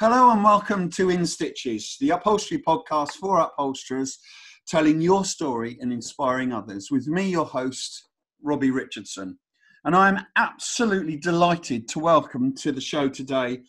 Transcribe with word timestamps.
Hello 0.00 0.32
and 0.32 0.42
welcome 0.42 0.90
to 0.90 1.08
In 1.08 1.24
Stitches, 1.24 1.96
the 2.00 2.10
upholstery 2.10 2.60
podcast 2.60 3.12
for 3.12 3.38
upholsterers, 3.38 4.18
telling 4.66 5.00
your 5.00 5.24
story 5.24 5.78
and 5.80 5.92
inspiring 5.92 6.52
others. 6.52 6.88
With 6.90 7.06
me, 7.06 7.28
your 7.28 7.44
host, 7.44 8.08
Robbie 8.42 8.72
Richardson. 8.72 9.38
And 9.84 9.94
I'm 9.94 10.18
absolutely 10.34 11.16
delighted 11.16 11.86
to 11.90 12.00
welcome 12.00 12.52
to 12.56 12.72
the 12.72 12.80
show 12.80 13.08
today 13.08 13.60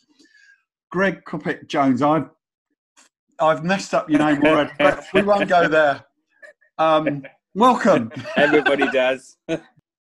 Greg 0.89 1.23
Coppett 1.25 1.68
Jones. 1.68 2.02
I've 2.02 2.32
I've 3.39 3.64
messed 3.64 3.94
up 3.94 4.10
your 4.10 4.18
name 4.18 4.42
already, 4.44 4.71
but 4.80 5.05
we 5.14 5.21
won't 5.21 5.48
go 5.48 5.68
there. 5.68 6.05
Um, 6.80 7.23
welcome. 7.54 8.12
Everybody 8.36 8.89
does. 8.89 9.38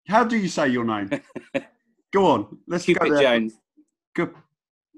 How 0.10 0.26
do 0.26 0.36
you 0.38 0.50
say 0.50 0.68
your 0.68 0.84
name? 0.84 1.12
Go 2.12 2.26
on. 2.26 2.58
Let's 2.68 2.84
Cupid 2.84 3.08
go 3.08 3.14
there. 3.16 3.24
Jones. 3.24 3.54
Good. 4.14 4.34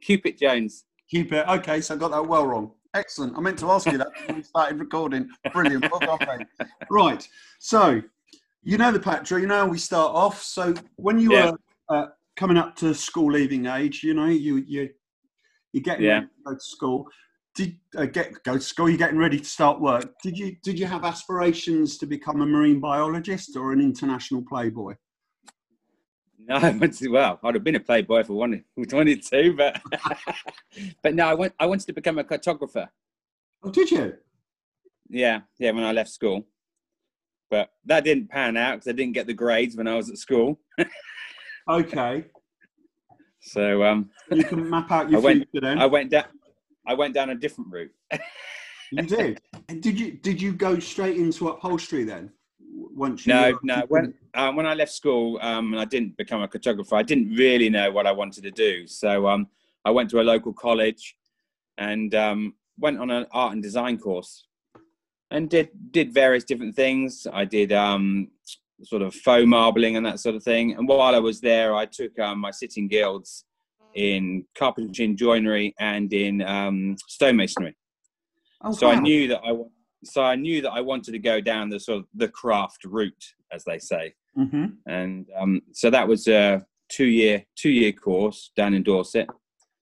Cupid 0.02 0.40
Jones. 0.40 0.84
Keep 1.12 1.34
it. 1.34 1.46
Okay, 1.46 1.82
so 1.82 1.94
I 1.94 1.98
got 1.98 2.12
that 2.12 2.26
well 2.26 2.46
wrong. 2.48 2.72
Excellent. 2.94 3.38
I 3.38 3.42
meant 3.42 3.60
to 3.60 3.70
ask 3.70 3.92
you 3.92 3.98
that 3.98 4.08
when 4.26 4.38
we 4.38 4.44
started 4.44 4.80
recording. 4.80 5.28
Brilliant. 5.54 5.86
Well 5.92 6.22
done. 6.26 6.48
Right. 6.90 7.28
So, 7.60 8.02
you 8.64 8.78
know 8.78 8.94
the 8.94 9.00
Patra, 9.00 9.42
you 9.42 9.48
know 9.48 9.60
how 9.60 9.68
we 9.68 9.78
start 9.78 10.16
off. 10.16 10.42
So, 10.42 10.74
when 10.96 11.20
you 11.20 11.34
Yeah. 11.34 11.52
were 11.52 11.58
uh, 11.90 12.08
coming 12.38 12.56
up 12.56 12.78
to 12.78 12.94
school 12.94 13.32
leaving 13.34 13.66
age, 13.66 14.04
you 14.04 14.14
know, 14.14 14.28
you 14.28 14.58
you 14.68 14.90
you're 15.74 15.84
getting 15.84 16.06
Yeah. 16.06 16.14
ready 16.16 16.28
to 16.28 16.44
go 16.46 16.54
to 16.54 16.60
school. 16.62 17.08
Did 17.56 17.78
uh, 17.98 18.06
get 18.06 18.42
go 18.44 18.54
to 18.54 18.62
school? 18.62 18.88
You're 18.90 18.98
getting 18.98 19.18
ready 19.20 19.40
to 19.40 19.46
start 19.46 19.82
work. 19.82 20.14
Did 20.24 20.38
you 20.38 20.56
did 20.64 20.80
you 20.80 20.86
have 20.86 21.04
aspirations 21.04 21.98
to 21.98 22.06
become 22.06 22.42
a 22.42 22.46
marine 22.46 22.80
biologist 22.80 23.58
or 23.58 23.74
an 23.74 23.82
international 23.82 24.44
playboy? 24.48 24.96
No, 26.48 26.56
I 26.68 26.72
went 26.72 26.94
to, 26.98 27.08
well, 27.10 27.40
I'd 27.44 27.56
have 27.56 27.64
been 27.64 27.76
a 27.76 27.80
playboy 27.80 28.20
if 28.22 28.30
I 28.30 28.34
wanted, 28.34 28.64
wanted 28.76 29.24
to, 29.24 29.54
but 29.54 29.82
but 31.04 31.14
no, 31.16 31.28
I 31.28 31.34
went. 31.34 31.54
I 31.60 31.66
wanted 31.66 31.86
to 31.88 31.94
become 31.94 32.18
a 32.18 32.24
cartographer. 32.24 32.88
Oh, 33.64 33.70
did 33.70 33.92
you? 33.92 34.14
Yeah, 35.10 35.42
yeah, 35.60 35.72
when 35.72 35.84
I 35.84 35.92
left 35.92 36.10
school, 36.10 36.48
but 37.50 37.70
that 37.86 38.04
didn't 38.04 38.30
pan 38.30 38.58
out 38.58 38.76
because 38.76 38.88
I 38.88 38.94
didn't 38.94 39.14
get 39.14 39.28
the 39.28 39.34
grades 39.34 39.76
when 39.76 39.88
I 39.88 39.96
was 39.96 40.10
at 40.10 40.18
school. 40.18 40.60
Okay. 41.70 42.26
So 43.40 43.84
um, 43.84 44.10
You 44.32 44.44
can 44.44 44.68
map 44.68 44.92
out 44.92 45.12
your 45.12 45.20
I 45.20 45.24
went- 45.24 45.48
future 45.52 45.62
then. 45.66 45.78
I 45.80 45.86
went 45.86 46.10
down. 46.10 46.26
I 46.88 46.96
went 46.96 47.14
down 47.14 47.30
a 47.30 47.36
different 47.36 47.72
route. 47.72 47.92
You 48.92 49.04
did. 49.04 49.40
And 49.70 49.82
did 49.82 50.00
you 50.00 50.12
did 50.14 50.42
you 50.42 50.54
go 50.54 50.80
straight 50.80 51.18
into 51.18 51.50
upholstery 51.50 52.04
then? 52.04 52.32
Once 52.96 53.26
you 53.26 53.34
No, 53.34 53.52
were- 53.52 53.60
no. 53.64 53.84
When 53.88 54.14
um, 54.34 54.56
when 54.56 54.66
I 54.66 54.74
left 54.74 54.92
school, 54.92 55.38
um, 55.42 55.74
and 55.74 55.82
I 55.82 55.86
didn't 55.86 56.16
become 56.18 56.42
a 56.42 56.48
cartographer, 56.48 56.94
I 56.94 57.04
didn't 57.04 57.36
really 57.36 57.70
know 57.70 57.92
what 57.92 58.08
I 58.08 58.12
wanted 58.12 58.44
to 58.44 58.52
do. 58.52 58.88
So 58.88 59.28
um, 59.28 59.48
I 59.84 59.92
went 59.92 60.10
to 60.12 60.22
a 60.22 60.24
local 60.24 60.54
college, 60.54 61.16
and 61.78 62.14
um, 62.16 62.54
went 62.80 63.00
on 63.00 63.12
an 63.12 63.26
art 63.32 63.54
and 63.54 63.62
design 63.64 63.98
course, 63.98 64.46
and 65.32 65.50
did 65.50 65.70
did 65.92 66.14
various 66.14 66.44
different 66.44 66.76
things. 66.76 67.28
I 67.32 67.46
did 67.46 67.72
um, 67.74 68.30
sort 68.84 69.02
of 69.02 69.14
faux 69.14 69.46
marbling 69.46 69.96
and 69.98 70.06
that 70.06 70.20
sort 70.20 70.36
of 70.36 70.44
thing. 70.44 70.74
And 70.74 70.88
while 70.88 71.14
I 71.16 71.20
was 71.20 71.40
there, 71.42 71.76
I 71.76 71.86
took 71.86 72.18
um, 72.20 72.40
my 72.40 72.52
City 72.52 72.88
& 72.88 72.90
Guilds 72.90 73.46
in 73.94 74.46
carpentry 74.56 75.06
and 75.06 75.18
joinery 75.18 75.76
and 75.80 76.12
in 76.14 76.42
um, 76.42 76.96
stonemasonry. 77.10 77.74
Oh, 78.64 78.72
So 78.72 78.90
I 78.90 79.00
knew 79.00 79.28
that 79.28 79.42
I 79.44 79.52
so 80.04 80.24
I 80.24 80.36
knew 80.36 80.62
that 80.62 80.72
I 80.72 80.82
wanted 80.82 81.12
to 81.12 81.20
go 81.20 81.40
down 81.42 81.70
the 81.70 81.80
sort 81.80 82.00
of 82.00 82.06
the 82.14 82.28
craft 82.28 82.86
route, 82.86 83.36
as 83.52 83.64
they 83.64 83.80
say, 83.80 84.14
Mhm. 84.38 84.78
and 84.88 85.28
um, 85.36 85.62
so 85.72 85.90
that 85.90 86.08
was 86.08 86.28
a 86.28 86.66
two 86.90 87.06
year 87.06 87.46
two 87.56 87.70
year 87.72 87.92
course 87.92 88.52
down 88.56 88.74
in 88.74 88.84
Dorset, 88.84 89.28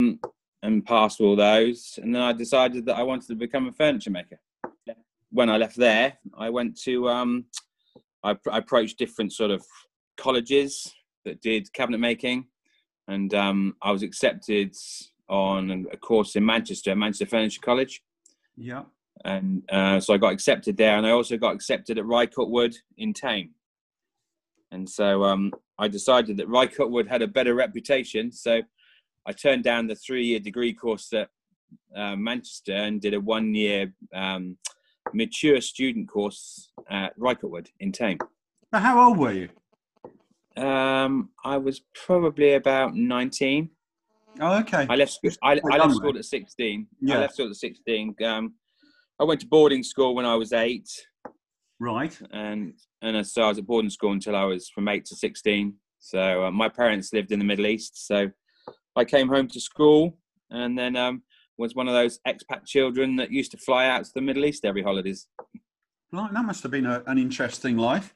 um, 0.02 0.20
and 0.64 0.86
passed 0.86 1.22
all 1.22 1.36
those. 1.36 1.98
And 2.02 2.14
then 2.14 2.22
I 2.22 2.34
decided 2.34 2.86
that 2.86 2.98
I 2.98 3.04
wanted 3.04 3.28
to 3.28 3.36
become 3.36 3.68
a 3.68 3.72
furniture 3.72 4.12
maker. 4.12 4.40
When 5.32 5.50
I 5.50 5.58
left 5.58 5.76
there, 5.76 6.18
I 6.38 6.50
went 6.50 6.76
to 6.82 7.08
um, 7.10 7.46
I, 8.24 8.32
I 8.52 8.58
approached 8.58 8.98
different 8.98 9.32
sort 9.34 9.52
of 9.52 9.64
colleges 10.18 10.94
that 11.24 11.42
did 11.42 11.72
cabinet 11.74 12.00
making, 12.00 12.48
and 13.08 13.34
um, 13.34 13.76
I 13.82 13.92
was 13.92 14.04
accepted 14.04 14.76
on 15.30 15.86
a 15.92 15.98
course 15.98 16.36
in 16.36 16.44
Manchester, 16.46 16.96
Manchester 16.96 17.28
Furniture 17.28 17.62
College 17.62 18.02
Yeah. 18.58 18.84
And 19.26 19.64
uh, 19.70 20.00
so 20.00 20.14
I 20.14 20.18
got 20.18 20.34
accepted 20.34 20.78
there, 20.78 20.98
and 20.98 21.06
I 21.06 21.12
also 21.12 21.38
got 21.38 21.54
accepted 21.54 21.98
at 21.98 22.06
Rycotewood 22.06 22.76
in 22.98 23.14
Thame. 23.14 23.52
And 24.72 24.90
so 24.90 25.24
um, 25.24 25.52
I 25.78 25.88
decided 25.88 26.38
that 26.38 26.48
Rycotewood 26.48 27.08
had 27.08 27.22
a 27.22 27.28
better 27.28 27.54
reputation, 27.54 28.32
so 28.32 28.62
I 29.26 29.32
turned 29.34 29.64
down 29.64 29.88
the 29.88 29.96
three-year 29.96 30.40
degree 30.40 30.74
course 30.74 31.12
at 31.14 31.30
uh, 31.96 32.16
Manchester 32.16 32.74
and 32.74 33.02
did 33.02 33.14
a 33.14 33.20
one-year 33.20 33.94
um, 34.14 34.58
mature 35.14 35.60
student 35.62 36.08
course 36.08 36.72
at 36.90 37.18
Rycotewood 37.20 37.68
in 37.80 37.92
Thame. 37.92 38.20
Now, 38.72 38.80
how 38.80 39.10
old 39.10 39.18
were 39.18 39.34
you? 39.34 39.50
Um, 40.62 41.30
I 41.44 41.58
was 41.58 41.82
probably 41.94 42.54
about 42.54 42.96
19. 42.96 43.70
Oh, 44.42 44.60
okay. 44.60 44.86
I 44.90 44.96
left 44.96 45.14
school. 45.14 45.32
I, 45.44 45.60
I 45.72 45.78
left 45.78 45.96
school 45.96 46.18
at 46.18 46.26
16. 46.26 46.88
Yeah. 47.02 47.16
I 47.16 47.20
left 47.22 47.34
school 47.34 47.50
at 47.50 47.56
16. 47.56 48.16
Um, 48.26 48.54
I 49.20 49.24
went 49.26 49.42
to 49.42 49.48
boarding 49.48 49.84
school 49.84 50.16
when 50.16 50.26
I 50.26 50.36
was 50.36 50.54
eight. 50.54 50.90
Right. 51.82 52.18
and 52.32 52.74
and 53.02 53.26
so 53.26 53.44
I 53.44 53.48
was 53.48 53.58
at 53.58 53.66
boarding 53.66 53.90
school 53.90 54.12
until 54.12 54.36
I 54.36 54.44
was 54.44 54.70
from 54.70 54.88
eight 54.90 55.06
to 55.06 55.16
sixteen. 55.16 55.76
So 56.00 56.46
uh, 56.46 56.52
my 56.52 56.70
parents 56.70 57.14
lived 57.14 57.32
in 57.32 57.40
the 57.40 57.46
Middle 57.46 57.68
East, 57.68 58.08
so 58.08 58.30
I 58.96 59.06
came 59.06 59.28
home 59.28 59.48
to 59.50 59.60
school, 59.60 60.18
and 60.50 60.78
then 60.78 60.96
um, 60.96 61.24
was 61.58 61.76
one 61.76 61.88
of 61.88 61.94
those 61.94 62.20
expat 62.28 62.66
children 62.66 63.18
that 63.18 63.32
used 63.32 63.52
to 63.52 63.58
fly 63.58 63.88
out 63.88 64.06
to 64.06 64.12
the 64.14 64.22
Middle 64.22 64.46
East 64.46 64.66
every 64.66 64.82
holidays. 64.84 65.28
That 66.12 66.46
must 66.46 66.64
have 66.64 66.72
been 66.72 66.86
a, 66.86 67.04
an 67.06 67.18
interesting 67.18 67.78
life. 67.78 68.16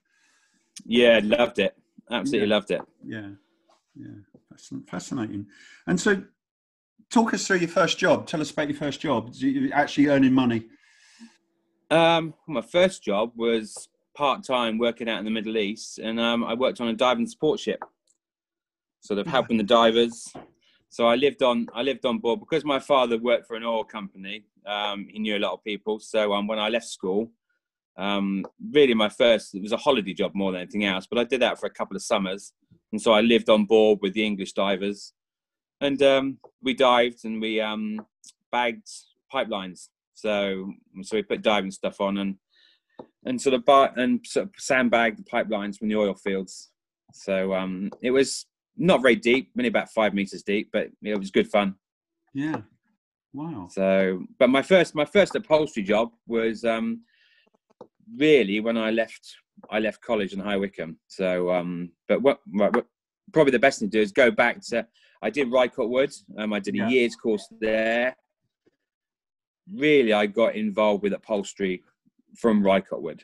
Yeah, 0.86 1.20
loved 1.24 1.60
it. 1.60 1.76
Absolutely 2.10 2.48
loved 2.48 2.72
it. 2.72 2.82
Yeah. 3.06 3.30
Yeah. 3.96 4.08
Fascin- 4.52 4.90
Fascinating. 4.90 5.46
And 5.88 6.00
so, 6.00 6.24
talk 7.12 7.34
us 7.34 7.46
through 7.46 7.58
your 7.58 7.70
first 7.70 7.98
job. 7.98 8.28
Tell 8.28 8.42
us 8.42 8.52
about 8.52 8.70
your 8.70 8.78
first 8.78 9.00
job. 9.00 9.30
You 9.34 9.72
actually 9.72 10.08
earning 10.08 10.34
money? 10.34 10.66
Um, 11.94 12.34
my 12.48 12.62
first 12.62 13.04
job 13.04 13.34
was 13.36 13.88
part 14.16 14.44
time 14.44 14.80
working 14.80 15.08
out 15.08 15.20
in 15.20 15.26
the 15.26 15.30
Middle 15.30 15.58
East, 15.58 16.00
and 16.00 16.20
um, 16.20 16.44
I 16.44 16.56
worked 16.56 16.82
on 16.82 16.88
a 16.88 16.94
diving 16.94 17.28
support 17.28 17.60
ship, 17.60 17.84
sort 19.02 19.20
of 19.20 19.28
helping 19.28 19.58
the 19.58 19.64
divers. 19.64 20.34
So 20.90 21.06
I 21.06 21.14
lived 21.14 21.44
on 21.44 21.68
I 21.72 21.84
lived 21.84 22.04
on 22.08 22.18
board 22.18 22.40
because 22.40 22.66
my 22.66 22.80
father 22.80 23.20
worked 23.20 23.46
for 23.46 23.56
an 23.56 23.64
oil 23.64 23.84
company. 23.84 24.44
Um, 24.66 25.08
he 25.08 25.20
knew 25.20 25.38
a 25.38 25.46
lot 25.46 25.54
of 25.54 25.64
people. 25.64 26.00
So 26.00 26.34
um, 26.34 26.48
when 26.48 26.58
I 26.58 26.70
left 26.70 26.88
school, 26.88 27.30
um, 27.96 28.44
really 28.72 28.96
my 28.96 29.10
first 29.10 29.54
it 29.54 29.62
was 29.62 29.72
a 29.72 29.78
holiday 29.78 30.16
job 30.16 30.32
more 30.34 30.52
than 30.52 30.62
anything 30.62 30.86
else. 30.86 31.06
But 31.06 31.20
I 31.20 31.26
did 31.26 31.44
that 31.44 31.60
for 31.60 31.68
a 31.68 31.78
couple 31.78 31.96
of 31.96 32.02
summers, 32.02 32.54
and 32.92 33.00
so 33.00 33.14
I 33.14 33.22
lived 33.22 33.50
on 33.50 33.66
board 33.66 34.00
with 34.02 34.14
the 34.14 34.26
English 34.26 34.54
divers, 34.54 35.14
and 35.80 36.02
um, 36.02 36.40
we 36.60 36.74
dived 36.74 37.24
and 37.24 37.40
we 37.40 37.62
bagged 38.52 38.90
pipelines. 39.32 39.90
So 40.14 40.72
so 41.02 41.16
we 41.18 41.24
put 41.24 41.42
diving 41.42 41.72
stuff 41.72 42.00
on 42.02 42.18
and 42.18 42.36
and 43.26 43.42
sort 43.42 43.54
of 43.56 43.66
bar- 43.66 43.94
and 43.96 44.26
sort 44.26 44.48
of 44.48 44.52
sandbagged 44.58 45.18
the 45.20 45.24
pipelines 45.24 45.78
from 45.78 45.88
the 45.90 45.96
oil 45.96 46.14
fields. 46.14 46.72
So 47.14 47.54
um, 47.54 47.90
it 48.02 48.12
was 48.12 48.46
not 48.78 49.02
very 49.02 49.16
deep, 49.16 49.52
only 49.58 49.70
about 49.70 49.90
five 49.92 50.14
meters 50.14 50.44
deep, 50.44 50.70
but 50.74 50.90
it 51.04 51.18
was 51.18 51.32
good 51.32 51.48
fun. 51.48 51.76
Yeah. 52.34 52.62
Wow. 53.34 53.68
So, 53.72 54.24
but 54.40 54.50
my 54.50 54.62
first 54.62 54.94
my 54.96 55.06
first 55.06 55.36
upholstery 55.36 55.84
job 55.84 56.12
was 56.28 56.64
um, 56.66 57.02
really 58.18 58.60
when 58.60 58.78
I 58.78 58.92
left 58.92 59.36
I 59.70 59.80
left 59.80 60.02
college 60.02 60.34
in 60.34 60.40
High 60.40 60.58
Wycombe. 60.58 60.98
So, 61.08 61.52
um, 61.52 61.92
but 62.08 62.22
what, 62.22 62.40
what 62.52 62.76
what- 62.76 62.88
probably 63.32 63.52
the 63.52 63.60
best 63.60 63.80
thing 63.80 63.90
to 63.90 63.98
do 63.98 64.02
is 64.02 64.12
go 64.12 64.30
back 64.30 64.60
to 64.62 64.86
I 65.24 65.30
did 65.30 65.48
Rycotewood. 65.48 66.14
Um, 66.38 66.52
I 66.54 66.60
did 66.60 66.76
a 66.76 66.80
Yeah. 66.80 66.90
year's 66.90 67.16
course 67.16 67.48
there. 67.62 68.16
Really, 69.72 70.14
I 70.14 70.26
got 70.26 70.56
involved 70.56 71.04
with 71.04 71.14
upholstery 71.14 71.84
from 72.38 72.62
Rycotewood, 72.64 73.22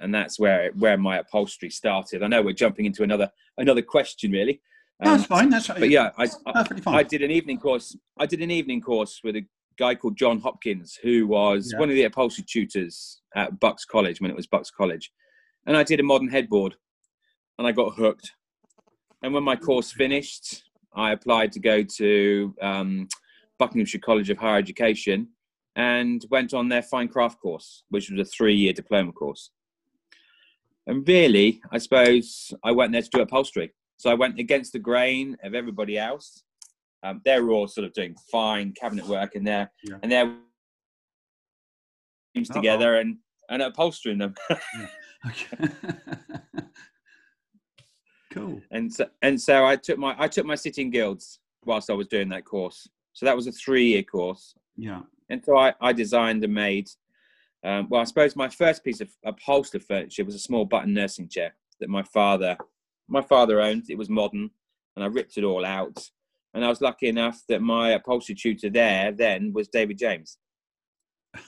and 0.00 0.14
that's 0.14 0.38
where 0.38 0.70
where 0.78 0.96
my 0.96 1.18
upholstery 1.18 1.70
started. 1.70 2.22
I 2.22 2.26
know 2.28 2.42
we're 2.42 2.54
jumping 2.54 2.86
into 2.86 3.02
another 3.02 3.30
another 3.58 3.82
question, 3.82 4.30
really. 4.32 4.60
No, 5.02 5.10
Um, 5.10 5.16
that's 5.18 5.28
fine. 5.28 5.50
That's 5.50 5.68
but 5.68 5.90
yeah, 5.90 6.10
I, 6.16 6.28
I, 6.46 6.52
perfectly 6.52 6.82
fine. 6.82 6.94
I 6.94 7.02
did 7.02 7.22
an 7.22 7.30
evening 7.30 7.58
course. 7.58 7.96
I 8.18 8.26
did 8.26 8.40
an 8.40 8.50
evening 8.50 8.80
course 8.80 9.20
with 9.22 9.36
a 9.36 9.44
guy 9.76 9.94
called 9.94 10.16
John 10.16 10.38
Hopkins, 10.40 10.98
who 11.02 11.26
was 11.26 11.70
Yeah. 11.72 11.80
one 11.80 11.90
of 11.90 11.96
the 11.96 12.04
upholstery 12.04 12.44
tutors 12.48 13.20
at 13.34 13.58
Bucks 13.60 13.84
College 13.84 14.20
when 14.20 14.30
it 14.30 14.36
was 14.36 14.46
Bucks 14.46 14.70
College, 14.70 15.12
and 15.66 15.76
I 15.76 15.82
did 15.82 16.00
a 16.00 16.04
modern 16.04 16.28
headboard, 16.28 16.76
and 17.58 17.66
I 17.66 17.72
got 17.72 17.94
hooked. 17.94 18.30
And 19.22 19.34
when 19.34 19.42
my 19.42 19.56
course 19.56 19.92
finished, 19.92 20.62
I 20.94 21.12
applied 21.12 21.52
to 21.52 21.60
go 21.60 21.82
to 21.82 22.54
um, 22.62 23.08
Buckinghamshire 23.58 24.00
College 24.00 24.30
of 24.30 24.38
Higher 24.38 24.58
Education 24.58 25.28
and 25.76 26.24
went 26.30 26.54
on 26.54 26.68
their 26.68 26.82
fine 26.82 27.08
craft 27.08 27.40
course, 27.40 27.84
which 27.88 28.10
was 28.10 28.20
a 28.20 28.24
three-year 28.30 28.72
diploma 28.72 29.12
course. 29.12 29.50
And 30.86 31.06
really, 31.08 31.60
I 31.72 31.78
suppose 31.78 32.52
I 32.62 32.70
went 32.72 32.92
there 32.92 33.02
to 33.02 33.08
do 33.10 33.20
upholstery. 33.22 33.72
So 33.96 34.10
I 34.10 34.14
went 34.14 34.38
against 34.38 34.72
the 34.72 34.78
grain 34.78 35.36
of 35.42 35.54
everybody 35.54 35.98
else. 35.98 36.42
Um, 37.02 37.20
they 37.24 37.40
were 37.40 37.50
all 37.50 37.66
sort 37.68 37.86
of 37.86 37.92
doing 37.92 38.14
fine 38.30 38.72
cabinet 38.72 39.06
work 39.06 39.34
in 39.34 39.44
there, 39.44 39.70
Yeah. 39.82 39.96
and 40.02 40.10
they're 40.12 40.34
teams 42.34 42.48
together 42.48 42.96
and 42.96 43.18
and 43.50 43.62
upholstering 43.62 44.18
them. 44.18 44.34
Cool. 48.30 48.60
and 48.72 48.92
so, 48.92 49.06
and 49.22 49.40
so 49.40 49.64
I 49.64 49.76
took 49.76 49.96
my 49.96 50.16
I 50.18 50.26
took 50.26 50.44
my 50.44 50.56
City 50.56 50.82
& 50.84 50.90
Guilds 50.90 51.38
whilst 51.66 51.88
I 51.88 51.92
was 51.92 52.08
doing 52.08 52.28
that 52.30 52.44
course. 52.44 52.88
So 53.12 53.24
that 53.26 53.36
was 53.36 53.46
a 53.46 53.52
three 53.52 53.86
year 53.86 54.02
course, 54.02 54.54
Yeah. 54.76 55.02
And 55.30 55.44
so 55.44 55.56
I, 55.56 55.74
I 55.80 55.92
designed 55.92 56.44
and 56.44 56.54
made. 56.54 56.88
Um, 57.64 57.88
well, 57.88 58.00
I 58.02 58.04
suppose 58.04 58.36
my 58.36 58.48
first 58.48 58.84
piece 58.84 59.00
of 59.00 59.10
upholstered 59.24 59.82
furniture 59.82 60.24
was 60.24 60.34
a 60.34 60.38
small 60.40 60.64
button 60.66 60.92
nursing 60.92 61.28
chair 61.28 61.54
that 61.80 61.88
my 61.88 62.02
father 62.02 62.56
my 63.08 63.22
father 63.22 63.60
owned. 63.60 63.84
It 63.88 63.98
was 63.98 64.08
modern, 64.08 64.50
and 64.96 65.04
I 65.04 65.08
ripped 65.08 65.36
it 65.36 65.44
all 65.44 65.64
out. 65.64 66.10
And 66.54 66.64
I 66.64 66.68
was 66.68 66.80
lucky 66.80 67.08
enough 67.08 67.42
that 67.48 67.60
my 67.62 67.90
upholstery 67.90 68.36
tutor 68.36 68.70
there 68.70 69.12
then 69.12 69.52
was 69.52 69.68
David 69.68 69.98
James. 69.98 70.38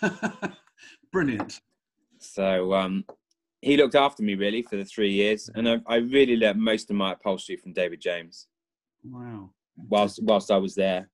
Brilliant. 1.12 1.60
So 2.18 2.74
um, 2.74 3.04
he 3.60 3.76
looked 3.76 3.94
after 3.94 4.22
me 4.22 4.34
really 4.34 4.62
for 4.62 4.76
the 4.76 4.84
three 4.84 5.12
years, 5.12 5.48
and 5.54 5.68
I, 5.68 5.80
I 5.86 5.96
really 5.96 6.36
learned 6.36 6.60
most 6.60 6.90
of 6.90 6.96
my 6.96 7.12
upholstery 7.12 7.56
from 7.56 7.72
David 7.72 8.00
James 8.00 8.48
Wow. 9.04 9.50
whilst 9.76 10.20
whilst 10.22 10.50
I 10.50 10.56
was 10.56 10.74
there. 10.74 11.08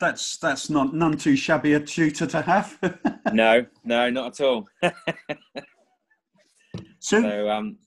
That's 0.00 0.38
that's 0.38 0.70
not 0.70 0.94
none 0.94 1.16
too 1.18 1.36
shabby 1.36 1.74
a 1.74 1.80
tutor 1.80 2.26
to 2.26 2.42
have. 2.42 2.78
No, 3.32 3.64
no, 3.84 4.10
not 4.10 4.40
at 4.40 4.44
all. 4.44 4.66
so, 6.98 7.20
So 7.22 7.50
um, 7.50 7.78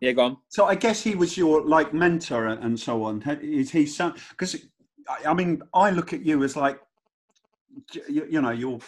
yeah, 0.00 0.12
go 0.12 0.22
on. 0.24 0.36
so 0.48 0.66
I 0.66 0.74
guess 0.74 1.02
he 1.02 1.14
was 1.14 1.38
your 1.38 1.64
like 1.64 1.94
mentor 1.94 2.48
and 2.48 2.78
so 2.78 3.04
on. 3.04 3.22
Is 3.40 3.70
he 3.70 3.86
some? 3.86 4.14
Because 4.30 4.56
I 5.08 5.30
I 5.30 5.34
mean, 5.34 5.62
I 5.72 5.90
look 5.90 6.12
at 6.12 6.26
you 6.26 6.42
as 6.44 6.54
like, 6.56 6.80
you, 8.08 8.26
you 8.28 8.42
know, 8.42 8.50
you're 8.50 8.80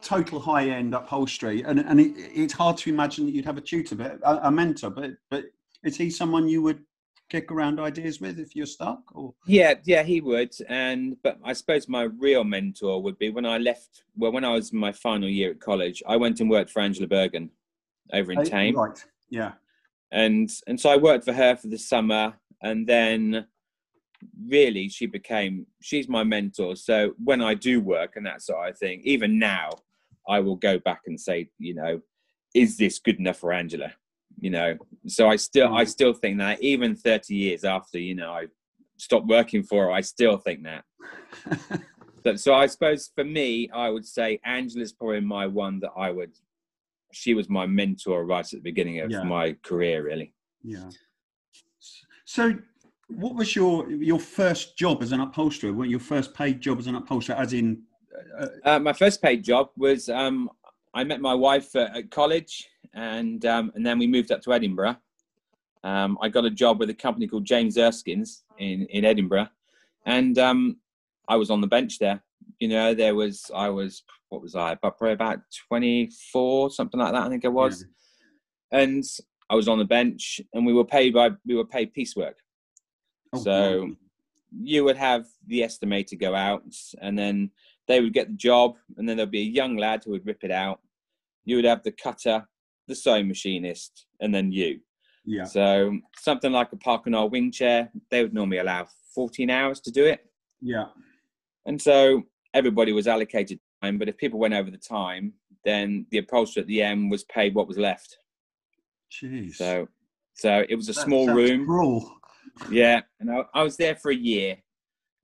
total 0.00 0.40
high 0.40 0.68
end 0.70 0.94
upholstery, 0.94 1.62
and 1.64 1.80
and 1.80 2.00
it, 2.00 2.12
it's 2.16 2.54
hard 2.54 2.78
to 2.78 2.90
imagine 2.90 3.26
that 3.26 3.32
you'd 3.32 3.44
have 3.44 3.58
a 3.58 3.62
tutor, 3.62 3.96
but 3.96 4.18
a, 4.22 4.48
a 4.48 4.50
mentor. 4.50 4.90
But 4.90 5.10
but 5.28 5.44
is 5.84 5.96
he 5.96 6.08
someone 6.08 6.48
you 6.48 6.62
would 6.62 6.82
kick 7.28 7.52
around 7.52 7.78
ideas 7.78 8.20
with 8.20 8.38
if 8.38 8.56
you're 8.56 8.66
stuck? 8.66 9.02
Or 9.14 9.34
Yeah, 9.46 9.74
yeah, 9.84 10.02
he 10.02 10.20
would. 10.20 10.54
And 10.68 11.16
but 11.22 11.38
I 11.44 11.52
suppose 11.52 11.88
my 11.88 12.02
real 12.02 12.44
mentor 12.44 13.02
would 13.02 13.18
be 13.18 13.30
when 13.30 13.46
I 13.46 13.58
left. 13.58 14.04
Well, 14.16 14.32
when 14.32 14.44
I 14.44 14.52
was 14.52 14.72
in 14.72 14.78
my 14.78 14.92
final 14.92 15.28
year 15.28 15.50
at 15.50 15.60
college, 15.60 16.02
I 16.06 16.16
went 16.16 16.40
and 16.40 16.50
worked 16.50 16.70
for 16.70 16.80
Angela 16.80 17.06
Bergen 17.06 17.50
over 18.12 18.32
in 18.32 18.44
Thame. 18.44 18.76
right? 18.76 19.04
Yeah. 19.30 19.52
and 20.10 20.50
and 20.66 20.80
so 20.80 20.90
I 20.90 20.96
worked 20.96 21.24
for 21.24 21.34
her 21.34 21.56
for 21.56 21.68
the 21.68 21.78
summer, 21.78 22.34
and 22.62 22.86
then 22.86 23.46
really 24.46 24.88
she 24.88 25.06
became 25.06 25.66
she's 25.80 26.08
my 26.08 26.24
mentor. 26.24 26.76
So 26.76 27.14
when 27.22 27.40
I 27.42 27.54
do 27.54 27.80
work 27.80 28.16
and 28.16 28.26
that 28.26 28.42
sort 28.42 28.70
of 28.70 28.78
thing, 28.78 29.00
even 29.04 29.38
now, 29.38 29.70
I 30.28 30.40
will 30.40 30.56
go 30.56 30.78
back 30.78 31.02
and 31.06 31.20
say, 31.20 31.50
you 31.58 31.74
know, 31.74 32.00
is 32.54 32.76
this 32.76 32.98
good 32.98 33.18
enough 33.18 33.38
for 33.38 33.52
Angela? 33.52 33.92
You 34.40 34.50
know, 34.50 34.76
so 35.06 35.28
I 35.28 35.36
still 35.36 35.74
I 35.74 35.84
Mm. 35.84 35.88
still 35.88 36.12
think 36.12 36.38
that 36.38 36.62
even 36.62 36.94
thirty 36.94 37.34
years 37.34 37.64
after 37.64 37.98
you 37.98 38.14
know 38.14 38.30
I 38.32 38.46
stopped 38.96 39.26
working 39.26 39.62
for 39.62 39.84
her, 39.86 39.90
I 39.92 40.00
still 40.02 40.36
think 40.38 40.64
that. 40.64 40.84
But 42.24 42.40
so 42.40 42.52
I 42.52 42.66
suppose 42.66 43.10
for 43.14 43.24
me, 43.24 43.70
I 43.70 43.88
would 43.90 44.04
say 44.04 44.40
Angela's 44.44 44.92
probably 44.92 45.20
my 45.20 45.46
one 45.46 45.80
that 45.80 45.92
I 45.96 46.10
would. 46.10 46.32
She 47.12 47.32
was 47.32 47.48
my 47.48 47.64
mentor 47.66 48.24
right 48.26 48.44
at 48.44 48.50
the 48.50 48.60
beginning 48.70 48.98
of 49.00 49.10
Yeah. 49.10 49.22
my 49.22 49.52
career, 49.62 50.02
really. 50.04 50.34
Yeah. 50.62 50.90
So, 52.24 52.58
what 53.06 53.34
was 53.34 53.54
your 53.56 53.90
your 53.90 54.18
first 54.18 54.76
job 54.76 55.02
as 55.02 55.12
an 55.12 55.20
upholsterer? 55.20 55.72
What 55.72 55.88
your 55.88 56.00
first 56.00 56.34
paid 56.34 56.60
job 56.60 56.78
as 56.78 56.86
an 56.86 56.96
upholsterer? 56.96 57.36
As 57.36 57.52
in, 57.52 57.82
uh, 58.38 58.48
Uh, 58.64 58.78
my 58.80 58.92
first 58.92 59.22
paid 59.22 59.42
job 59.44 59.70
was 59.76 60.08
um, 60.08 60.50
I 60.92 61.04
met 61.04 61.20
my 61.20 61.34
wife 61.34 61.74
at, 61.76 61.96
at 61.96 62.10
college, 62.10 62.68
and 62.94 63.44
um, 63.46 63.72
and 63.74 63.84
then 63.84 63.98
we 63.98 64.06
moved 64.06 64.32
up 64.32 64.42
to 64.42 64.52
Edinburgh. 64.52 64.96
Um, 65.84 66.18
I 66.20 66.28
got 66.28 66.44
a 66.44 66.50
job 66.50 66.78
with 66.80 66.90
a 66.90 66.94
company 66.94 67.26
called 67.26 67.44
James 67.44 67.76
Erskine's 67.76 68.44
in 68.58 68.86
in 68.86 69.04
Edinburgh, 69.04 69.48
and 70.06 70.38
um, 70.38 70.76
I 71.28 71.36
was 71.36 71.50
on 71.50 71.60
the 71.60 71.66
bench 71.66 71.98
there. 71.98 72.22
You 72.58 72.68
know, 72.68 72.94
there 72.94 73.14
was 73.14 73.50
I 73.54 73.68
was 73.68 74.02
what 74.28 74.42
was 74.42 74.54
I? 74.54 74.72
About 74.72 74.98
probably 74.98 75.12
about 75.12 75.40
twenty 75.68 76.10
four, 76.32 76.70
something 76.70 76.98
like 77.00 77.12
that. 77.12 77.22
I 77.22 77.28
think 77.28 77.44
I 77.44 77.48
was, 77.48 77.84
and 78.72 79.04
I 79.48 79.54
was 79.54 79.68
on 79.68 79.78
the 79.78 79.84
bench, 79.84 80.40
and 80.52 80.66
we 80.66 80.72
were 80.72 80.84
paid 80.84 81.14
by 81.14 81.30
we 81.46 81.54
were 81.54 81.64
paid 81.64 81.94
piecework. 81.94 82.36
oh, 83.32 83.38
so- 83.38 83.78
blimey. 83.78 83.96
you 84.60 84.84
would 84.84 84.96
have 84.96 85.26
the 85.46 85.60
estimator 85.60 86.18
go 86.18 86.34
out 86.34 86.64
and 87.02 87.18
then 87.18 87.50
they 87.86 88.00
would 88.00 88.14
get 88.14 88.28
the 88.28 88.36
job 88.36 88.76
and 88.96 89.08
then 89.08 89.16
there'd 89.16 89.30
be 89.30 89.40
a 89.40 89.54
young 89.60 89.76
lad 89.76 90.02
who 90.02 90.12
would 90.12 90.26
rip 90.26 90.42
it 90.42 90.50
out 90.50 90.80
you 91.44 91.56
would 91.56 91.64
have 91.64 91.82
the 91.82 91.92
cutter 91.92 92.46
the 92.88 92.94
sewing 92.94 93.28
machinist 93.28 94.06
and 94.20 94.34
then 94.34 94.50
you 94.50 94.80
yeah, 95.24 95.44
so 95.44 95.98
something 96.18 96.52
like 96.52 96.72
a 96.72 96.76
Parker 96.76 97.10
Knoll 97.10 97.28
wing 97.28 97.52
chair 97.52 97.90
they 98.10 98.22
would 98.22 98.32
normally 98.34 98.58
allow 98.58 98.88
14 99.14 99.50
hours 99.50 99.80
to 99.80 99.90
do 99.90 100.04
it 100.06 100.20
yeah, 100.60 100.86
and 101.66 101.80
so 101.80 102.22
everybody 102.54 102.92
was 102.92 103.06
allocated 103.06 103.60
time 103.82 103.98
but 103.98 104.08
if 104.08 104.16
people 104.16 104.38
went 104.40 104.54
over 104.54 104.70
the 104.70 104.78
time 104.78 105.32
then 105.64 106.06
the 106.10 106.18
upholsterer 106.18 106.62
at 106.62 106.66
the 106.66 106.82
end 106.82 107.10
was 107.10 107.24
paid 107.24 107.54
what 107.54 107.68
was 107.68 107.78
left 107.78 108.18
jeez. 109.12 109.54
so 109.54 109.86
so 110.34 110.64
it 110.68 110.74
was 110.76 110.88
a 110.88 110.92
That 110.94 111.04
small 111.04 111.28
room 111.32 111.66
cruel. 111.66 112.10
yeah 112.70 113.02
and 113.20 113.30
I, 113.30 113.42
I 113.54 113.62
was 113.62 113.76
there 113.76 113.96
for 113.96 114.10
a 114.10 114.16
year 114.16 114.56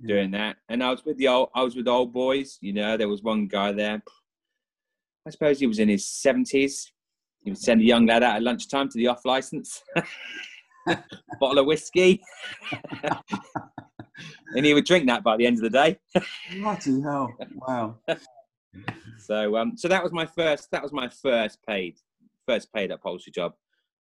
Yeah. 0.01 0.17
doing 0.17 0.31
that. 0.33 0.57
And 0.69 0.83
I 0.83 0.91
was 0.91 1.05
with 1.05 1.17
the 1.19 1.29
old, 1.29 1.49
I 1.55 1.63
was 1.63 1.77
with 1.77 1.89
old 1.89 2.13
boys. 2.13 2.59
You 2.61 2.73
know, 2.75 2.97
there 2.97 3.09
was 3.09 3.23
one 3.23 3.47
guy 3.47 3.71
there. 3.73 4.03
I 5.27 5.31
suppose 5.31 5.59
he 5.61 5.67
was 5.69 5.79
in 5.79 5.89
his 5.89 6.05
seventies. 6.07 6.93
He 7.45 7.51
would 7.51 7.59
send 7.59 7.83
a 7.83 7.85
young 7.85 8.07
lad 8.07 8.23
out 8.23 8.37
at 8.37 8.43
lunchtime 8.43 8.89
to 8.89 8.97
the 8.99 9.09
off 9.09 9.25
license, 9.27 9.83
bottle 11.41 11.59
of 11.59 11.67
whiskey, 11.67 12.23
and 14.55 14.65
he 14.65 14.73
would 14.73 14.87
drink 14.87 15.07
that 15.09 15.23
by 15.23 15.37
the 15.37 15.47
end 15.47 15.57
of 15.59 15.63
the 15.63 15.71
day. 15.71 15.99
Bloody 16.59 17.03
hell! 17.03 17.35
Wow. 17.55 17.99
So, 19.19 19.57
um, 19.57 19.77
so 19.77 19.89
that 19.89 20.03
was 20.03 20.13
my 20.13 20.25
first. 20.27 20.71
That 20.73 20.83
was 20.83 20.93
my 20.93 21.09
first 21.09 21.59
paid, 21.69 21.99
first 22.47 22.73
paid 22.73 22.91
upholstery 22.91 23.33
job. 23.33 23.53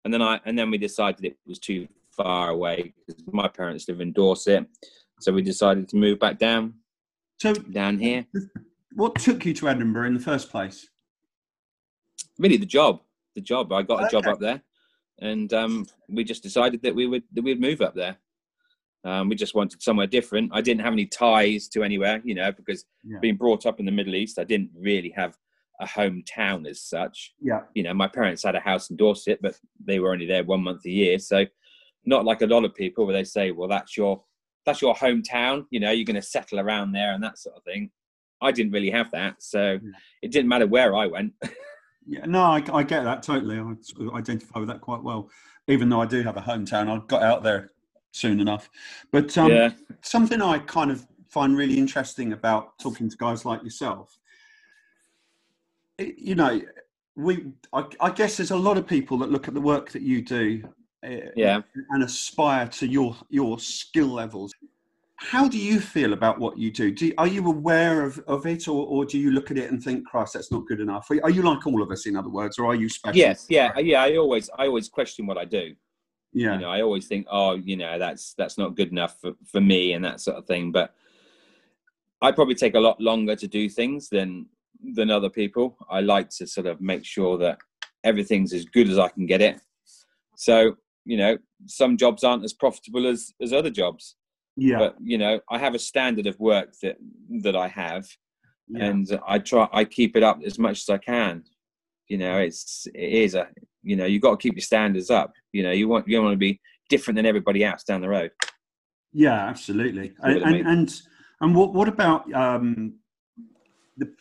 And 0.04 0.12
then 0.12 0.22
I, 0.22 0.40
and 0.46 0.58
then 0.58 0.70
we 0.70 0.78
decided 0.78 1.24
it 1.24 1.36
was 1.46 1.58
too 1.58 1.86
far 2.16 2.48
away 2.50 2.94
because 3.06 3.22
my 3.30 3.48
parents 3.48 3.88
live 3.88 4.00
in 4.00 4.12
Dorset. 4.12 4.66
So 5.20 5.32
we 5.32 5.42
decided 5.42 5.88
to 5.90 5.96
move 5.96 6.18
back 6.18 6.38
down, 6.38 6.74
So, 7.40 7.52
down 7.54 7.98
here. 7.98 8.26
what 8.94 9.14
took 9.16 9.44
you 9.46 9.54
to 9.54 9.68
Edinburgh 9.68 10.08
in 10.08 10.14
the 10.14 10.20
first 10.20 10.50
place? 10.50 10.88
really 12.36 12.56
the 12.56 12.66
job 12.66 13.00
the 13.34 13.40
job. 13.40 13.72
I 13.72 13.82
got 13.82 14.04
a 14.04 14.08
job 14.10 14.26
up 14.26 14.40
there 14.40 14.62
and 15.20 15.52
um, 15.52 15.86
we 16.08 16.24
just 16.24 16.42
decided 16.42 16.82
that 16.82 16.94
we 16.94 17.06
would 17.06 17.22
that 17.32 17.42
we'd 17.42 17.60
move 17.60 17.80
up 17.80 17.94
there. 17.94 18.16
Um, 19.04 19.28
we 19.28 19.34
just 19.36 19.54
wanted 19.54 19.82
somewhere 19.82 20.06
different. 20.06 20.50
I 20.54 20.62
didn't 20.62 20.80
have 20.80 20.94
any 20.94 21.06
ties 21.06 21.68
to 21.68 21.82
anywhere 21.84 22.20
you 22.24 22.34
know 22.34 22.52
because 22.52 22.84
Yeah. 23.04 23.18
being 23.20 23.36
brought 23.36 23.66
up 23.66 23.78
in 23.80 23.86
the 23.86 23.92
middle 23.92 24.14
east 24.14 24.38
i 24.38 24.44
didn't 24.44 24.70
really 24.74 25.10
have 25.10 25.36
a 25.80 25.86
hometown 25.86 26.66
as 26.68 26.80
such. 26.80 27.34
Yeah, 27.40 27.62
you 27.74 27.82
know 27.82 27.92
my 27.94 28.08
parents 28.08 28.44
had 28.44 28.54
a 28.54 28.60
house 28.60 28.90
in 28.90 28.96
dorset 28.96 29.40
but 29.42 29.58
they 29.84 29.98
were 29.98 30.12
only 30.12 30.26
there 30.26 30.44
one 30.44 30.62
month 30.62 30.84
a 30.86 30.90
year 30.90 31.18
so 31.18 31.44
not 32.06 32.24
like 32.24 32.42
a 32.42 32.46
lot 32.46 32.64
of 32.64 32.74
people 32.74 33.04
where 33.04 33.14
they 33.16 33.24
say 33.24 33.50
well 33.50 33.68
that's 33.68 33.96
your 33.96 34.22
that's 34.64 34.80
your 34.80 34.94
hometown 34.94 35.66
you 35.70 35.80
know 35.80 35.90
you're 35.90 36.04
going 36.06 36.14
to 36.14 36.22
settle 36.22 36.60
around 36.60 36.92
there 36.92 37.12
and 37.12 37.22
that 37.22 37.38
sort 37.38 37.56
of 37.56 37.64
thing. 37.64 37.90
I 38.40 38.52
didn't 38.52 38.72
really 38.72 38.90
have 38.90 39.10
that 39.12 39.42
so 39.42 39.72
Yeah. 39.82 39.90
it 40.22 40.30
didn't 40.32 40.48
matter 40.48 40.66
where 40.66 40.94
i 40.94 41.06
went 41.06 41.32
yeah. 42.06 42.26
No, 42.26 42.42
I, 42.42 42.62
I 42.72 42.82
get 42.82 43.04
that 43.04 43.22
totally. 43.22 43.58
I 43.58 43.74
sort 43.80 44.08
of 44.08 44.14
identify 44.14 44.58
with 44.58 44.68
that 44.68 44.80
quite 44.80 45.02
well. 45.02 45.30
Even 45.68 45.88
though 45.88 46.00
I 46.02 46.06
do 46.06 46.22
have 46.22 46.36
a 46.36 46.40
hometown, 46.42 46.88
I 46.88 47.04
got 47.06 47.22
out 47.22 47.42
there 47.42 47.70
soon 48.12 48.40
enough. 48.40 48.68
But 49.10 49.36
um, 49.38 49.50
yeah 49.50 49.70
something 50.02 50.42
I 50.42 50.58
kind 50.58 50.90
of 50.90 51.06
find 51.28 51.56
really 51.56 51.78
interesting 51.78 52.32
about 52.32 52.78
talking 52.78 53.08
to 53.08 53.16
guys 53.16 53.44
like 53.44 53.62
yourself, 53.64 54.18
it- 55.98 56.18
you 56.18 56.34
know, 56.34 56.60
we 57.16 57.46
I, 57.72 57.84
I 58.00 58.10
guess 58.10 58.36
there's 58.36 58.50
a 58.50 58.56
lot 58.56 58.76
of 58.76 58.86
people 58.86 59.18
that 59.18 59.30
look 59.30 59.48
at 59.48 59.54
the 59.54 59.60
work 59.60 59.90
that 59.92 60.02
you 60.02 60.20
do, 60.22 60.62
uh, 61.04 61.08
yeah 61.36 61.62
and 61.90 62.02
aspire 62.02 62.66
to 62.68 62.86
your 62.86 63.16
your 63.30 63.58
skill 63.58 64.08
levels. 64.08 64.52
How 65.16 65.48
do 65.48 65.58
you 65.58 65.80
feel 65.80 66.12
about 66.12 66.38
what 66.38 66.58
you 66.58 66.70
do? 66.70 66.90
do 66.90 67.12
are 67.18 67.26
you 67.26 67.46
aware 67.46 68.02
of, 68.04 68.18
of 68.26 68.46
it, 68.46 68.66
or, 68.66 68.84
or 68.86 69.04
do 69.04 69.18
you 69.18 69.30
look 69.30 69.50
at 69.50 69.56
it 69.56 69.70
and 69.70 69.82
think, 69.82 70.06
"Christ, 70.06 70.34
that's 70.34 70.50
not 70.50 70.66
good 70.66 70.80
enough"? 70.80 71.08
Are 71.22 71.30
you 71.30 71.42
like 71.42 71.66
all 71.66 71.82
of 71.82 71.90
us, 71.90 72.06
in 72.06 72.16
other 72.16 72.28
words, 72.28 72.58
or 72.58 72.66
are 72.66 72.74
you 72.74 72.88
special? 72.88 73.16
Yes, 73.16 73.46
yeah, 73.48 73.72
uh, 73.76 73.80
yeah. 73.80 74.02
I 74.02 74.16
always, 74.16 74.50
I 74.58 74.66
always 74.66 74.88
question 74.88 75.26
what 75.26 75.38
I 75.38 75.44
do. 75.44 75.74
yeah, 76.32 76.54
You 76.54 76.60
know, 76.60 76.68
I 76.68 76.82
always 76.82 77.06
think, 77.06 77.26
oh, 77.30 77.54
you 77.54 77.76
know, 77.76 77.98
that's 77.98 78.34
that's 78.34 78.58
not 78.58 78.76
good 78.76 78.90
enough 78.90 79.20
for, 79.20 79.32
for 79.46 79.60
me 79.60 79.92
and 79.92 80.04
that 80.04 80.20
sort 80.20 80.36
of 80.36 80.46
thing. 80.46 80.72
But 80.72 80.94
I 82.20 82.32
probably 82.32 82.56
take 82.56 82.74
a 82.74 82.80
lot 82.80 83.00
longer 83.00 83.36
to 83.36 83.46
do 83.46 83.68
things 83.68 84.08
than 84.08 84.46
than 84.94 85.10
other 85.10 85.30
people. 85.30 85.76
I 85.88 86.00
like 86.00 86.28
to 86.30 86.46
sort 86.46 86.66
of 86.66 86.80
make 86.80 87.04
sure 87.04 87.38
that 87.38 87.58
everything's 88.02 88.52
as 88.52 88.64
good 88.64 88.88
as 88.88 88.98
I 88.98 89.08
can 89.08 89.26
get 89.26 89.40
it. 89.40 89.60
So, 90.36 90.76
you 91.04 91.16
know, 91.16 91.38
some 91.66 91.96
jobs 91.96 92.24
aren't 92.24 92.44
as 92.44 92.52
profitable 92.52 93.06
as 93.06 93.32
as 93.40 93.52
other 93.52 93.70
jobs. 93.70 94.16
Yeah. 94.56 94.78
But 94.78 94.96
you 95.02 95.18
know, 95.18 95.40
I 95.50 95.58
have 95.58 95.74
a 95.74 95.78
standard 95.78 96.26
of 96.26 96.38
work 96.38 96.74
that 96.82 96.96
that 97.42 97.56
I 97.56 97.68
have, 97.68 98.06
yeah. 98.68 98.84
and 98.84 99.20
I 99.26 99.38
try 99.38 99.68
I 99.72 99.84
keep 99.84 100.16
it 100.16 100.22
up 100.22 100.40
as 100.44 100.58
much 100.58 100.82
as 100.82 100.88
I 100.88 100.98
can. 100.98 101.44
You 102.08 102.18
know, 102.18 102.38
it's 102.38 102.86
it 102.94 103.12
is 103.12 103.34
a 103.34 103.48
you 103.82 103.96
know 103.96 104.06
you've 104.06 104.22
got 104.22 104.32
to 104.32 104.36
keep 104.36 104.54
your 104.54 104.62
standards 104.62 105.10
up. 105.10 105.32
You 105.52 105.62
know, 105.64 105.72
you 105.72 105.88
want 105.88 106.06
you 106.06 106.22
want 106.22 106.34
to 106.34 106.38
be 106.38 106.60
different 106.88 107.16
than 107.16 107.26
everybody 107.26 107.64
else 107.64 107.82
down 107.82 108.00
the 108.00 108.08
road. 108.08 108.30
Yeah, 109.12 109.46
absolutely. 109.48 110.12
I 110.22 110.32
And 110.32 110.42
and, 110.42 110.52
mean. 110.52 110.66
and 110.66 111.00
and 111.40 111.54
what 111.54 111.72
what 111.72 111.88
about 111.88 112.32
um, 112.32 112.94
the 113.96 114.12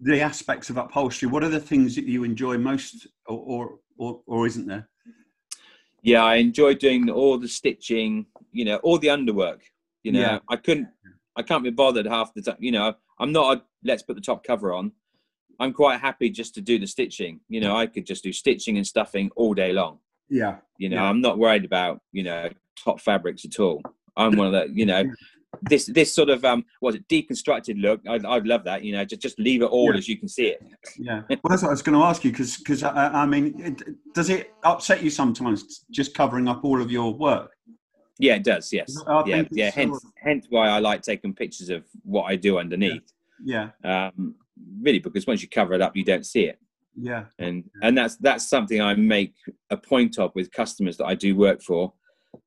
the 0.00 0.20
aspects 0.20 0.70
of 0.70 0.76
upholstery? 0.78 1.28
What 1.28 1.44
are 1.44 1.48
the 1.48 1.60
things 1.60 1.94
that 1.96 2.06
you 2.06 2.24
enjoy 2.24 2.58
most, 2.58 3.06
or 3.26 3.38
or 3.38 3.78
or, 3.98 4.20
or 4.26 4.46
isn't 4.46 4.66
there? 4.66 4.88
Yeah, 6.02 6.24
I 6.24 6.36
enjoy 6.36 6.74
doing 6.74 7.10
all 7.10 7.38
the 7.38 7.48
stitching. 7.48 8.26
You 8.52 8.64
know, 8.64 8.76
all 8.76 8.98
the 8.98 9.08
underwork. 9.08 9.60
You 10.02 10.12
know, 10.12 10.20
Yeah. 10.20 10.38
I 10.48 10.56
couldn't. 10.56 10.88
I 11.36 11.42
can't 11.42 11.64
be 11.64 11.70
bothered 11.70 12.06
half 12.06 12.34
the 12.34 12.42
time. 12.42 12.56
You 12.60 12.72
know, 12.72 12.94
I'm 13.18 13.32
not 13.32 13.56
a 13.56 13.62
let's 13.84 14.02
put 14.02 14.16
the 14.16 14.22
top 14.22 14.44
cover 14.44 14.72
on. 14.72 14.92
I'm 15.60 15.72
quite 15.72 16.00
happy 16.00 16.28
just 16.30 16.54
to 16.56 16.60
do 16.60 16.78
the 16.78 16.86
stitching. 16.86 17.40
You 17.48 17.60
know, 17.60 17.76
I 17.76 17.86
could 17.86 18.06
just 18.06 18.22
do 18.24 18.32
stitching 18.32 18.76
and 18.76 18.86
stuffing 18.86 19.30
all 19.36 19.54
day 19.54 19.72
long. 19.72 19.98
Yeah, 20.28 20.56
You 20.78 20.88
know, 20.88 20.96
Yeah. 20.96 21.04
I'm 21.04 21.20
not 21.20 21.38
worried 21.38 21.64
about 21.64 22.00
you 22.12 22.22
know 22.22 22.48
top 22.82 23.00
fabrics 23.00 23.44
at 23.44 23.58
all. 23.60 23.80
I'm 24.16 24.36
one 24.36 24.46
of 24.48 24.52
the 24.52 24.68
you 24.74 24.86
know 24.86 25.04
this 25.62 25.84
this 25.86 26.14
sort 26.14 26.30
of 26.30 26.44
um 26.44 26.64
was 26.80 26.94
it 26.94 27.06
deconstructed 27.08 27.80
look. 27.80 28.00
I'd, 28.08 28.24
I'd 28.24 28.46
love 28.46 28.64
that. 28.64 28.82
You 28.84 28.92
know, 28.92 29.04
just 29.04 29.22
just 29.22 29.38
leave 29.38 29.62
it 29.62 29.66
all 29.66 29.90
Yeah. 29.92 29.98
as 29.98 30.08
you 30.08 30.18
can 30.18 30.28
see 30.28 30.46
it. 30.48 30.62
yeah. 30.98 31.22
Well, 31.28 31.38
that's 31.50 31.62
what 31.62 31.68
I 31.68 31.72
was 31.72 31.82
going 31.82 31.98
to 31.98 32.04
ask 32.04 32.24
you 32.24 32.30
because 32.30 32.56
because 32.58 32.82
I, 32.82 33.08
I 33.22 33.26
mean, 33.26 33.54
it, 33.58 33.82
does 34.14 34.28
it 34.30 34.52
upset 34.64 35.02
you 35.02 35.10
sometimes 35.10 35.84
just 35.90 36.14
covering 36.14 36.48
up 36.48 36.64
all 36.64 36.80
of 36.82 36.90
your 36.90 37.14
work? 37.14 37.52
Yeah, 38.22 38.36
it 38.36 38.44
does. 38.44 38.72
Yes. 38.72 38.96
I 39.04 39.24
yeah. 39.26 39.42
Yeah. 39.50 39.70
Hence 39.72 40.00
hence 40.16 40.46
why 40.48 40.68
I 40.68 40.78
like 40.78 41.02
taking 41.02 41.34
pictures 41.34 41.70
of 41.70 41.84
what 42.04 42.22
I 42.22 42.36
do 42.36 42.56
underneath. 42.56 43.02
Yeah, 43.44 43.70
Um, 43.82 44.36
really, 44.80 45.00
because 45.00 45.26
once 45.26 45.42
you 45.42 45.48
cover 45.48 45.74
it 45.74 45.82
up, 45.82 45.96
you 45.96 46.04
don't 46.04 46.24
see 46.24 46.44
it. 46.44 46.58
yeah, 46.94 47.24
and 47.40 47.64
and 47.82 47.98
that's 47.98 48.16
that's 48.18 48.48
something 48.48 48.80
I 48.80 48.94
make 48.94 49.34
a 49.70 49.76
point 49.76 50.20
of 50.20 50.30
with 50.36 50.52
customers 50.52 50.96
that 50.98 51.06
I 51.06 51.16
do 51.16 51.34
work 51.34 51.62
for, 51.62 51.94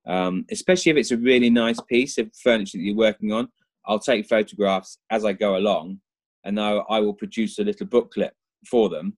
um, 0.08 0.46
especially 0.50 0.92
if 0.92 0.98
it's 0.98 1.12
a 1.12 1.18
really 1.18 1.50
nice 1.50 1.82
piece 1.82 2.18
of 2.18 2.32
furniture 2.42 2.78
that 2.78 2.84
you're 2.84 2.96
working 2.96 3.34
on. 3.34 3.50
I'll 3.86 4.00
take 4.00 4.30
photographs 4.30 4.98
as 5.10 5.26
I 5.26 5.34
go 5.34 5.58
along, 5.58 6.00
and 6.46 6.58
I, 6.58 6.78
I 6.90 7.02
will 7.02 7.14
produce 7.14 7.60
a 7.60 7.64
little 7.66 7.86
booklet 7.88 8.34
for 8.72 8.88
them 8.88 9.18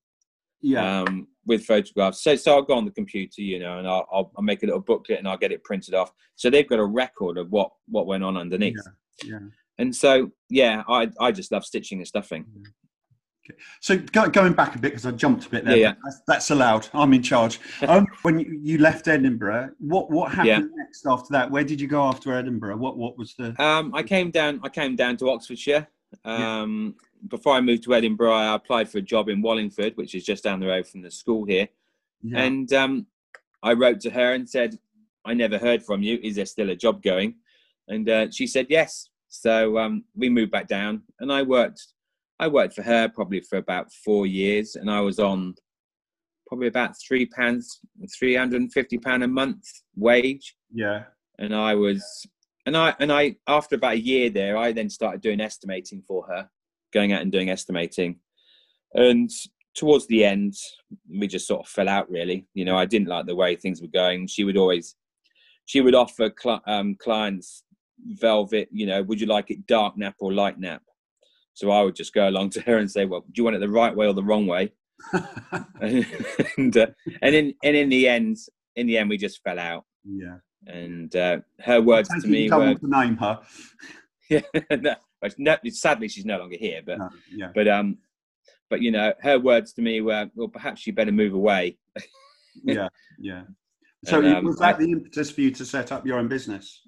yeah, 0.62 1.02
um, 1.02 1.28
with 1.48 1.66
photographs. 1.66 2.22
So 2.22 2.36
so 2.36 2.54
I'll 2.54 2.62
go 2.62 2.76
on 2.76 2.86
the 2.86 2.92
computer, 2.92 3.42
you 3.42 3.58
know, 3.60 3.80
and 3.80 3.88
I'll, 3.88 4.06
I'll 4.12 4.32
I'll 4.38 4.44
make 4.44 4.62
a 4.62 4.66
little 4.68 4.82
booklet 4.82 5.18
and 5.18 5.28
I'll 5.28 5.38
get 5.38 5.52
it 5.52 5.64
printed 5.64 5.96
off. 5.96 6.12
So 6.36 6.50
they've 6.50 6.68
got 6.68 6.80
a 6.80 6.86
record 6.86 7.38
of 7.40 7.50
what 7.52 7.72
what 7.88 8.06
went 8.06 8.24
on 8.24 8.38
underneath. 8.38 8.78
yeah. 9.24 9.40
And 9.80 9.96
so 9.96 10.32
yeah, 10.50 10.84
I 10.88 11.10
I 11.20 11.32
just 11.32 11.52
love 11.52 11.66
stitching 11.66 12.00
and 12.00 12.08
stuffing. 12.08 12.46
Okay, 13.50 13.58
So 13.80 13.98
go, 13.98 14.28
going 14.28 14.54
back 14.54 14.76
a 14.76 14.80
bit 14.80 14.92
because 14.92 15.06
I 15.06 15.12
jumped 15.12 15.46
a 15.46 15.50
bit 15.50 15.64
there. 15.64 15.78
Yeah, 15.78 15.90
yeah. 15.90 15.94
That's, 16.04 16.22
that's 16.28 16.52
allowed. 16.52 16.88
I'm 16.94 17.14
in 17.14 17.24
charge. 17.24 17.60
Um, 17.88 18.06
when 18.24 18.40
you, 18.40 18.60
you 18.62 18.78
left 18.80 19.08
Edinburgh, 19.08 19.70
what 19.80 20.12
what 20.12 20.32
happened 20.32 20.72
next 20.76 21.06
after 21.08 21.28
that? 21.32 21.50
Where 21.50 21.64
did 21.64 21.80
you 21.80 21.88
go 21.88 22.04
after 22.04 22.34
Edinburgh? 22.34 22.78
What 22.78 22.98
what 22.98 23.18
was 23.18 23.34
the? 23.36 23.60
Um, 23.64 23.94
I 23.96 24.04
came 24.04 24.32
down. 24.32 24.60
I 24.64 24.70
came 24.70 24.96
down 24.96 25.16
to 25.18 25.30
Oxfordshire. 25.30 25.88
Yeah. 26.26 26.62
Um, 26.62 26.96
Before 27.28 27.54
I 27.54 27.62
moved 27.62 27.84
to 27.84 27.94
Edinburgh, 27.94 28.34
I 28.34 28.56
applied 28.56 28.90
for 28.90 29.00
a 29.00 29.02
job 29.02 29.30
in 29.30 29.42
Wallingford, 29.42 29.96
which 29.96 30.16
is 30.16 30.24
just 30.24 30.44
down 30.44 30.60
the 30.60 30.68
road 30.68 30.88
from 30.88 31.02
the 31.02 31.12
school 31.12 31.46
here. 31.46 31.68
Yeah. 32.22 32.40
And 32.42 32.72
um, 32.74 33.08
I 33.64 33.74
wrote 33.74 34.00
to 34.02 34.10
her 34.10 34.34
and 34.34 34.50
said, 34.50 34.78
"I 35.26 35.34
never 35.34 35.58
heard 35.58 35.84
from 35.84 36.04
you. 36.04 36.20
Is 36.22 36.36
there 36.36 36.46
still 36.46 36.70
a 36.70 36.76
job 36.76 37.02
going?" 37.02 37.36
And 37.88 38.10
uh, 38.10 38.32
she 38.32 38.48
said 38.48 38.68
yes. 38.70 39.10
So 39.30 39.78
um, 39.78 40.04
we 40.16 40.30
moved 40.30 40.52
back 40.52 40.68
down, 40.68 41.04
and 41.20 41.32
I 41.32 41.44
worked. 41.44 41.82
I 42.40 42.48
worked 42.48 42.76
for 42.76 42.84
her 42.84 43.10
probably 43.10 43.42
for 43.42 43.58
about 43.58 43.92
four 43.92 44.28
years, 44.28 44.76
and 44.76 44.90
I 44.90 45.02
was 45.02 45.20
on 45.20 45.56
probably 46.48 46.68
about 46.68 46.96
three 47.06 47.26
pounds, 47.26 47.80
three 48.18 48.36
hundred 48.36 48.62
and 48.62 48.72
fifty 48.72 48.98
pound 48.98 49.24
a 49.24 49.28
month 49.28 49.64
wage 49.96 50.56
yeah. 50.74 51.04
and 51.40 51.54
I 51.56 51.76
was 51.76 52.26
and 52.66 52.76
I 52.78 52.96
and 53.00 53.12
I 53.12 53.36
after 53.48 53.76
about 53.76 53.94
a 53.94 54.00
year 54.00 54.30
there 54.30 54.58
I 54.58 54.72
then 54.72 54.90
started 54.90 55.22
doing 55.22 55.42
estimating 55.42 56.02
for 56.02 56.26
her 56.28 56.50
going 56.94 57.14
out 57.14 57.22
and 57.22 57.32
doing 57.32 57.50
estimating. 57.50 58.20
And 58.94 59.30
towards 59.76 60.08
the 60.08 60.26
end 60.26 60.56
we 61.08 61.28
just 61.28 61.48
sort 61.48 61.62
of 61.62 61.68
fell 61.68 61.88
out 61.88 62.10
really. 62.10 62.48
You 62.54 62.66
know 62.66 62.78
I 62.78 62.86
didn't 62.86 63.08
like 63.08 63.26
the 63.26 63.36
way 63.36 63.56
things 63.56 63.82
were 63.82 63.88
going. 63.88 64.28
She 64.28 64.44
would 64.44 64.58
always 64.58 64.96
she 65.66 65.82
would 65.82 65.96
offer 65.96 66.30
cli- 66.30 66.62
um, 66.66 66.96
clients 66.96 67.64
velvet 68.00 68.70
you 68.72 68.86
know 68.86 69.02
would 69.02 69.20
you 69.20 69.26
like 69.26 69.50
it 69.50 69.66
dark 69.68 69.98
nap 69.98 70.16
or 70.20 70.34
light 70.34 70.60
nap? 70.60 70.82
So 71.54 71.72
I 71.72 71.82
would 71.82 71.96
just 71.96 72.14
go 72.14 72.28
along 72.30 72.52
to 72.52 72.62
her 72.62 72.78
and 72.78 72.90
say 72.90 73.06
well 73.06 73.22
do 73.22 73.34
you 73.36 73.44
want 73.44 73.56
it 73.56 73.60
the 73.60 73.70
right 73.70 73.96
way 73.96 74.08
or 74.08 74.14
the 74.14 74.24
wrong 74.24 74.48
way? 74.48 74.74
And 75.80 76.76
uh, 76.76 76.88
and 77.22 77.36
in 77.36 77.54
and 77.64 77.76
in 77.76 77.90
the 77.90 78.08
end 78.08 78.38
in 78.76 78.88
the 78.88 78.98
end 78.98 79.10
we 79.10 79.18
just 79.18 79.44
fell 79.44 79.60
out. 79.60 79.86
Yeah. 80.04 80.38
and 80.66 81.16
uh, 81.16 81.40
her 81.62 81.82
words 81.82 82.10
to 82.10 82.28
me 82.28 82.50
were, 82.50 82.76
name 82.82 83.18
her. 83.18 83.40
yeah, 84.30 84.42
no, 84.72 84.96
but 85.22 85.34
no, 85.38 85.56
sadly 85.70 86.08
she's 86.08 86.26
no 86.26 86.38
longer 86.38 86.58
here. 86.60 86.82
But 86.86 87.00
No, 87.00 87.10
yeah. 87.34 87.52
but 87.54 87.68
um, 87.68 87.98
but 88.70 88.82
you 88.82 88.92
know, 88.92 89.14
her 89.22 89.40
words 89.40 89.74
to 89.74 89.82
me 89.82 90.02
were, 90.02 90.30
well, 90.36 90.48
perhaps 90.48 90.86
you 90.86 90.94
better 90.94 91.12
move 91.12 91.34
away. 91.34 91.78
Yeah. 92.64 92.88
Yeah. 93.20 93.44
So 94.06 94.18
And, 94.18 94.36
um, 94.38 94.46
was 94.46 94.58
that 94.58 94.76
I- 94.76 94.80
the 94.80 94.92
impetus 94.92 95.30
for 95.30 95.42
you 95.42 95.52
to 95.52 95.64
set 95.64 95.92
up 95.92 96.08
your 96.08 96.18
own 96.18 96.28
business? 96.28 96.82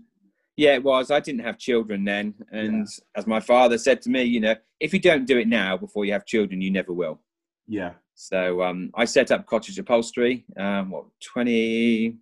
Yeah, 0.57 0.73
it 0.73 0.83
was. 0.83 1.11
I 1.11 1.19
didn't 1.19 1.41
have 1.41 1.59
children 1.59 2.03
then, 2.03 2.33
and 2.51 2.87
as 3.15 3.27
my 3.27 3.39
father 3.39 3.77
said 3.77 4.01
to 4.01 4.09
me, 4.09 4.23
you 4.23 4.39
know, 4.39 4.55
if 4.79 4.93
you 4.95 4.99
don't 4.99 5.25
do 5.27 5.37
it 5.37 5.47
now 5.47 5.77
before 5.77 6.05
you 6.05 6.11
have 6.13 6.25
children, 6.25 6.59
you 6.59 6.71
never 6.71 6.91
will. 6.91 7.21
Yeah. 7.67 7.91
So 8.15 8.63
um, 8.63 8.89
I 8.95 9.05
set 9.05 9.29
up 9.29 9.45
cottage 9.45 9.77
upholstery. 9.77 10.43
Um, 10.57 10.89
what 10.89 11.05
20, 11.23 12.15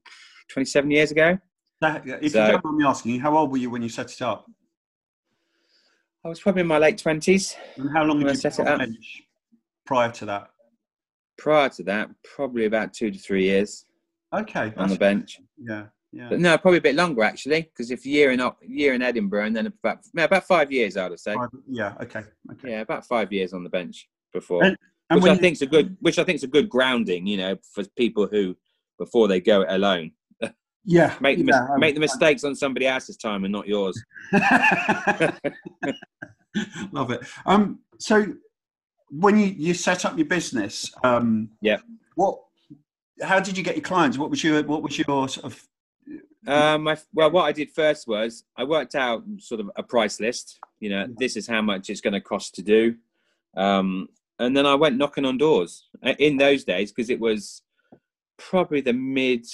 27 0.50 0.92
years 0.92 1.12
ago? 1.12 1.40
That, 1.80 2.06
if 2.22 2.34
So- 2.34 2.46
you 2.48 2.52
don't 2.52 2.66
mind 2.66 2.78
me 2.80 2.86
asking, 2.86 3.20
how 3.22 3.38
old 3.38 3.50
were 3.50 3.58
you 3.58 3.70
when 3.70 3.82
you 3.82 3.88
set 3.90 4.12
it 4.12 4.22
up? 4.22 4.46
I 6.28 6.30
was 6.30 6.42
probably 6.42 6.60
in 6.60 6.68
my 6.68 6.78
late 6.78 6.98
twenties. 6.98 7.56
And 7.78 7.90
how 7.96 8.04
long 8.04 8.20
did 8.20 8.28
you 8.28 8.36
set 8.36 8.60
it 8.60 8.68
up. 8.68 8.80
bench 8.80 9.24
prior 9.86 10.12
to 10.12 10.26
that? 10.26 10.50
Prior 11.38 11.70
to 11.70 11.84
that, 11.84 12.10
probably 12.36 12.66
about 12.66 12.94
two 12.94 13.10
to 13.10 13.18
three 13.18 13.44
years 13.46 13.86
Okay. 14.34 14.74
on 14.76 14.90
the 14.90 14.98
bench. 14.98 15.40
Yeah. 15.58 15.86
Yeah. 16.12 16.28
But 16.28 16.40
no, 16.42 16.58
probably 16.58 16.80
a 16.80 16.82
bit 16.82 16.96
longer 16.96 17.24
actually, 17.24 17.62
because 17.62 17.92
if 17.92 18.06
year 18.06 18.32
in 18.32 18.42
year 18.62 18.94
in 18.94 19.02
Edinburgh 19.02 19.46
and 19.46 19.56
then 19.56 19.68
about 19.68 20.00
no, 20.14 20.26
about 20.26 20.44
five 20.44 20.70
years, 20.70 20.98
I 20.98 21.08
would 21.08 21.18
say. 21.22 21.34
Private- 21.34 21.62
Yeah. 21.66 21.94
Okay. 22.02 22.24
Okay. 22.52 22.72
Yeah, 22.72 22.82
about 22.82 23.06
five 23.06 23.32
years 23.32 23.54
on 23.54 23.64
the 23.64 23.70
bench 23.70 24.10
before, 24.34 24.66
And- 24.66 24.78
And 25.10 25.22
which 25.22 25.30
I 25.30 25.34
when, 25.36 25.40
think's 25.40 25.62
a 25.62 25.66
good, 25.66 25.96
which 26.02 26.20
I 26.20 26.26
think's 26.26 26.44
a 26.44 26.48
good 26.48 26.68
grounding, 26.68 27.26
you 27.26 27.38
know, 27.38 27.56
for 27.72 27.86
people 27.96 28.28
who 28.28 28.58
before 29.00 29.30
they 29.30 29.40
go 29.40 29.62
it 29.62 29.70
alone 29.70 30.12
yeah. 30.88 31.14
make 31.20 31.38
the 31.38 31.44
yeah, 31.46 31.68
make 31.78 31.94
the 31.94 32.00
mistakes 32.00 32.44
on 32.44 32.56
somebody 32.56 32.88
else's 32.88 33.18
time 33.18 33.44
and 33.44 33.52
not 33.52 33.68
yours. 33.68 34.02
Love 36.92 37.12
it. 37.12 37.22
Um, 37.46 37.80
so 38.00 38.34
when 39.10 39.38
you, 39.38 39.48
you 39.48 39.74
set 39.76 40.06
up 40.06 40.18
your 40.18 40.26
business, 40.28 40.92
um, 41.04 41.50
Yeah. 41.62 41.78
what, 42.16 42.40
how 43.22 43.40
did 43.40 43.58
you 43.58 43.64
get 43.64 43.76
your 43.76 43.84
clients? 43.84 44.18
What 44.18 44.30
was 44.30 44.44
your, 44.44 44.64
what 44.64 44.82
was 44.82 44.98
your 44.98 45.28
sort 45.30 45.46
of, 45.46 45.62
Um, 46.48 46.84
my, 46.84 46.98
well, 47.14 47.30
what 47.32 47.44
I 47.44 47.52
did 47.52 47.70
first 47.72 48.08
was 48.08 48.44
I 48.56 48.64
worked 48.64 48.96
out 48.96 49.24
sort 49.40 49.60
of 49.62 49.70
a 49.76 49.84
price 49.84 50.20
list. 50.20 50.58
You 50.80 50.90
know, 50.90 51.06
this 51.18 51.36
is 51.36 51.46
how 51.48 51.62
much 51.62 51.90
it's 51.90 52.02
going 52.02 52.14
to 52.14 52.22
cost 52.22 52.56
to 52.56 52.62
do, 52.62 52.96
um, 53.56 54.08
and 54.40 54.56
then 54.56 54.66
I 54.66 54.76
went 54.76 54.98
knocking 54.98 55.26
on 55.26 55.38
doors 55.38 55.90
Uh, 56.06 56.14
in 56.20 56.38
those 56.38 56.64
days 56.64 56.92
because 56.92 57.10
it 57.10 57.20
was 57.20 57.62
probably 58.38 58.82
the 58.82 58.94
mid 58.94 59.46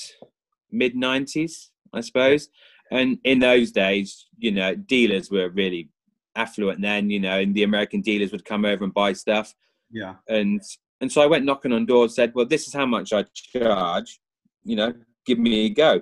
mid 0.73 0.95
nineties, 0.95 1.71
I 1.93 2.01
suppose. 2.01 2.49
And 2.91 3.17
in 3.23 3.39
those 3.39 3.71
days, 3.71 4.27
you 4.37 4.51
know, 4.51 4.75
dealers 4.75 5.31
were 5.31 5.49
really 5.49 5.89
affluent 6.35 6.81
then. 6.81 7.09
You 7.09 7.19
know, 7.19 7.39
and 7.39 7.55
the 7.55 7.63
American 7.63 8.01
dealers 8.01 8.31
would 8.31 8.45
come 8.45 8.65
over 8.65 8.83
and 8.83 8.93
buy 8.93 9.13
stuff 9.13 9.53
yeah, 9.93 10.15
and 10.27 10.59
and 10.99 11.11
so 11.11 11.21
I 11.21 11.27
went 11.27 11.45
knocking 11.45 11.71
on 11.71 11.85
doors, 11.85 12.15
said, 12.15 12.33
"Well, 12.33 12.47
this 12.47 12.67
is 12.67 12.73
how 12.73 12.87
much 12.87 13.13
I 13.13 13.23
charge. 13.33 14.19
You 14.63 14.75
know, 14.75 14.93
give 15.25 15.37
me 15.37 15.67
a 15.67 15.69
go." 15.69 16.01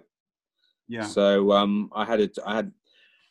yeah, 0.87 1.03
So 1.03 1.51
um, 1.51 1.89
I 1.93 2.05
had 2.05 2.21
a 2.21 2.29
I 2.45 2.55
had 2.55 2.71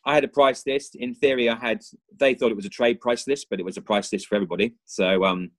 I 0.05 0.13
had 0.13 0.23
a 0.23 0.29
price 0.29 0.63
list. 0.67 0.95
In 0.95 1.15
theory, 1.15 1.49
I 1.49 1.55
had 1.55 1.81
they 2.17 2.35
thought 2.35 2.51
it 2.51 2.55
was 2.55 2.67
a 2.67 2.69
trade 2.69 3.01
price 3.01 3.27
list, 3.27 3.47
but 3.49 3.59
it 3.59 3.65
was 3.65 3.77
a 3.77 3.81
price 3.81 4.13
list 4.13 4.27
for 4.27 4.35
everybody. 4.35 4.75
So 4.85 5.25
um, 5.25 5.51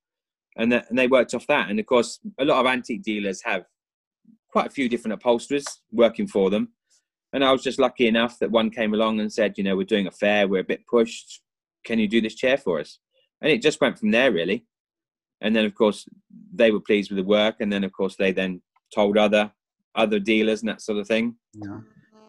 and 0.57 0.71
th- 0.71 0.85
and 0.89 0.97
they 0.97 1.09
worked 1.09 1.35
off 1.35 1.47
that. 1.49 1.69
And 1.69 1.81
of 1.81 1.87
course, 1.87 2.21
a 2.39 2.45
lot 2.45 2.61
of 2.61 2.67
antique 2.67 3.03
dealers 3.03 3.43
have 3.45 3.65
quite 4.53 4.67
a 4.67 4.71
few 4.71 4.89
different 4.89 5.15
upholsterers 5.15 5.67
working 5.91 6.29
for 6.29 6.51
them. 6.51 6.69
And 7.33 7.43
I 7.43 7.51
was 7.51 7.63
just 7.63 7.79
lucky 7.79 8.07
enough 8.07 8.39
that 8.39 8.51
one 8.51 8.71
came 8.71 8.93
along 8.93 9.19
and 9.21 9.33
said, 9.33 9.57
you 9.57 9.65
know, 9.65 9.75
we're 9.75 9.85
doing 9.85 10.07
a 10.07 10.11
fair, 10.11 10.47
we're 10.47 10.61
a 10.61 10.65
bit 10.65 10.87
pushed. 10.87 11.41
Can 11.85 11.99
you 11.99 12.07
do 12.07 12.21
this 12.21 12.35
chair 12.35 12.59
for 12.59 12.79
us? 12.79 12.99
And 13.41 13.51
it 13.51 13.63
just 13.63 13.81
went 13.81 13.99
from 13.99 14.11
there, 14.11 14.31
really. 14.31 14.67
And 15.41 15.57
then, 15.57 15.65
of 15.65 15.75
course, 15.75 16.07
they 16.55 16.71
were 16.71 16.81
pleased 16.81 17.11
with 17.11 17.17
the 17.17 17.25
work. 17.25 17.57
And 17.61 17.73
then, 17.73 17.83
of 17.85 17.93
course, 17.93 18.17
they 18.17 18.33
then 18.33 18.63
told 18.95 19.17
other 19.17 19.51
other 19.95 20.19
dealers 20.19 20.61
and 20.61 20.69
that 20.71 20.81
sort 20.81 20.99
of 20.99 21.07
thing 21.07 21.37
yeah. 21.53 21.79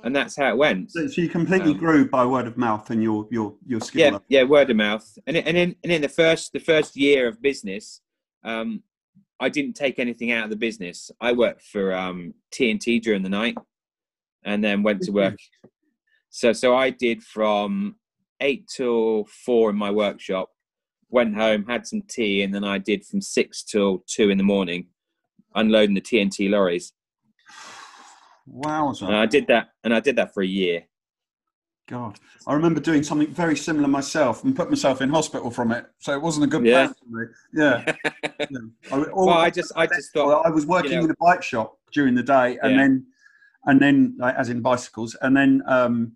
and 0.03 0.13
that's 0.13 0.35
how 0.35 0.49
it 0.49 0.57
went. 0.57 0.91
So, 0.91 1.07
so 1.07 1.21
you 1.21 1.29
completely 1.29 1.71
Um, 1.71 1.77
grew 1.77 2.09
by 2.09 2.25
word 2.25 2.45
of 2.45 2.57
mouth 2.57 2.89
and 2.89 3.01
your 3.01 3.25
your 3.31 3.55
your 3.65 3.79
skill. 3.79 3.99
Yeah, 3.99 4.05
level. 4.11 4.25
yeah, 4.27 4.43
word 4.43 4.69
of 4.69 4.75
mouth. 4.75 5.17
And 5.27 5.37
and 5.37 5.57
in 5.57 5.75
and 5.83 5.91
in 5.91 6.01
the 6.01 6.09
first 6.09 6.51
the 6.51 6.59
first 6.59 6.95
year 6.97 7.27
of 7.27 7.41
business, 7.41 8.01
um, 8.43 8.83
I 9.43 9.49
didn't 9.49 9.73
take 9.73 9.99
anything 9.99 10.31
out 10.31 10.45
of 10.45 10.49
the 10.49 10.55
business. 10.55 11.11
I 11.19 11.33
worked 11.33 11.63
for 11.63 11.93
um, 11.93 12.33
TNT 12.53 13.01
during 13.01 13.23
the 13.23 13.29
night, 13.29 13.57
and 14.45 14.63
then 14.63 14.83
went 14.83 15.01
to 15.03 15.11
work. 15.11 15.37
So 16.35 16.51
so 16.51 16.75
I 16.75 16.89
did 16.89 17.21
from 17.21 17.97
eight 18.39 18.67
till 18.67 19.25
four 19.45 19.69
in 19.69 19.75
my 19.75 19.91
workshop. 19.91 20.49
Went 21.09 21.35
home, 21.35 21.63
had 21.67 21.85
some 21.85 22.01
tea, 22.09 22.41
and 22.41 22.51
then 22.51 22.63
I 22.63 22.79
did 22.79 23.05
from 23.05 23.21
six 23.21 23.61
till 23.61 24.03
two 24.07 24.31
in 24.31 24.39
the 24.39 24.43
morning, 24.43 24.87
unloading 25.53 25.93
the 25.93 26.01
TNT 26.01 26.49
lorries. 26.49 26.91
Wow! 28.47 28.95
And 28.99 29.15
I 29.15 29.27
did 29.27 29.45
that, 29.49 29.67
and 29.83 29.93
I 29.93 29.99
did 29.99 30.15
that 30.15 30.33
for 30.33 30.41
a 30.41 30.47
year. 30.47 30.87
God, 31.87 32.17
I 32.47 32.53
remember 32.53 32.79
doing 32.79 33.03
something 33.03 33.27
very 33.27 33.57
similar 33.57 33.89
myself 33.89 34.43
and 34.45 34.55
put 34.55 34.69
myself 34.69 35.01
in 35.01 35.09
hospital 35.09 35.51
from 35.51 35.71
it. 35.73 35.85
So 35.99 36.13
it 36.13 36.21
wasn't 36.21 36.45
a 36.45 36.47
good 36.47 36.65
Yeah. 36.65 36.87
plan 36.87 36.93
for 36.93 37.05
me. 37.19 37.25
Yeah. 37.53 37.95
yeah. 38.39 38.57
I, 38.91 38.97
Well, 39.13 39.29
I 39.29 39.49
just 39.49 39.73
I 39.75 39.85
just 39.87 40.13
thought 40.13 40.45
I 40.45 40.49
was 40.49 40.65
working 40.65 40.91
you 40.93 40.97
know- 40.99 41.05
in 41.05 41.11
a 41.11 41.15
bike 41.19 41.43
shop 41.43 41.77
during 41.91 42.15
the 42.15 42.23
day, 42.23 42.57
and 42.61 42.71
Yeah. 42.71 42.77
then, 42.77 43.05
and 43.65 43.81
then, 43.81 44.15
like, 44.17 44.35
as 44.35 44.49
in 44.49 44.61
bicycles, 44.61 45.15
and 45.21 45.35
then 45.35 45.61
um, 45.67 46.13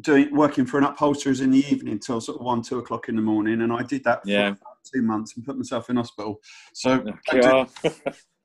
doing 0.00 0.34
working 0.34 0.64
for 0.64 0.78
an 0.78 0.84
upholsterers 0.84 1.40
in 1.42 1.50
the 1.50 1.64
evening 1.70 1.98
till 1.98 2.20
sort 2.20 2.38
of 2.40 2.46
one, 2.46 2.62
two 2.62 2.78
o'clock 2.78 3.08
in 3.10 3.16
the 3.16 3.22
morning, 3.22 3.60
and 3.60 3.72
I 3.72 3.82
did 3.82 4.04
that 4.04 4.22
for 4.22 4.30
Yeah. 4.30 4.48
about 4.48 4.78
two 4.90 5.02
months 5.02 5.36
and 5.36 5.44
put 5.44 5.56
myself 5.58 5.90
in 5.90 5.96
hospital. 5.96 6.40
So 6.72 7.04
Oh, 7.34 7.66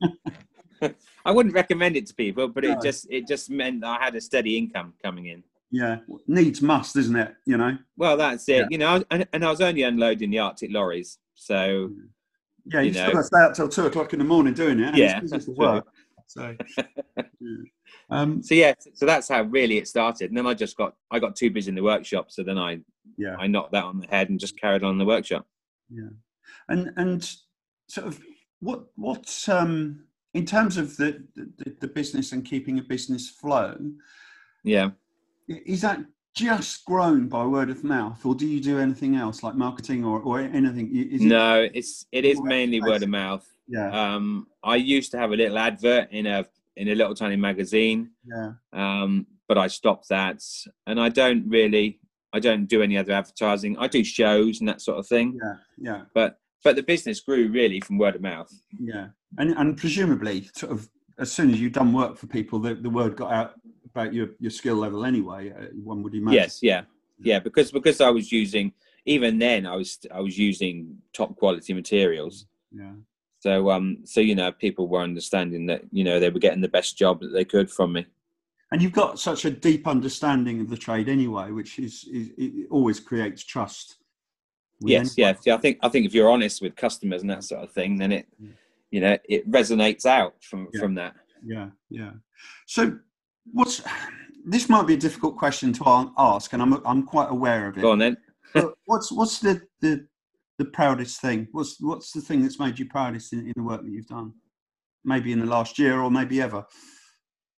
I. 0.01 0.91
Wouldn't 1.31 1.55
recommend 1.55 1.95
it 1.95 2.05
to 2.07 2.13
people, 2.13 2.49
but 2.49 2.65
No. 2.65 2.73
it 2.73 2.81
just 2.81 3.07
it 3.09 3.27
just 3.27 3.49
meant 3.49 3.83
I 3.85 3.97
had 4.03 4.13
a 4.15 4.21
steady 4.21 4.57
income 4.57 4.93
coming 5.01 5.27
in. 5.27 5.43
Yeah, 5.75 5.97
needs 6.27 6.61
must, 6.61 6.95
isn't 6.97 7.15
it? 7.15 7.33
You 7.47 7.57
know. 7.57 7.75
Well, 7.97 8.15
that's 8.15 8.47
it. 8.47 8.57
Yeah. 8.57 8.67
You 8.69 8.77
know, 8.77 9.03
and, 9.09 9.27
and 9.33 9.43
I 9.43 9.49
was 9.49 9.59
only 9.59 9.81
unloading 9.81 10.29
the 10.29 10.37
artic 10.37 10.69
lorries, 10.71 11.17
so 11.33 11.89
Yeah, 12.71 12.81
you, 12.81 12.87
You 12.89 12.93
still 12.93 13.07
know. 13.07 13.13
got 13.13 13.19
to 13.21 13.23
stay 13.25 13.39
up 13.39 13.53
till 13.55 13.69
two 13.69 13.85
o'clock 13.87 14.13
in 14.13 14.19
the 14.19 14.25
morning 14.25 14.53
doing 14.53 14.79
it. 14.79 14.89
and 14.89 14.97
Yeah, 14.97 15.19
that's 15.23 15.47
work. 15.47 15.87
So, 16.27 16.55
yeah. 17.17 17.23
um, 18.11 18.43
so 18.43 18.53
yeah, 18.53 18.73
so 18.93 19.07
that's 19.07 19.27
how 19.27 19.41
really 19.41 19.77
it 19.79 19.87
started. 19.87 20.29
And 20.29 20.37
then 20.37 20.45
I 20.45 20.53
just 20.53 20.77
got 20.77 20.93
I 21.09 21.17
got 21.17 21.35
too 21.35 21.49
busy 21.49 21.69
in 21.69 21.75
the 21.75 21.81
workshop, 21.83 22.29
so 22.29 22.43
then 22.43 22.59
I 22.59 22.79
yeah, 23.17 23.35
I 23.39 23.47
knocked 23.47 23.71
that 23.71 23.83
on 23.83 23.99
the 23.99 24.07
head 24.07 24.29
and 24.29 24.39
just 24.39 24.59
carried 24.61 24.83
on 24.83 24.91
in 24.91 24.97
the 24.99 25.05
workshop. 25.05 25.47
yeah, 25.89 26.09
and 26.69 26.91
and 26.97 27.35
sort 27.87 28.05
of 28.07 28.21
what 28.59 28.85
what 28.95 29.27
um 29.49 30.05
in 30.35 30.45
terms 30.45 30.77
of 30.77 30.95
the 30.97 31.23
the, 31.35 31.75
the 31.81 31.87
business 31.87 32.31
and 32.31 32.45
keeping 32.45 32.77
a 32.77 32.83
business 32.83 33.27
flow, 33.27 33.75
Yeah. 34.63 34.91
Is 35.47 35.81
that 35.81 35.99
just 36.35 36.83
grown 36.85 37.27
by 37.27 37.45
word 37.45 37.69
of 37.69 37.83
mouth, 37.83 38.25
or 38.25 38.33
do 38.33 38.47
you 38.47 38.59
do 38.59 38.79
anything 38.79 39.15
else 39.15 39.43
like 39.43 39.55
marketing 39.55 40.03
or 40.03 40.19
or 40.21 40.39
anything? 40.39 40.89
It, 40.95 41.21
no, 41.21 41.67
it's 41.73 42.05
it 42.11 42.25
is 42.25 42.41
mainly 42.41 42.81
word 42.81 43.03
of 43.03 43.09
mouth. 43.09 43.47
Yeah, 43.67 43.89
Um, 44.15 44.47
I 44.63 44.75
used 44.75 45.11
to 45.11 45.17
have 45.17 45.31
a 45.31 45.35
little 45.35 45.57
advert 45.57 46.11
in 46.11 46.25
a 46.25 46.45
in 46.75 46.89
a 46.89 46.95
little 46.95 47.13
tiny 47.15 47.35
magazine. 47.35 48.09
yeah, 48.25 48.53
um, 48.73 49.27
but 49.47 49.57
I 49.57 49.67
stopped 49.67 50.09
that, 50.09 50.41
and 50.87 50.99
I 50.99 51.09
don't 51.09 51.47
really, 51.47 51.99
I 52.33 52.39
don't 52.39 52.65
do 52.65 52.81
any 52.81 52.97
other 52.97 53.13
advertising. 53.13 53.77
I 53.77 53.87
do 53.87 54.03
shows 54.03 54.59
and 54.59 54.67
that 54.69 54.81
sort 54.81 54.97
of 54.97 55.07
thing, 55.07 55.39
yeah, 55.41 55.55
yeah, 55.77 56.01
but 56.13 56.39
but 56.63 56.75
the 56.75 56.83
business 56.83 57.19
grew 57.19 57.47
really 57.49 57.79
from 57.79 57.97
word 57.99 58.15
of 58.15 58.21
mouth. 58.21 58.51
yeah, 58.79 59.07
and 59.37 59.51
and 59.51 59.77
presumably, 59.77 60.49
sort 60.55 60.71
of 60.71 60.89
as 61.19 61.31
soon 61.31 61.51
as 61.51 61.61
you've 61.61 61.73
done 61.73 61.93
work 61.93 62.17
for 62.17 62.25
people, 62.25 62.57
the, 62.57 62.73
the 62.73 62.89
word 62.89 63.15
got 63.15 63.31
out 63.31 63.53
about 63.93 64.13
your 64.13 64.29
your 64.39 64.51
skill 64.51 64.75
level 64.75 65.05
anyway. 65.05 65.51
uh, 65.51 65.65
One 65.83 66.03
would 66.03 66.15
imagine. 66.15 66.33
Yes, 66.41 66.59
yeah, 66.61 66.81
yeah, 67.19 67.39
because 67.39 67.71
because 67.71 68.01
I 68.01 68.09
was 68.09 68.31
using 68.31 68.73
even 69.05 69.37
then 69.37 69.65
I 69.65 69.75
was 69.75 69.99
I 70.13 70.19
was 70.21 70.37
using 70.37 70.97
top 71.13 71.35
quality 71.35 71.73
materials. 71.73 72.45
Yeah. 72.71 72.93
So 73.39 73.69
um 73.71 73.99
so 74.05 74.19
you 74.21 74.35
know 74.35 74.51
people 74.51 74.87
were 74.87 75.01
understanding 75.01 75.65
that 75.67 75.81
you 75.91 76.03
know 76.03 76.19
they 76.19 76.29
were 76.29 76.39
getting 76.39 76.61
the 76.61 76.69
best 76.69 76.97
job 76.97 77.19
that 77.21 77.33
they 77.33 77.45
could 77.45 77.69
from 77.69 77.93
me. 77.93 78.05
And 78.71 78.81
you've 78.81 78.93
got 78.93 79.19
such 79.19 79.45
a 79.45 79.51
deep 79.51 79.87
understanding 79.87 80.59
of 80.61 80.67
the 80.69 80.77
trade 80.77 81.07
anyway, 81.07 81.51
which 81.51 81.77
is, 81.77 82.05
is 82.11 82.31
it 82.37 82.67
always 82.71 82.99
creates 82.99 83.43
trust. 83.43 83.97
Yes, 84.79 85.15
anyone. 85.19 85.35
yeah, 85.35 85.39
yeah. 85.45 85.55
I 85.55 85.57
think 85.59 85.77
I 85.83 85.89
think 85.89 86.05
if 86.07 86.13
you're 86.15 86.31
honest 86.31 86.61
with 86.61 86.75
customers 86.75 87.21
and 87.21 87.29
that 87.29 87.43
sort 87.43 87.61
of 87.63 87.71
thing, 87.71 87.97
then 87.97 88.11
it 88.11 88.25
Yeah. 88.39 88.49
you 88.89 89.01
know 89.01 89.17
it 89.29 89.49
resonates 89.51 90.05
out 90.05 90.33
from 90.41 90.69
Yeah. 90.73 90.79
from 90.81 90.95
that. 90.95 91.13
yeah, 91.45 91.69
yeah. 91.89 92.13
So, 92.65 92.97
what's 93.51 93.81
this 94.45 94.69
might 94.69 94.87
be 94.87 94.95
a 94.95 94.97
difficult 94.97 95.37
question 95.37 95.73
to 95.73 96.11
ask, 96.17 96.53
and 96.53 96.61
I'm 96.61 96.85
I'm 96.85 97.03
quite 97.03 97.29
aware 97.29 97.67
of 97.67 97.77
it. 97.77 97.81
Go 97.81 97.91
on 97.91 97.99
then. 97.99 98.17
What's 98.85 99.11
what's 99.11 99.39
the, 99.39 99.61
the 99.81 100.05
the 100.59 100.65
proudest 100.65 101.21
thing? 101.21 101.47
What's 101.51 101.77
what's 101.79 102.11
the 102.11 102.21
thing 102.21 102.41
that's 102.41 102.59
made 102.59 102.77
you 102.77 102.85
proudest 102.85 103.33
in, 103.33 103.39
in 103.39 103.53
the 103.55 103.63
work 103.63 103.83
that 103.83 103.91
you've 103.91 104.07
done? 104.07 104.33
Maybe 105.03 105.31
in 105.31 105.39
the 105.39 105.45
last 105.45 105.79
year, 105.79 105.99
or 105.99 106.11
maybe 106.11 106.41
ever. 106.41 106.65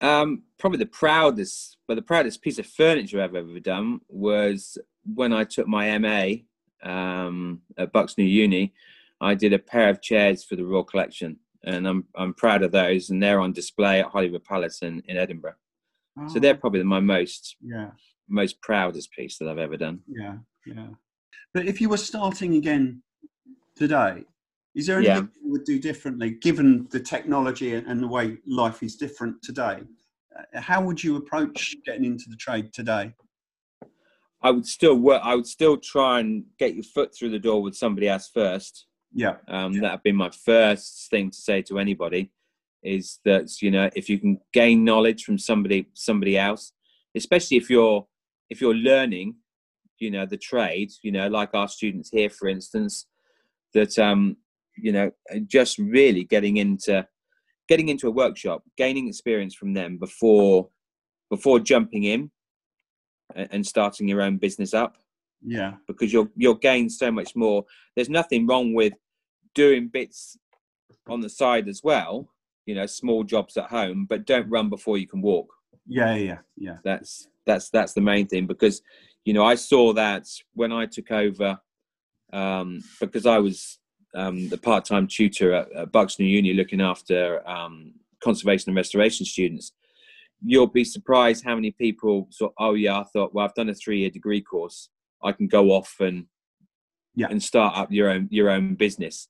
Um, 0.02 0.44
probably 0.58 0.80
the 0.80 0.86
proudest, 0.88 1.78
but 1.88 1.96
the 1.96 2.02
proudest 2.02 2.42
piece 2.42 2.60
of 2.60 2.66
furniture 2.66 3.22
I've 3.22 3.36
ever 3.36 3.60
done 3.60 4.02
was 4.08 4.78
when 5.04 5.32
I 5.32 5.44
took 5.44 5.68
my 5.68 5.98
MA 5.98 6.90
um, 6.90 7.62
at 7.78 7.92
Bucks 7.92 8.18
New 8.18 8.26
Uni. 8.26 8.74
I 9.22 9.36
did 9.36 9.54
a 9.54 9.60
pair 9.60 9.90
of 9.90 10.02
chairs 10.02 10.44
for 10.44 10.56
the 10.56 10.66
Royal 10.66 10.84
Collection, 10.84 11.40
and 11.64 11.88
I'm 11.88 12.06
I'm 12.16 12.34
proud 12.34 12.64
of 12.64 12.72
those, 12.72 13.10
and 13.10 13.22
they're 13.22 13.40
on 13.40 13.54
display 13.54 14.00
at 14.00 14.08
Holyrood 14.08 14.44
Palace 14.44 14.82
in, 14.82 15.02
in 15.08 15.18
Edinburgh. 15.18 15.56
So 16.28 16.38
Oh, 16.38 16.40
they're 16.40 16.56
probably 16.56 16.84
my 16.84 17.00
most 17.00 17.58
yeah, 17.62 17.92
most 18.30 18.62
proudest 18.62 19.12
piece 19.12 19.38
that 19.38 19.48
I've 19.50 19.58
ever 19.60 19.78
done. 19.78 20.00
yeah, 20.08 20.38
yeah. 20.66 20.88
But 21.54 21.68
if 21.68 21.80
you 21.82 21.90
were 21.90 21.98
starting 21.98 22.56
again 22.56 23.04
today, 23.76 24.24
is 24.76 24.88
there 24.88 24.98
anything 24.98 25.30
Yeah. 25.36 25.42
you 25.44 25.52
would 25.52 25.66
do 25.66 25.80
differently, 25.80 26.32
given 26.32 26.88
the 26.92 27.00
technology 27.00 27.74
and, 27.76 28.02
the 28.02 28.08
way 28.08 28.38
life 28.46 28.82
is 28.82 28.96
different 28.96 29.42
today? 29.44 29.82
Uh, 30.36 30.62
How 30.62 30.84
would 30.84 31.04
you 31.04 31.16
approach 31.18 31.76
getting 31.86 32.06
into 32.06 32.30
the 32.30 32.36
trade 32.38 32.74
today? 32.74 33.14
I 34.42 34.52
would 34.52 34.66
still 34.66 34.96
work. 34.96 35.22
I 35.24 35.36
would 35.36 35.48
still 35.48 35.78
try 35.78 36.20
and 36.20 36.46
get 36.60 36.76
your 36.76 36.84
foot 36.84 37.14
through 37.16 37.32
the 37.32 37.40
door 37.40 37.62
with 37.62 37.76
somebody 37.76 38.08
else 38.08 38.30
first. 38.34 38.88
Yeah, 39.14 39.38
um, 39.48 39.74
that'd 39.80 40.04
be 40.04 40.12
my 40.12 40.30
first 40.30 41.10
thing 41.10 41.30
to 41.32 41.38
say 41.38 41.62
to 41.64 41.80
anybody 41.80 42.32
is 42.86 43.20
that 43.26 43.62
you 43.62 43.72
know 43.72 43.90
if 43.96 44.10
you 44.10 44.20
can 44.20 44.40
gain 44.54 44.84
knowledge 44.84 45.24
from 45.24 45.38
somebody 45.38 45.88
somebody 45.94 46.38
else 46.38 46.72
especially 47.16 47.58
if 47.58 47.70
you're 47.70 48.06
if 48.50 48.62
you're 48.62 48.76
learning 48.76 49.36
you 50.00 50.12
know 50.12 50.26
the 50.26 50.38
trade 50.38 50.92
you 51.02 51.12
know 51.12 51.28
like 51.28 51.54
our 51.54 51.68
students 51.68 52.10
here 52.10 52.30
for 52.30 52.48
instance 52.48 53.08
that 53.74 53.98
um 54.00 54.38
you 54.78 54.92
know 54.92 55.10
just 55.48 55.78
really 55.78 56.24
getting 56.24 56.58
into 56.58 57.06
getting 57.68 57.90
into 57.90 58.08
a 58.08 58.12
workshop 58.12 58.64
gaining 58.78 59.08
experience 59.08 59.56
from 59.56 59.74
them 59.74 59.98
before 59.98 60.70
before 61.30 61.60
jumping 61.60 62.04
in 62.04 62.30
and, 63.36 63.66
starting 63.66 64.08
your 64.08 64.22
own 64.22 64.38
business 64.38 64.74
up 64.74 64.98
yeah, 65.46 65.74
because 65.88 66.12
you'll 66.12 66.30
you'll 66.36 66.56
gain 66.56 66.90
so 66.90 67.12
much 67.12 67.36
more. 67.36 67.66
There's 67.96 68.10
nothing 68.10 68.48
wrong 68.48 68.74
with 68.74 68.94
doing 69.54 69.88
bits 69.88 70.38
on 71.08 71.22
the 71.22 71.30
side 71.30 71.68
as 71.68 71.82
well, 71.84 72.28
you 72.66 72.76
know, 72.76 72.86
small 72.86 73.24
jobs 73.24 73.58
at 73.58 73.66
home, 73.70 74.06
but 74.10 74.26
don't 74.26 74.50
run 74.50 74.70
before 74.70 74.98
you 74.98 75.08
can 75.08 75.22
walk. 75.22 75.54
yeah, 75.88 76.16
yeah, 76.16 76.40
yeah. 76.58 76.78
That's 76.84 77.28
that's 77.46 77.70
that's 77.70 77.94
the 77.94 78.02
main 78.02 78.28
thing 78.28 78.48
because 78.48 78.82
you 79.24 79.34
know 79.34 79.46
I 79.46 79.56
saw 79.56 79.94
that 79.94 80.26
when 80.54 80.72
I 80.72 80.86
took 80.88 81.12
over 81.12 81.60
um, 82.34 82.82
because 83.00 83.26
I 83.26 83.38
was 83.40 83.80
um, 84.16 84.50
the 84.50 84.58
part-time 84.58 85.08
tutor 85.08 85.54
at, 85.54 85.72
at 85.74 85.92
Bucks 85.92 86.20
New 86.20 86.26
Uni 86.26 86.54
looking 86.54 86.82
after 86.82 87.48
um, 87.48 87.94
conservation 88.24 88.70
and 88.70 88.78
restoration 88.78 89.26
students. 89.26 89.74
You'll 90.44 90.68
be 90.68 90.84
surprised 90.84 91.44
how 91.46 91.56
many 91.56 91.72
people 91.72 92.30
thought, 92.38 92.54
"Oh 92.60 92.74
yeah, 92.74 93.00
I 93.00 93.04
thought, 93.04 93.34
well, 93.34 93.46
I've 93.46 93.54
done 93.54 93.70
a 93.70 93.74
three-year 93.76 94.10
degree 94.10 94.42
course. 94.42 94.90
I 95.24 95.32
can 95.32 95.48
go 95.48 95.72
off 95.72 95.96
and 96.00 96.26
Yeah. 97.16 97.28
and 97.30 97.42
start 97.42 97.78
up 97.78 97.92
your 97.92 98.10
own 98.10 98.28
your 98.32 98.50
own 98.50 98.76
business." 98.76 99.28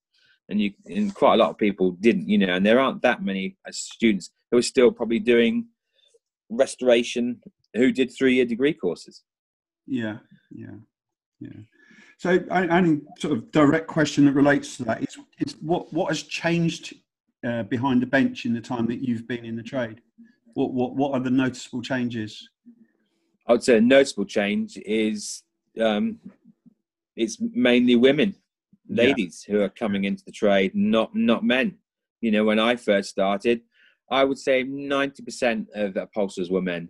And 0.50 0.62
you 0.62 0.74
and 0.86 1.14
quite 1.14 1.34
a 1.34 1.38
lot 1.38 1.50
of 1.50 1.58
people 1.58 1.92
didn't, 1.92 2.30
you 2.30 2.38
know, 2.38 2.54
and 2.54 2.66
there 2.66 2.80
aren't 2.80 3.02
that 3.02 3.24
many 3.24 3.58
students 3.72 4.30
who 4.52 4.58
are 4.58 4.62
still 4.62 4.92
probably 4.92 5.20
doing 5.20 5.66
restoration 6.50 7.42
who 7.74 7.92
did 7.92 8.12
three-year 8.12 8.46
degree 8.46 8.74
courses. 8.74 9.24
Yeah, 9.88 10.18
yeah, 10.52 10.76
yeah. 11.40 11.60
So, 12.18 12.40
I- 12.52 12.68
only 12.68 13.02
sort 13.20 13.34
of 13.38 13.52
direct 13.52 13.88
question 13.88 14.26
that 14.26 14.34
relates 14.34 14.78
to 14.78 14.84
that 14.86 15.02
is, 15.02 15.18
is 15.40 15.56
what 15.62 15.92
what 15.92 16.10
has 16.10 16.24
changed 16.24 16.96
uh, 17.46 17.64
behind 17.64 18.02
the 18.02 18.08
bench 18.08 18.46
in 18.46 18.54
the 18.54 18.62
time 18.62 18.86
that 18.88 19.02
you've 19.02 19.28
been 19.28 19.46
in 19.46 19.56
the 19.56 19.64
trade? 19.64 20.02
What 20.54 20.74
what 20.74 20.96
what 20.96 21.14
are 21.14 21.20
the 21.20 21.32
noticeable 21.32 21.82
changes? 21.82 22.50
I 23.48 23.52
would 23.52 23.64
say 23.64 23.78
a 23.78 23.82
noticeable 23.82 24.26
change 24.26 24.78
is 24.86 25.44
um, 25.80 26.20
it's 27.16 27.38
mainly 27.40 27.96
women, 27.96 28.36
Yeah. 28.88 29.04
ladies 29.04 29.44
who 29.44 29.62
are 29.62 29.70
coming 29.70 30.04
into 30.04 30.24
the 30.26 30.32
trade, 30.32 30.74
not 30.76 31.16
not 31.16 31.44
men. 31.44 31.78
You 32.22 32.32
know, 32.32 32.44
when 32.44 32.60
I 32.60 32.76
first 32.76 33.10
started, 33.10 33.62
I 34.12 34.24
would 34.24 34.38
say 34.38 34.64
ninety 34.64 35.24
percent 35.24 35.68
of 35.74 35.94
the 35.94 36.04
upholsterers 36.04 36.50
were 36.50 36.62
men. 36.62 36.90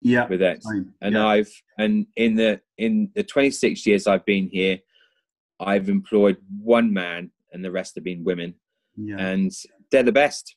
Yeah. 0.00 0.28
with 0.28 0.42
it. 0.42 0.64
And 1.00 1.14
yeah. 1.14 1.26
I've 1.26 1.50
and 1.76 2.06
in 2.14 2.36
the 2.36 2.60
in 2.76 3.10
the 3.16 3.24
26 3.24 3.84
years 3.84 4.06
I've 4.06 4.24
been 4.24 4.48
here, 4.48 4.78
I've 5.60 5.88
employed 5.88 6.36
one 6.62 6.92
man, 6.92 7.32
and 7.52 7.64
the 7.64 7.70
rest 7.72 7.96
have 7.96 8.04
been 8.04 8.22
women, 8.22 8.54
yeah. 8.96 9.18
and 9.18 9.50
they're 9.90 10.04
the 10.04 10.12
best. 10.12 10.54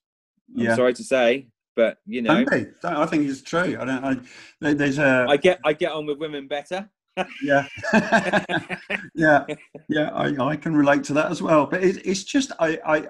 I'm 0.55 0.65
yeah. 0.65 0.75
sorry 0.75 0.93
to 0.93 1.03
say, 1.03 1.47
but 1.75 1.97
you 2.05 2.21
know, 2.21 2.43
Don't 2.43 2.51
be. 2.51 2.71
Don't- 2.81 2.95
I 2.97 3.05
think 3.05 3.27
it's 3.27 3.41
true. 3.41 3.77
I 3.79 3.85
don't. 3.85 4.23
I, 4.61 4.73
there's 4.73 4.99
a 4.99 5.25
I 5.27 5.37
get 5.37 5.59
I 5.65 5.73
get 5.73 5.91
on 5.91 6.05
with 6.05 6.19
women 6.19 6.47
better. 6.47 6.89
Yeah, 7.43 7.67
yeah, 9.15 9.45
yeah. 9.89 10.09
I, 10.13 10.45
I 10.45 10.55
can 10.55 10.75
relate 10.75 11.03
to 11.05 11.13
that 11.13 11.31
as 11.31 11.41
well. 11.41 11.65
But 11.65 11.83
it, 11.83 12.05
it's 12.05 12.23
just 12.23 12.51
I 12.59 12.79
I 12.85 13.07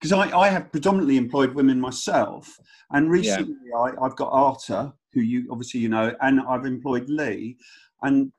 because 0.00 0.12
I, 0.12 0.36
I 0.36 0.48
have 0.48 0.70
predominantly 0.70 1.16
employed 1.16 1.54
women 1.54 1.80
myself, 1.80 2.48
and 2.90 3.10
recently 3.10 3.54
I, 3.76 3.92
I've 4.00 4.16
got 4.16 4.30
Arta, 4.32 4.92
who 5.12 5.20
you 5.20 5.48
obviously 5.50 5.80
you 5.80 5.88
know, 5.88 6.14
and 6.20 6.40
I've 6.40 6.66
employed 6.66 7.08
Lee, 7.08 7.56
and 8.02 8.32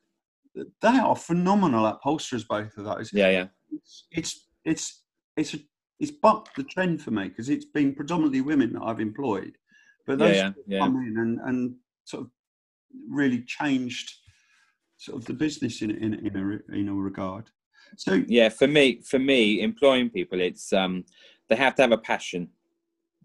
they 0.55 0.87
are 0.99 1.15
phenomenal 1.15 1.85
upholsterers, 1.85 2.45
both 2.45 2.77
of 2.77 2.85
those. 2.85 3.11
yeah, 3.13 3.29
yeah, 3.29 3.45
It's 3.71 4.05
it's 4.11 4.47
it's 4.65 5.03
it's, 5.35 5.53
a, 5.55 5.57
it's 5.99 6.11
bucked 6.11 6.55
the 6.55 6.63
trend 6.63 7.01
for 7.01 7.11
me 7.11 7.27
because 7.27 7.49
it's 7.49 7.65
been 7.65 7.93
predominantly 7.93 8.41
women 8.41 8.73
that 8.73 8.83
I've 8.83 8.99
employed, 8.99 9.57
but 10.05 10.19
yeah, 10.19 10.25
those 10.27 10.35
yeah, 10.35 10.51
yeah. 10.67 10.79
come 10.79 10.97
in 10.97 11.17
and, 11.17 11.39
and 11.45 11.75
sort 12.05 12.23
of 12.23 12.29
really 13.09 13.41
changed 13.41 14.13
sort 15.03 15.17
of 15.17 15.25
the 15.25 15.33
business 15.33 15.81
in 15.81 15.91
in 15.91 16.13
in 16.25 16.35
a 16.35 16.73
in 16.75 16.89
a 16.89 16.93
regard. 16.93 17.49
So 17.97 18.23
yeah. 18.27 18.49
For 18.49 18.67
me, 18.67 19.01
for 19.01 19.19
me, 19.19 19.61
employing 19.61 20.09
people, 20.09 20.39
it's 20.39 20.73
um, 20.73 21.05
they 21.49 21.55
have 21.55 21.75
to 21.75 21.81
have 21.81 21.91
a 21.91 21.97
passion 21.97 22.49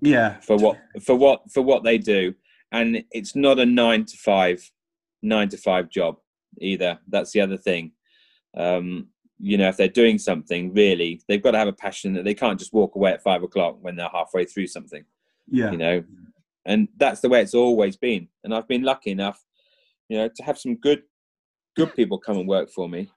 yeah, 0.01 0.41
for 0.41 0.57
what 0.57 0.79
for 1.03 1.15
what 1.15 1.51
for 1.51 1.63
what 1.63 1.85
they 1.85 1.99
do, 1.99 2.35
and 2.73 3.03
it's 3.11 3.35
not 3.35 3.59
a 3.59 3.67
nine 3.67 4.05
to 4.05 4.17
five, 4.17 4.71
nine 5.23 5.49
to 5.49 5.57
five 5.57 5.89
job 5.89 6.19
either. 6.61 6.99
That's 7.09 7.33
the 7.33 7.41
other 7.41 7.57
thing. 7.57 7.93
Um, 8.57 9.09
you 9.41 9.57
know, 9.57 9.69
if 9.69 9.77
they're 9.77 9.89
doing 9.89 10.19
something, 10.19 10.75
really, 10.75 11.21
they've 11.29 11.43
got 11.43 11.53
to 11.53 11.59
have 11.59 11.69
a 11.69 11.73
passion 11.73 12.13
that 12.15 12.25
they 12.25 12.35
can't 12.35 12.59
just 12.59 12.73
walk 12.73 12.97
away 12.97 13.13
at 13.13 13.23
five 13.23 13.43
o'clock 13.43 13.79
when 13.81 13.97
they're 13.97 14.09
halfway 14.13 14.45
through 14.45 14.67
something. 14.67 15.05
yeah, 15.49 15.71
you 15.71 15.79
know 15.79 16.03
and 16.69 16.87
that's 16.99 17.21
the 17.21 17.29
way 17.29 17.41
it's 17.41 17.55
always 17.55 17.97
been 17.97 18.29
and 18.45 18.55
i've 18.55 18.69
been 18.69 18.83
lucky 18.83 19.11
enough 19.11 19.45
you 20.09 20.17
know 20.17 20.29
to 20.29 20.43
have 20.45 20.59
some 20.59 20.77
good 20.77 21.03
good 21.79 21.95
people 21.95 22.19
come 22.19 22.39
and 22.39 22.49
work 22.49 22.69
for 22.71 22.89
me 22.89 23.11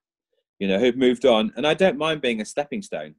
you 0.61 0.67
know 0.67 0.77
who've 0.77 0.95
moved 0.95 1.25
on. 1.25 1.51
And 1.57 1.65
i 1.65 1.73
don't 1.73 1.97
mind 1.97 2.21
being 2.21 2.39
a 2.39 2.45
stepping 2.45 2.83
stone. 2.83 3.15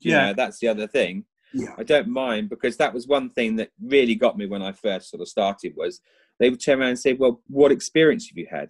You 0.00 0.12
Yeah. 0.12 0.26
know, 0.26 0.34
that's 0.34 0.58
the 0.58 0.68
other 0.68 0.86
thing. 0.86 1.24
Yeah, 1.52 1.74
i 1.78 1.84
don't 1.92 2.08
mind 2.08 2.48
because 2.48 2.76
that 2.76 2.92
was 2.94 3.06
one 3.06 3.28
thing 3.30 3.56
that 3.56 3.70
really 3.94 4.14
got 4.24 4.38
me 4.38 4.46
when 4.46 4.62
i 4.62 4.72
first 4.72 5.10
sort 5.10 5.20
of 5.20 5.28
started 5.28 5.72
was 5.76 6.00
they 6.38 6.48
would 6.50 6.62
turn 6.64 6.78
around 6.80 6.90
and 6.90 6.98
say 7.06 7.12
well 7.14 7.34
what 7.48 7.72
experience 7.72 8.28
have 8.28 8.38
you 8.42 8.48
had 8.58 8.68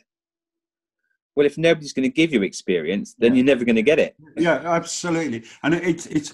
well 1.37 1.47
if 1.47 1.57
nobody's 1.59 1.93
going 1.93 2.09
to 2.09 2.15
give 2.15 2.33
you 2.33 2.43
experience 2.43 3.15
then 3.19 3.33
Yeah. 3.33 3.37
you're 3.37 3.47
never 3.47 3.65
going 3.65 3.77
to 3.77 3.83
get 3.83 3.99
it 3.99 4.17
yeah, 4.37 4.57
absolutely. 4.65 5.45
And 5.63 5.75
it's 5.75 6.07
it's. 6.07 6.33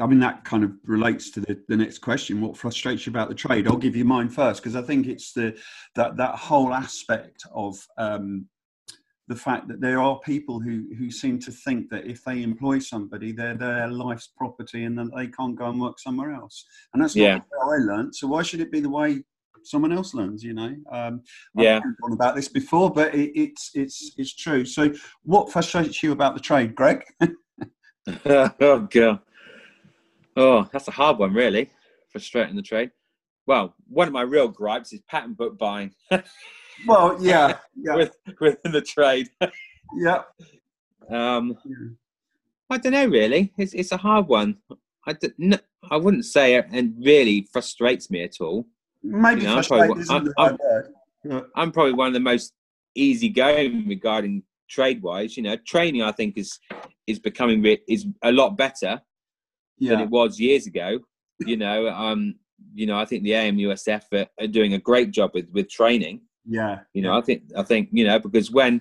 I 0.00 0.06
mean, 0.06 0.18
that 0.20 0.44
kind 0.44 0.62
of 0.62 0.72
relates 0.84 1.30
to 1.30 1.40
the, 1.40 1.58
the 1.68 1.76
next 1.76 1.98
question. 1.98 2.40
What 2.42 2.56
frustrates 2.56 3.06
you 3.06 3.10
about 3.10 3.28
the 3.30 3.34
trade? 3.34 3.66
I'll 3.66 3.76
give 3.78 3.96
you 3.96 4.04
mine 4.04 4.28
first 4.28 4.62
because 4.62 4.76
I 4.76 4.82
think 4.82 5.06
it's 5.06 5.32
the 5.32 5.56
that 5.94 6.16
that 6.18 6.34
whole 6.34 6.74
aspect 6.74 7.44
of 7.54 7.74
um, 7.96 8.46
the 9.28 9.34
fact 9.36 9.68
that 9.68 9.80
there 9.80 9.98
are 10.00 10.18
people 10.20 10.60
who 10.60 10.84
who 10.98 11.10
seem 11.10 11.38
to 11.40 11.50
think 11.50 11.88
that 11.90 12.06
if 12.06 12.22
they 12.24 12.42
employ 12.42 12.78
somebody, 12.78 13.32
they're 13.32 13.56
their 13.56 13.88
life's 13.88 14.28
property 14.36 14.84
and 14.84 14.98
that 14.98 15.14
they 15.16 15.28
can't 15.28 15.56
go 15.56 15.66
and 15.70 15.80
work 15.80 15.98
somewhere 15.98 16.32
else. 16.32 16.66
And 16.92 17.02
that's 17.02 17.16
not 17.16 17.22
Yeah. 17.22 17.38
how 17.60 17.70
I 17.72 17.76
learned. 17.78 18.14
So 18.14 18.26
why 18.26 18.42
should 18.42 18.60
it 18.60 18.70
be 18.72 18.80
the 18.80 18.90
way 18.90 19.24
someone 19.66 19.92
else 19.92 20.14
learns? 20.14 20.42
You 20.42 20.54
know. 20.54 20.74
Um, 20.90 21.22
Yeah. 21.56 21.80
I've 22.04 22.12
about 22.12 22.34
this 22.36 22.48
before, 22.48 22.90
but 22.90 23.14
it, 23.14 23.32
it's 23.38 23.70
it's 23.74 24.12
it's 24.16 24.34
true. 24.34 24.64
So, 24.64 24.92
what 25.22 25.52
frustrates 25.52 26.02
you 26.02 26.12
about 26.12 26.34
the 26.34 26.40
trade, 26.40 26.74
Greg? 26.74 27.04
oh 28.26 28.88
god. 28.90 29.20
Oh, 30.36 30.68
that's 30.72 30.88
a 30.88 30.92
hard 30.92 31.18
one, 31.18 31.32
really. 31.32 31.70
Frustrating 32.10 32.56
the 32.56 32.62
trade. 32.62 32.90
Well, 33.46 33.74
one 33.88 34.08
of 34.08 34.14
my 34.14 34.22
real 34.22 34.48
gripes 34.48 34.92
is 34.92 35.00
pattern 35.02 35.34
book 35.34 35.58
buying 35.58 35.94
well, 36.86 37.16
yeah, 37.20 37.58
yeah, 37.76 37.94
with 37.94 38.16
within 38.40 38.72
the 38.72 38.80
trade. 38.80 39.28
yeah. 39.96 40.22
Um, 41.10 41.56
yeah. 41.64 41.88
I 42.70 42.78
don't 42.78 42.92
know, 42.92 43.06
really. 43.06 43.52
It's 43.58 43.74
it's 43.74 43.92
a 43.92 43.96
hard 43.96 44.26
one. 44.28 44.56
I 45.06 45.12
d- 45.12 45.32
no, 45.38 45.58
I 45.90 45.96
wouldn't 45.96 46.24
say 46.24 46.54
it, 46.54 46.66
and 46.72 46.94
really 47.04 47.48
frustrates 47.52 48.10
me 48.10 48.22
at 48.22 48.40
all. 48.40 48.66
Maybe 49.04 49.42
You 49.42 49.48
know, 49.48 49.56
I'm 49.58 49.64
probably 49.64 50.04
I'm-. 50.38 50.58
Yeah. 51.24 51.40
I'm 51.54 51.72
probably 51.72 51.92
one 51.92 52.08
of 52.08 52.14
the 52.14 52.20
most 52.20 52.52
easygoing 52.94 53.86
regarding 53.88 54.42
trade 54.68 55.02
wise. 55.02 55.36
You 55.36 55.42
know, 55.42 55.56
training 55.66 56.02
I 56.02 56.12
think 56.12 56.36
is 56.36 56.58
is 57.06 57.18
becoming 57.18 57.64
is 57.88 58.06
a 58.22 58.32
lot 58.32 58.56
better 58.56 59.00
than 59.90 60.00
it 60.00 60.10
was 60.10 60.40
years 60.40 60.66
ago. 60.66 60.98
You 61.40 61.56
know, 61.56 61.88
um, 61.88 62.36
you 62.74 62.86
know, 62.86 62.98
I 62.98 63.04
think 63.04 63.22
the 63.24 63.32
AMUSF 63.32 64.04
are, 64.12 64.26
are 64.42 64.46
doing 64.46 64.74
a 64.74 64.78
great 64.78 65.10
job 65.10 65.30
with 65.34 65.48
with 65.52 65.68
training. 65.70 66.22
yeah, 66.46 66.80
You 66.94 67.02
know, 67.02 67.16
I 67.18 67.20
think 67.20 67.42
I 67.56 67.62
think 67.62 67.88
you 67.92 68.04
know 68.06 68.18
because 68.18 68.50
when 68.50 68.80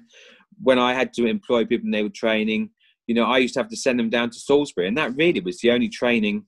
when 0.62 0.80
I 0.80 0.94
had 0.94 1.12
to 1.14 1.26
employ 1.26 1.66
people 1.66 1.86
and 1.86 1.94
they 1.94 2.04
were 2.04 2.10
training, 2.10 2.70
you 3.08 3.16
know, 3.16 3.26
I 3.26 3.40
used 3.40 3.56
to 3.56 3.60
have 3.62 3.70
to 3.70 3.76
send 3.78 4.00
them 4.00 4.10
down 4.10 4.30
to 4.30 4.40
Salisbury, 4.40 4.88
and 4.88 4.98
that 4.98 5.16
really 5.16 5.40
was 5.42 5.60
the 5.60 5.72
only 5.72 5.90
training 5.90 6.46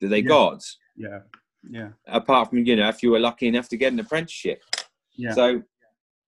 that 0.00 0.08
they 0.08 0.20
Yeah. 0.20 0.28
got. 0.28 0.60
yeah, 0.96 1.20
yeah, 1.70 1.90
Apart 2.06 2.50
from 2.50 2.64
you 2.66 2.76
know, 2.76 2.88
if 2.88 3.02
you 3.02 3.10
were 3.10 3.20
lucky 3.20 3.48
enough 3.48 3.68
to 3.70 3.76
get 3.76 3.92
an 3.92 4.00
apprenticeship. 4.00 4.62
yeah. 5.16 5.32
So, 5.32 5.62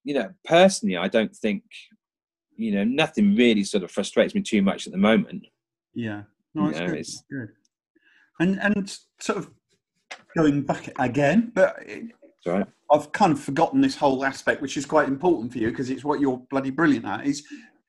you 0.03 0.13
know, 0.13 0.29
personally, 0.45 0.97
I 0.97 1.07
don't 1.07 1.35
think, 1.35 1.63
you 2.55 2.71
know, 2.71 2.83
nothing 2.83 3.35
really 3.35 3.63
sort 3.63 3.83
of 3.83 3.91
frustrates 3.91 4.35
me 4.35 4.41
too 4.41 4.61
much 4.61 4.85
at 4.85 4.91
the 4.91 4.99
moment. 4.99 5.47
yeah. 5.93 6.23
No, 6.53 6.67
you 6.67 6.71
know, 6.71 6.87
good. 6.87 7.05
good. 7.29 7.49
And 8.39 8.59
and 8.61 8.97
sort 9.19 9.39
of 9.39 9.49
going 10.37 10.61
back 10.61 10.89
again, 10.99 11.51
but 11.53 11.75
it, 11.85 12.05
It's. 12.45 12.69
I've 12.91 13.11
kind 13.11 13.33
of 13.33 13.39
forgotten 13.39 13.81
this 13.81 13.95
whole 13.95 14.23
aspect, 14.23 14.61
which 14.61 14.77
is 14.77 14.85
quite 14.85 15.07
important 15.07 15.51
for 15.51 15.57
you 15.57 15.69
because 15.69 15.89
it's 15.89 16.03
what 16.05 16.19
you're 16.21 16.37
bloody 16.49 16.69
brilliant 16.69 17.05
at. 17.05 17.25
Is 17.25 17.43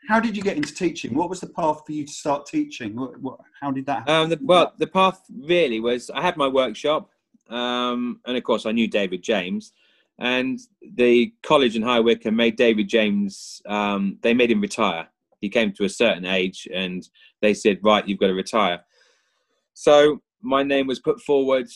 how 0.08 0.18
did 0.20 0.36
you 0.36 0.42
get 0.42 0.56
into 0.56 0.74
teaching? 0.74 1.14
What 1.14 1.28
was 1.28 1.40
the 1.40 1.48
path 1.48 1.82
for 1.84 1.92
you 1.92 2.06
to 2.06 2.12
start 2.12 2.46
teaching? 2.46 2.96
What, 2.96 3.20
what, 3.20 3.38
how 3.60 3.70
did 3.70 3.86
that? 3.86 3.98
happen? 4.08 4.14
Um, 4.14 4.28
the, 4.30 4.38
well, 4.42 4.72
the 4.78 4.86
path 4.86 5.20
really 5.30 5.80
was 5.80 6.10
I 6.10 6.22
had 6.22 6.36
my 6.36 6.48
workshop, 6.48 7.10
um, 7.50 8.20
and 8.26 8.36
of 8.36 8.44
course 8.44 8.66
I 8.66 8.72
knew 8.72 8.88
David 8.88 9.22
James, 9.22 9.72
and 10.18 10.58
the 10.94 11.32
college 11.42 11.76
in 11.76 11.82
High 11.82 12.00
Wycombe 12.00 12.36
made 12.36 12.56
David 12.56 12.88
James. 12.88 13.60
Um, 13.66 14.18
they 14.22 14.34
made 14.34 14.50
him 14.50 14.60
retire. 14.60 15.08
He 15.40 15.48
came 15.48 15.72
to 15.72 15.84
a 15.84 15.88
certain 15.88 16.24
age, 16.24 16.66
and 16.72 17.06
they 17.42 17.54
said, 17.54 17.78
"Right, 17.82 18.06
you've 18.06 18.18
got 18.18 18.28
to 18.28 18.34
retire." 18.34 18.80
So 19.74 20.22
my 20.42 20.62
name 20.62 20.86
was 20.86 21.00
put 21.00 21.20
forward 21.20 21.68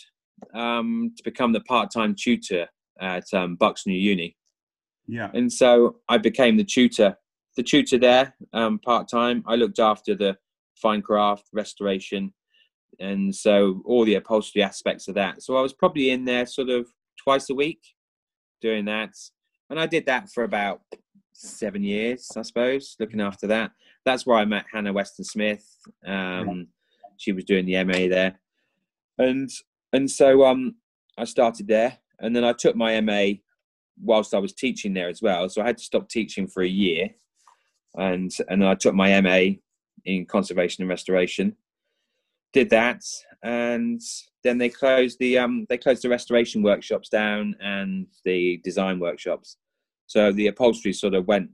um, 0.54 1.12
to 1.16 1.22
become 1.22 1.52
the 1.52 1.60
part-time 1.60 2.14
tutor 2.18 2.68
at 3.00 3.24
um, 3.34 3.56
Bucks 3.56 3.86
New 3.86 3.98
Uni. 3.98 4.36
yeah, 5.06 5.30
and 5.34 5.52
so 5.52 5.96
I 6.08 6.18
became 6.18 6.56
the 6.56 6.64
tutor, 6.64 7.16
the 7.56 7.62
tutor 7.62 7.98
there 7.98 8.34
um, 8.52 8.78
part 8.78 9.08
time. 9.08 9.44
I 9.46 9.56
looked 9.56 9.78
after 9.78 10.14
the 10.14 10.36
fine 10.76 11.02
craft 11.02 11.44
restoration, 11.52 12.32
and 12.98 13.34
so 13.34 13.82
all 13.84 14.04
the 14.04 14.14
upholstery 14.16 14.62
aspects 14.62 15.08
of 15.08 15.14
that. 15.14 15.42
So 15.42 15.56
I 15.56 15.62
was 15.62 15.72
probably 15.72 16.10
in 16.10 16.24
there 16.24 16.46
sort 16.46 16.68
of 16.68 16.88
twice 17.16 17.50
a 17.50 17.54
week 17.54 17.80
doing 18.60 18.84
that, 18.86 19.14
and 19.68 19.78
I 19.78 19.86
did 19.86 20.06
that 20.06 20.30
for 20.30 20.44
about 20.44 20.80
seven 21.32 21.82
years, 21.82 22.28
I 22.36 22.42
suppose, 22.42 22.96
looking 23.00 23.20
after 23.20 23.46
that. 23.46 23.72
That's 24.04 24.26
where 24.26 24.38
I 24.38 24.44
met 24.44 24.66
Hannah 24.72 24.92
Weston 24.92 25.24
Smith. 25.24 25.64
Um, 26.06 26.48
She 27.16 27.32
was 27.32 27.44
doing 27.44 27.66
the 27.66 27.82
MA 27.84 28.08
there, 28.08 28.38
and 29.18 29.50
and 29.92 30.10
so 30.10 30.44
um, 30.44 30.76
I 31.18 31.24
started 31.24 31.66
there, 31.68 31.98
and 32.18 32.34
then 32.34 32.44
I 32.44 32.52
took 32.52 32.76
my 32.76 33.00
MA 33.00 33.40
whilst 34.02 34.34
I 34.34 34.38
was 34.38 34.54
teaching 34.54 34.94
there 34.94 35.08
as 35.08 35.20
well. 35.20 35.48
So 35.48 35.62
I 35.62 35.66
had 35.66 35.78
to 35.78 35.84
stop 35.84 36.08
teaching 36.08 36.46
for 36.46 36.62
a 36.62 36.68
year, 36.68 37.10
and 37.94 38.30
and 38.48 38.64
I 38.64 38.74
took 38.74 38.94
my 38.94 39.20
MA 39.20 39.56
in 40.04 40.24
conservation 40.26 40.82
and 40.82 40.88
restoration. 40.88 41.56
Did 42.52 42.70
that, 42.70 43.02
and 43.42 44.00
then 44.42 44.58
they 44.58 44.68
closed 44.68 45.18
the 45.18 45.38
um 45.38 45.66
they 45.68 45.78
closed 45.78 46.02
the 46.02 46.08
restoration 46.08 46.62
workshops 46.62 47.08
down 47.08 47.54
and 47.60 48.06
the 48.24 48.60
design 48.64 48.98
workshops. 48.98 49.56
So 50.06 50.32
the 50.32 50.48
upholstery 50.48 50.92
sort 50.92 51.14
of 51.14 51.28
went 51.28 51.50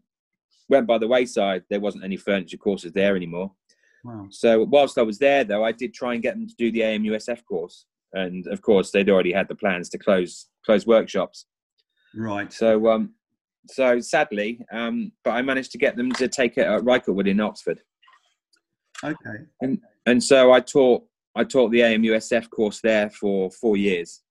went 0.69 0.87
by 0.87 0.99
the 0.99 1.07
wayside. 1.09 1.65
There 1.69 1.81
wasn't 1.81 2.05
any 2.05 2.17
furniture 2.17 2.57
courses 2.57 2.93
there 2.93 3.15
anymore. 3.15 3.53
wow, 4.05 4.27
So 4.31 4.65
whilst 4.65 4.99
I 4.99 5.03
was 5.03 5.19
there, 5.19 5.45
though, 5.45 5.65
I 5.65 5.73
did 5.73 5.93
try 5.95 6.15
and 6.15 6.23
get 6.23 6.35
them 6.35 6.49
to 6.49 6.55
do 6.57 6.73
the 6.73 6.81
AMUSF 6.81 7.45
course, 7.45 7.87
and 8.15 8.47
of 8.47 8.63
course 8.63 8.91
they'd 8.91 9.11
already 9.11 9.33
had 9.33 9.49
the 9.49 9.55
plans 9.55 9.89
to 9.91 9.99
close 9.99 10.49
close 10.65 10.87
workshops. 10.87 11.47
right, 12.15 12.53
So, 12.53 12.89
um, 12.89 13.15
so 13.69 14.01
sadly, 14.01 14.61
um, 14.73 15.13
but 15.25 15.33
I 15.33 15.43
managed 15.43 15.73
to 15.73 15.79
get 15.79 15.97
them 15.97 16.11
to 16.13 16.29
take 16.29 16.57
it 16.57 16.67
at 16.67 16.83
Rycotewood 16.83 17.29
in 17.29 17.41
Oxford, 17.41 17.81
okay, 19.05 19.45
and 19.61 19.81
and 20.07 20.23
so 20.23 20.53
I 20.53 20.61
taught 20.61 21.05
I 21.35 21.45
taught 21.45 21.71
the 21.71 21.81
AMUSF 21.81 22.49
course 22.51 22.81
there 22.81 23.11
for 23.11 23.51
four 23.51 23.77
years. 23.77 24.23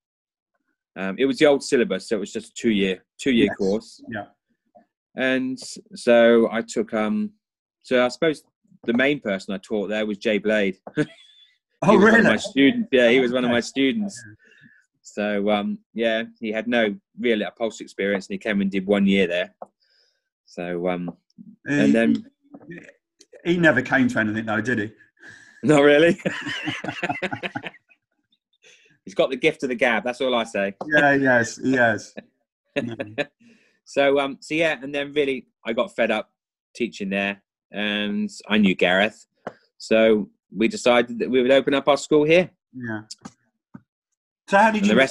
Um, 0.97 1.15
it 1.19 1.25
was 1.25 1.37
the 1.37 1.45
old 1.45 1.63
syllabus, 1.63 2.07
so 2.09 2.15
it 2.17 2.19
was 2.19 2.31
just 2.31 2.49
a 2.49 2.53
two 2.53 2.71
year 2.71 3.03
two 3.19 3.31
year 3.31 3.47
Yes. 3.47 3.57
course. 3.57 4.01
Yeah. 4.11 4.25
And 5.17 5.57
so 5.95 6.49
I 6.51 6.61
took 6.61 6.93
um. 6.93 7.31
So 7.83 8.03
I 8.03 8.07
suppose 8.07 8.43
the 8.85 8.93
main 8.93 9.19
person 9.19 9.53
I 9.53 9.57
taught 9.57 9.87
there 9.87 10.05
was 10.05 10.17
Jay 10.17 10.37
Blade. 10.37 10.77
Oh, 11.81 11.91
he 11.91 11.97
was 11.97 12.03
One 12.05 12.13
of 12.13 12.17
really? 12.19 12.29
my 12.29 12.37
students. 12.37 12.89
Yeah, 12.91 13.09
he 13.09 13.19
was 13.19 13.33
one 13.33 13.45
of 13.45 13.51
my 13.51 13.59
students. 13.59 14.23
So 15.01 15.51
um, 15.51 15.77
yeah, 15.93 16.23
he 16.39 16.51
had 16.51 16.67
no 16.67 16.95
real 17.19 17.41
upholstery 17.43 17.83
experience, 17.85 18.27
and 18.27 18.33
he 18.33 18.37
came 18.39 18.61
and 18.61 18.71
did 18.71 18.87
one 18.87 19.05
year 19.05 19.27
there. 19.27 19.53
So 20.45 20.87
um, 20.87 21.15
and 21.67 21.93
then 21.93 22.25
he 23.45 23.57
never 23.57 23.81
came 23.81 24.07
to 24.09 24.19
anything 24.19 24.45
though, 24.45 24.61
did 24.61 24.79
he? 24.79 24.91
not 25.63 25.81
really. 25.81 26.19
He's 29.05 29.13
got 29.13 29.29
the 29.29 29.35
gift 29.35 29.63
of 29.63 29.69
the 29.69 29.75
gab. 29.75 30.03
That's 30.03 30.19
all 30.19 30.33
I 30.33 30.43
say. 30.43 30.75
Yeah, 30.87 31.13
yes. 31.59 32.13
No. 32.75 33.03
So 33.85 34.19
um, 34.19 34.37
so 34.41 34.55
yeah, 34.55 34.77
and 34.81 34.93
then 34.93 35.13
really 35.13 35.47
I 35.63 35.73
got 35.73 35.95
fed 35.95 36.11
up 36.11 36.31
teaching 36.75 37.09
there, 37.09 37.41
and 37.71 38.29
I 38.49 38.57
knew 38.57 38.75
Gareth, 38.75 39.27
so 39.77 40.29
we 40.55 40.67
decided 40.67 41.19
that 41.19 41.29
we 41.29 41.41
would 41.41 41.51
open 41.51 41.75
up 41.75 41.87
our 41.87 41.97
school 41.97 42.23
here. 42.23 42.49
Yeah. 42.73 43.01
So 44.47 44.57
how 44.57 44.71
did 44.71 44.83
And 44.83 44.91
you 44.91 45.07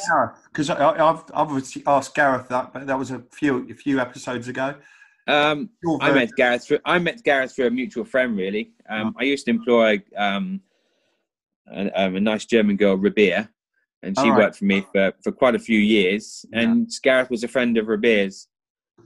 Because 0.52 0.70
I've 0.70 1.00
I've 1.00 1.22
obviously 1.32 1.82
asked 1.86 2.14
Gareth 2.14 2.48
that, 2.48 2.72
but 2.72 2.86
that 2.86 2.98
was 2.98 3.12
a 3.12 3.22
few 3.30 3.68
a 3.70 3.74
few 3.74 4.00
episodes 4.00 4.48
ago. 4.48 4.74
Um, 5.26 5.70
I 6.00 6.12
met 6.12 6.30
Gareth. 6.36 6.66
Through, 6.66 6.80
I 6.84 6.98
met 6.98 7.22
Gareth 7.24 7.54
through 7.54 7.68
a 7.68 7.70
mutual 7.70 8.04
friend. 8.04 8.36
Really, 8.36 8.72
um, 8.88 9.14
I 9.18 9.24
used 9.24 9.46
to 9.46 9.50
employ 9.50 10.02
um, 10.16 10.60
a, 11.72 11.88
um, 12.02 12.16
a 12.16 12.20
nice 12.20 12.44
German 12.44 12.76
girl, 12.76 12.96
Rabia, 12.96 13.50
and 14.02 14.18
she 14.18 14.30
worked 14.30 14.56
for 14.56 14.66
me 14.66 14.84
for, 14.92 15.12
for 15.22 15.32
quite 15.32 15.54
a 15.54 15.58
few 15.58 15.78
years. 15.78 16.44
Yeah. 16.52 16.60
And 16.60 16.90
Gareth 17.02 17.30
was 17.30 17.42
a 17.42 17.48
friend 17.48 17.78
of 17.78 17.88
Rabia's. 17.88 18.48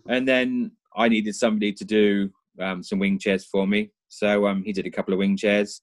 And 0.09 0.26
then 0.26 0.72
I 0.96 1.09
needed 1.09 1.35
somebody 1.35 1.72
to 1.72 1.85
do 1.85 2.31
um, 2.61 2.83
some 2.83 2.98
wing 2.98 3.18
chairs 3.18 3.44
for 3.44 3.66
me, 3.66 3.90
so 4.09 4.46
um, 4.46 4.62
he 4.64 4.72
did 4.72 4.87
a 4.87 4.90
couple 4.90 5.14
of 5.14 5.18
wing 5.18 5.37
chairs, 5.37 5.83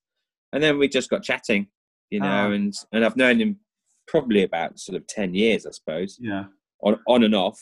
and 0.51 0.61
then 0.61 0.77
we 0.77 0.87
just 0.89 1.09
got 1.09 1.23
chatting, 1.23 1.67
you 2.09 2.19
know. 2.19 2.27
Ah. 2.27 2.51
And 2.51 2.73
and 2.91 3.05
I've 3.05 3.15
known 3.15 3.39
him 3.39 3.59
probably 4.07 4.43
about 4.43 4.79
sort 4.79 4.97
of 4.97 5.07
ten 5.07 5.33
years, 5.33 5.65
I 5.65 5.71
suppose 5.71 6.17
Yeah. 6.19 6.45
on 6.81 6.99
on 7.07 7.23
and 7.23 7.33
off, 7.35 7.59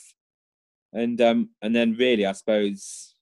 and 0.94 1.20
um 1.20 1.50
and 1.60 1.74
then 1.76 1.94
really 1.98 2.24
I 2.24 2.32
suppose 2.32 3.14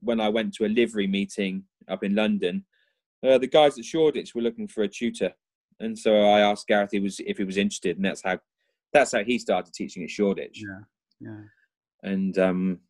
when 0.00 0.20
I 0.20 0.28
went 0.28 0.54
to 0.54 0.66
a 0.66 0.68
livery 0.68 1.06
meeting 1.06 1.64
up 1.88 2.04
in 2.04 2.14
London, 2.14 2.64
uh, 3.26 3.38
the 3.38 3.46
guys 3.46 3.78
at 3.78 3.84
Shoreditch 3.84 4.34
were 4.34 4.42
looking 4.42 4.68
for 4.68 4.82
a 4.82 4.88
tutor, 4.88 5.32
and 5.80 5.98
so 5.98 6.22
I 6.22 6.40
asked 6.40 6.66
Gareth 6.66 6.90
he 6.92 7.00
was 7.00 7.20
if 7.20 7.38
he 7.38 7.44
was 7.44 7.56
interested, 7.56 7.96
and 7.96 8.04
that's 8.04 8.22
how 8.22 8.38
that's 8.92 9.12
how 9.12 9.24
he 9.24 9.38
started 9.38 9.72
teaching 9.72 10.02
at 10.02 10.10
Shoreditch, 10.10 10.62
Yeah. 10.62 10.80
Yeah. 11.20 11.40
and 12.02 12.38
um 12.38 12.80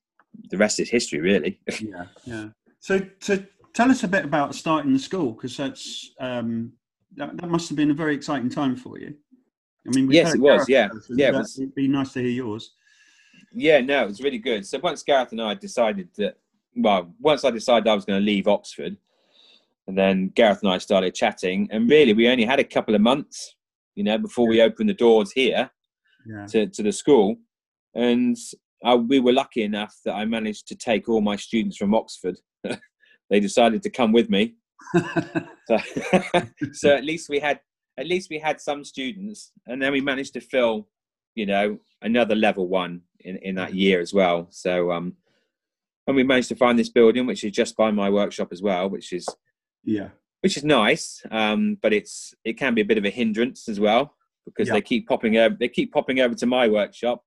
the 0.50 0.58
rest 0.58 0.80
is 0.80 0.90
history 0.90 1.20
really. 1.20 1.60
Yeah. 1.80 2.06
Yeah. 2.24 2.48
So 2.80 2.98
to 2.98 3.46
tell 3.76 3.90
us 3.90 4.02
a 4.04 4.08
bit 4.08 4.24
about 4.24 4.54
starting 4.54 4.92
the 4.92 4.98
school 4.98 5.32
because 5.32 5.56
that's 5.56 6.10
um, 6.18 6.72
that, 7.16 7.36
that 7.36 7.48
must 7.48 7.68
have 7.68 7.76
been 7.76 7.90
a 7.90 7.94
very 7.94 8.14
exciting 8.14 8.48
time 8.48 8.74
for 8.74 8.98
you. 8.98 9.14
I 9.86 9.90
mean, 9.90 10.10
Yes, 10.10 10.34
it 10.34 10.40
was, 10.40 10.68
yeah. 10.68 10.88
Yeah, 11.10 11.38
it 11.38 11.46
It'd 11.58 11.74
be 11.74 11.86
nice 11.86 12.12
to 12.14 12.20
hear 12.20 12.30
yours. 12.30 12.74
Yeah, 13.52 13.80
no, 13.80 14.02
it 14.04 14.08
was 14.08 14.20
really 14.20 14.38
good. 14.38 14.66
So 14.66 14.78
once 14.78 15.02
Gareth 15.02 15.32
and 15.32 15.40
I 15.42 15.54
decided 15.54 16.08
that, 16.16 16.36
well, 16.74 17.12
once 17.20 17.44
I 17.44 17.50
decided 17.50 17.88
I 17.88 17.94
was 17.94 18.04
going 18.04 18.20
to 18.20 18.24
leave 18.24 18.48
Oxford, 18.48 18.96
and 19.86 19.96
then 19.96 20.28
Gareth 20.34 20.60
and 20.62 20.72
I 20.72 20.78
started 20.78 21.14
chatting, 21.14 21.68
and 21.70 21.88
really 21.88 22.12
we 22.12 22.28
only 22.28 22.44
had 22.44 22.60
a 22.60 22.64
couple 22.64 22.94
of 22.94 23.00
months, 23.00 23.54
you 23.94 24.04
know, 24.04 24.18
before 24.18 24.48
we 24.48 24.60
opened 24.60 24.88
the 24.88 24.94
doors 24.94 25.32
here 25.32 25.70
Yeah. 26.26 26.46
to, 26.46 26.66
to 26.66 26.82
the 26.82 26.92
school, 26.92 27.36
and 27.94 28.36
uh, 28.84 28.96
we 28.96 29.20
were 29.20 29.32
lucky 29.32 29.62
enough 29.62 29.94
that 30.04 30.14
I 30.14 30.24
managed 30.24 30.66
to 30.68 30.74
take 30.74 31.08
all 31.08 31.20
my 31.20 31.36
students 31.36 31.76
from 31.76 31.94
Oxford. 31.94 32.36
they 33.30 33.40
decided 33.40 33.82
to 33.84 33.90
come 33.90 34.12
with 34.12 34.28
me, 34.28 34.56
so, 35.66 35.78
so 36.72 36.94
at 36.94 37.04
least 37.04 37.28
we 37.28 37.38
had 37.38 37.60
at 37.98 38.06
least 38.06 38.28
we 38.28 38.38
had 38.38 38.60
some 38.60 38.84
students, 38.84 39.52
and 39.66 39.80
then 39.80 39.92
we 39.92 40.00
managed 40.02 40.34
to 40.34 40.40
fill, 40.40 40.86
you 41.36 41.46
know, 41.46 41.78
another 42.02 42.34
level 42.34 42.66
one 42.66 43.02
in, 43.20 43.36
in 43.36 43.54
that 43.54 43.74
year 43.74 44.00
as 44.00 44.12
well. 44.12 44.48
So 44.50 44.90
um, 44.90 45.14
and 46.06 46.16
we 46.16 46.22
managed 46.24 46.48
to 46.48 46.56
find 46.56 46.78
this 46.78 46.88
building, 46.88 47.26
which 47.26 47.44
is 47.44 47.52
just 47.52 47.76
by 47.76 47.90
my 47.90 48.10
workshop 48.10 48.48
as 48.52 48.62
well, 48.62 48.88
which 48.88 49.12
is 49.12 49.28
yeah. 49.84 50.08
which 50.40 50.56
is 50.56 50.64
nice, 50.64 51.22
um, 51.30 51.78
but 51.82 51.92
it's 51.92 52.34
it 52.44 52.54
can 52.54 52.74
be 52.74 52.80
a 52.80 52.84
bit 52.84 52.98
of 52.98 53.04
a 53.04 53.10
hindrance 53.10 53.68
as 53.68 53.78
well 53.78 54.14
because 54.44 54.68
Yeah. 54.68 54.74
they 54.74 54.80
keep 54.80 55.06
popping 55.08 55.36
over 55.36 55.56
they 55.58 55.68
keep 55.68 55.92
popping 55.92 56.20
over 56.20 56.34
to 56.34 56.46
my 56.46 56.68
workshop 56.68 57.22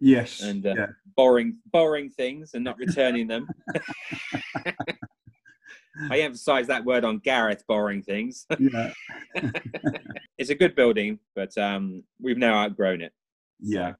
Yes. 0.00 0.42
and 0.42 0.66
uh, 0.66 0.74
yeah. 0.76 0.86
borrowing 1.16 1.58
borrowing 1.72 2.10
things 2.10 2.52
and 2.54 2.62
not 2.64 2.78
returning 2.78 3.26
them. 3.26 3.48
I 6.10 6.20
emphasize 6.20 6.68
that 6.68 6.84
word 6.84 7.04
on 7.04 7.18
Gareth 7.18 7.64
borrowing 7.66 8.02
things. 8.02 8.46
Yeah. 8.58 8.92
it's 10.38 10.50
a 10.50 10.54
good 10.54 10.76
building, 10.76 11.18
but 11.34 11.56
um, 11.58 12.04
we've 12.20 12.38
now 12.38 12.54
outgrown 12.54 13.00
it. 13.00 13.12
Yeah. 13.60 13.94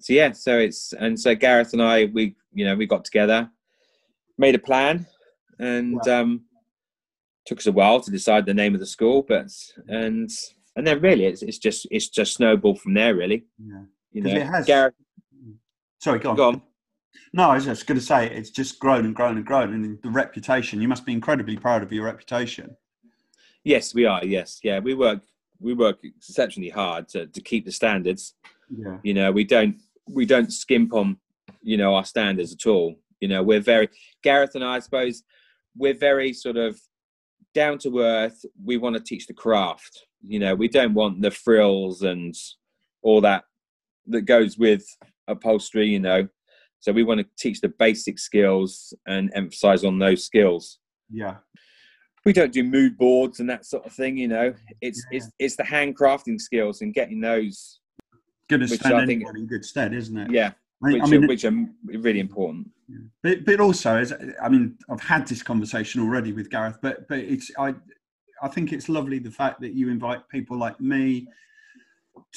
So 0.00 0.12
yeah, 0.12 0.32
so 0.32 0.58
it's 0.58 0.92
and 0.92 1.18
so 1.18 1.34
Gareth 1.34 1.72
and 1.72 1.82
I, 1.82 2.06
we 2.06 2.34
you 2.52 2.64
know 2.64 2.74
we 2.74 2.86
got 2.86 3.04
together, 3.04 3.50
made 4.38 4.54
a 4.54 4.58
plan, 4.58 5.06
and 5.58 6.06
um, 6.08 6.42
took 7.46 7.58
us 7.58 7.66
a 7.66 7.72
while 7.72 8.00
to 8.00 8.10
decide 8.10 8.46
the 8.46 8.54
name 8.54 8.74
of 8.74 8.80
the 8.80 8.86
school, 8.86 9.22
but 9.22 9.48
and 9.88 10.30
and 10.76 10.86
then 10.86 11.00
really 11.00 11.26
it's 11.26 11.42
it's 11.42 11.58
just 11.58 11.86
it's 11.90 12.08
just 12.08 12.34
snowballed 12.34 12.80
from 12.80 12.94
there 12.94 13.14
really. 13.14 13.44
Yeah. 13.58 13.82
You 14.12 14.22
know, 14.22 14.30
it 14.34 14.46
has- 14.46 14.66
Gareth, 14.66 14.94
Sorry, 16.00 16.18
go 16.18 16.30
on. 16.30 16.36
go 16.36 16.48
on. 16.48 16.62
No, 17.34 17.50
I 17.50 17.54
was 17.54 17.64
just 17.64 17.86
going 17.86 17.98
to 17.98 18.04
say 18.04 18.28
it's 18.28 18.50
just 18.50 18.78
grown 18.78 19.06
and 19.06 19.14
grown 19.14 19.36
and 19.36 19.46
grown, 19.46 19.72
and 19.72 19.98
the 20.02 20.10
reputation. 20.10 20.82
You 20.82 20.88
must 20.88 21.06
be 21.06 21.12
incredibly 21.12 21.56
proud 21.56 21.82
of 21.82 21.92
your 21.92 22.04
reputation. 22.04 22.76
Yes, 23.64 23.94
we 23.94 24.04
are. 24.04 24.24
Yes, 24.24 24.60
yeah, 24.62 24.80
we 24.80 24.94
work 24.94 25.20
we 25.60 25.74
work 25.74 25.98
exceptionally 26.02 26.70
hard 26.70 27.08
to 27.10 27.26
to 27.26 27.40
keep 27.40 27.64
the 27.64 27.72
standards. 27.72 28.34
Yeah. 28.74 28.98
you 29.02 29.14
know 29.14 29.30
we 29.30 29.44
don't 29.44 29.76
we 30.08 30.24
don't 30.24 30.52
skimp 30.52 30.94
on 30.94 31.18
you 31.62 31.76
know 31.76 31.94
our 31.94 32.04
standards 32.04 32.52
at 32.52 32.66
all. 32.66 32.96
You 33.20 33.28
know 33.28 33.42
we're 33.42 33.60
very 33.60 33.88
gareth 34.22 34.54
and 34.54 34.64
i, 34.64 34.76
I 34.76 34.78
suppose 34.80 35.22
we're 35.76 35.94
very 35.94 36.32
sort 36.32 36.56
of 36.56 36.80
down 37.54 37.78
to 37.78 38.00
earth. 38.00 38.44
We 38.64 38.78
want 38.78 38.96
to 38.96 39.02
teach 39.02 39.26
the 39.26 39.34
craft. 39.34 40.06
You 40.26 40.38
know 40.38 40.54
we 40.54 40.68
don't 40.68 40.94
want 40.94 41.20
the 41.22 41.30
frills 41.30 42.02
and 42.02 42.34
all 43.02 43.20
that 43.20 43.44
that 44.06 44.22
goes 44.22 44.58
with 44.58 44.84
upholstery 45.28 45.88
you 45.88 46.00
know. 46.00 46.28
So 46.80 46.90
we 46.92 47.04
want 47.04 47.20
to 47.20 47.26
teach 47.38 47.60
the 47.60 47.68
basic 47.68 48.18
skills 48.18 48.92
and 49.06 49.30
emphasize 49.34 49.84
on 49.84 49.98
those 50.00 50.24
skills. 50.24 50.78
Yeah. 51.10 51.36
we 52.24 52.32
don't 52.32 52.52
do 52.52 52.64
mood 52.64 52.96
boards 52.96 53.38
and 53.38 53.48
that 53.50 53.66
sort 53.66 53.86
of 53.86 53.92
thing 53.92 54.16
you 54.16 54.28
know. 54.28 54.54
It's 54.80 55.04
it's 55.12 55.30
it's 55.38 55.56
the 55.56 55.62
handcrafting 55.62 56.40
skills 56.40 56.80
and 56.80 56.94
getting 56.94 57.20
those 57.20 57.78
To 58.60 58.66
Which 58.66 58.80
stand 58.80 58.96
I 58.96 59.06
think- 59.06 59.24
in 59.36 59.46
good 59.46 59.64
stead, 59.64 59.92
isn't 59.94 60.16
it? 60.16 60.30
yeah 60.30 60.52
I 60.84 60.92
which, 60.92 61.02
I 61.02 61.06
mean, 61.06 61.24
are, 61.24 61.28
which 61.28 61.44
are 61.44 61.66
really 61.84 62.18
important 62.20 62.68
Yeah. 62.88 62.98
But, 63.22 63.44
but 63.44 63.60
also, 63.60 63.96
as 63.98 64.12
I 64.42 64.48
mean, 64.48 64.76
I've 64.90 65.00
had 65.00 65.26
this 65.28 65.42
conversation 65.42 66.00
already 66.00 66.32
with 66.32 66.50
Gareth, 66.50 66.78
but 66.82 67.06
but 67.08 67.18
it's 67.20 67.50
I 67.58 67.74
I 68.42 68.48
think 68.48 68.72
it's 68.72 68.88
lovely 68.88 69.18
the 69.20 69.30
fact 69.30 69.60
that 69.60 69.72
you 69.74 69.88
invite 69.90 70.28
people 70.28 70.56
like 70.58 70.80
me 70.80 71.28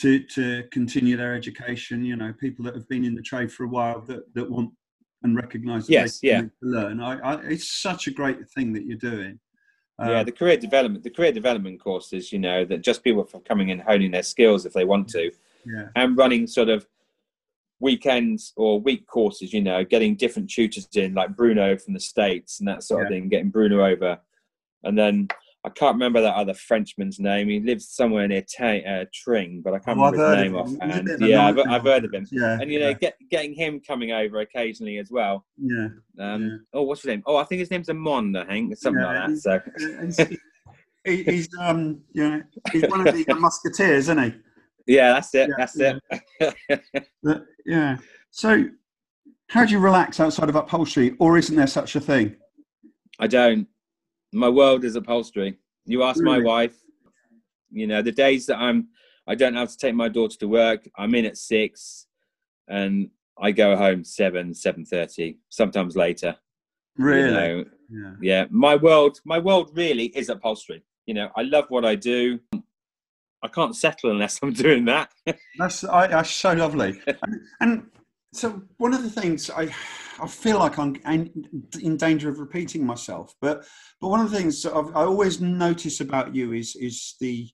to 0.02 0.20
to 0.36 0.64
continue 0.72 1.18
their 1.18 1.34
education. 1.36 2.04
You 2.06 2.16
know, 2.16 2.34
people 2.34 2.64
that 2.66 2.76
have 2.76 2.88
been 2.88 3.04
in 3.04 3.16
the 3.16 3.22
trade 3.22 3.52
for 3.52 3.64
a 3.64 3.68
while 3.68 4.02
that 4.02 4.32
that 4.36 4.50
want 4.50 4.72
and 5.24 5.36
recognise 5.36 5.88
that 5.88 5.94
Yes, 5.94 6.20
they 6.20 6.28
yeah. 6.30 6.42
to 6.42 6.52
learn. 6.62 7.02
I, 7.02 7.18
I, 7.30 7.42
it's 7.46 7.70
such 7.82 8.06
a 8.08 8.12
great 8.12 8.48
thing 8.52 8.74
that 8.74 8.86
you're 8.86 8.98
doing. 9.14 9.40
yeah, 10.00 10.20
Um, 10.20 10.26
the 10.26 10.32
career 10.32 10.56
development, 10.58 11.04
the 11.04 11.10
career 11.10 11.32
development 11.32 11.80
courses, 11.82 12.32
you 12.32 12.38
know, 12.38 12.64
that 12.66 12.82
just 12.84 13.04
people 13.04 13.24
for 13.24 13.40
coming 13.42 13.70
in 13.70 13.80
honing 13.80 14.12
their 14.12 14.22
skills 14.34 14.68
if 14.68 14.74
they 14.74 14.86
want 14.86 15.08
to, 15.10 15.32
yeah, 15.66 15.88
and 15.96 16.18
running 16.18 16.48
sort 16.48 16.70
of 16.70 16.86
weekends 17.80 18.54
or 18.56 18.80
week 18.80 19.06
courses, 19.08 19.54
you 19.54 19.62
know, 19.62 19.84
getting 19.84 20.16
different 20.16 20.50
tutors 20.50 20.88
in, 20.96 21.14
like 21.14 21.36
Bruno 21.36 21.78
from 21.78 21.94
the 21.94 22.00
States 22.00 22.60
and 22.60 22.68
that 22.68 22.84
sort 22.84 23.04
of 23.04 23.10
thing, 23.10 23.28
getting 23.30 23.50
Bruno 23.50 23.86
over. 23.86 24.18
And 24.84 24.98
then 24.98 25.28
I 25.66 25.70
can't 25.70 25.96
remember 25.96 26.22
that 26.22 26.36
other 26.36 26.54
Frenchman's 26.54 27.20
name. 27.20 27.50
He 27.50 27.60
lives 27.60 27.90
somewhere 27.90 28.28
near 28.28 28.44
Ta- 28.44 28.88
uh, 28.88 29.06
Tring, 29.14 29.62
but 29.64 29.74
I 29.74 29.80
can't 29.80 30.00
Oh, 30.00 30.06
remember 30.06 30.30
his 30.36 30.38
name 30.44 30.56
of 30.56 30.68
off. 30.68 30.74
And 30.82 31.06
bit 31.06 31.16
of 31.16 31.22
a 31.22 31.28
yeah, 31.28 31.48
I've. 31.48 31.58
I've 31.60 31.84
heard 31.84 32.06
of 32.06 32.14
him. 32.14 32.26
yeah, 32.32 32.58
And 32.62 32.72
you 32.72 32.80
know, 32.80 32.90
yeah, 32.90 32.94
get, 32.94 33.16
getting 33.30 33.54
him 33.54 33.82
coming 33.82 34.12
over 34.12 34.40
occasionally 34.40 34.98
as 35.00 35.10
well. 35.12 35.46
yeah. 35.62 35.88
Um, 36.20 36.44
Yeah. 36.44 36.58
Oh, 36.74 36.84
what's 36.84 37.02
his 37.02 37.10
name? 37.10 37.24
Oh, 37.26 37.36
I 37.36 37.44
think 37.44 37.60
his 37.60 37.72
name's 37.72 37.88
Amond, 37.90 38.40
I 38.42 38.46
think, 38.46 38.78
something 38.78 39.02
Yeah, 39.02 39.26
like 39.28 39.30
that. 39.30 39.38
So 39.38 39.62
he's, 40.06 40.38
he, 41.04 41.24
he's 41.24 41.50
um 41.60 42.02
you 42.14 42.30
know 42.30 42.44
he's 42.72 42.84
one 42.88 43.06
of 43.06 43.14
the 43.14 43.26
musketeers, 43.40 44.06
isn't 44.10 44.24
he? 44.24 44.34
Yeah, 44.88 45.14
that's 45.14 45.34
it. 45.34 45.50
Yeah, 45.50 45.56
that's 45.58 45.78
yeah. 45.78 45.98
it. 46.40 46.84
But, 47.24 47.46
yeah. 47.66 47.98
So, 48.32 48.66
how 49.50 49.66
do 49.66 49.72
you 49.72 49.80
relax 49.80 50.20
outside 50.20 50.50
of 50.50 50.56
upholstery, 50.56 51.16
or 51.20 51.38
isn't 51.38 51.56
there 51.56 51.68
such 51.68 51.96
a 51.96 52.00
thing? 52.00 52.36
I 53.20 53.28
don't. 53.28 53.68
My 54.34 54.50
world 54.50 54.84
is 54.84 54.96
upholstery. 54.96 55.58
You 55.86 56.04
ask 56.04 56.22
my 56.22 56.40
wife. 56.40 56.76
You 57.72 57.88
know, 57.88 58.02
the 58.02 58.12
days 58.12 58.46
that 58.48 58.58
I'm, 58.58 58.90
I 59.28 59.36
don't 59.36 59.56
have 59.56 59.70
to 59.72 59.78
take 59.78 59.96
my 59.96 60.10
daughter 60.10 60.38
to 60.40 60.48
work. 60.48 60.88
I'm 60.98 61.16
in 61.16 61.26
at 61.26 61.38
six, 61.38 62.08
and 62.68 63.10
I 63.40 63.52
go 63.52 63.76
home 63.76 64.04
seven, 64.04 64.54
seven 64.54 64.86
thirty, 64.86 65.40
sometimes 65.50 65.96
later. 65.96 66.36
Really? 66.98 67.28
You 67.28 67.34
know, 67.34 67.66
yeah. 67.90 68.14
yeah. 68.22 68.46
My 68.50 68.76
world, 68.76 69.20
my 69.26 69.40
world 69.40 69.72
really 69.74 70.06
is 70.08 70.30
upholstery. 70.30 70.84
You 71.06 71.14
know, 71.14 71.30
I 71.36 71.44
love 71.44 71.66
what 71.70 71.86
I 71.86 71.96
do. 71.96 72.40
I 73.46 73.48
can't 73.48 73.76
settle 73.76 74.12
unless 74.12 74.40
I'm 74.42 74.54
doing 74.54 74.86
that. 74.86 75.12
That's 75.60 75.84
I, 75.84 76.08
that's 76.08 76.32
so 76.32 76.54
lovely. 76.54 77.00
and, 77.08 77.42
and 77.62 77.84
so 78.34 78.62
one 78.78 78.94
of 78.94 79.04
the 79.04 79.10
things 79.10 79.50
I 79.50 79.74
I 80.20 80.28
feel 80.28 80.60
like 80.60 80.80
I'm 80.80 80.96
in 81.82 81.98
danger 81.98 82.30
of 82.30 82.40
repeating 82.40 82.86
myself, 82.86 83.34
but 83.40 83.66
but 84.02 84.10
one 84.10 84.20
of 84.20 84.32
the 84.32 84.38
things 84.38 84.66
I've, 84.66 84.96
I 84.96 85.04
always 85.04 85.40
notice 85.40 86.02
about 86.02 86.36
you 86.36 86.54
is 86.54 86.76
is 86.76 87.16
the 87.20 87.50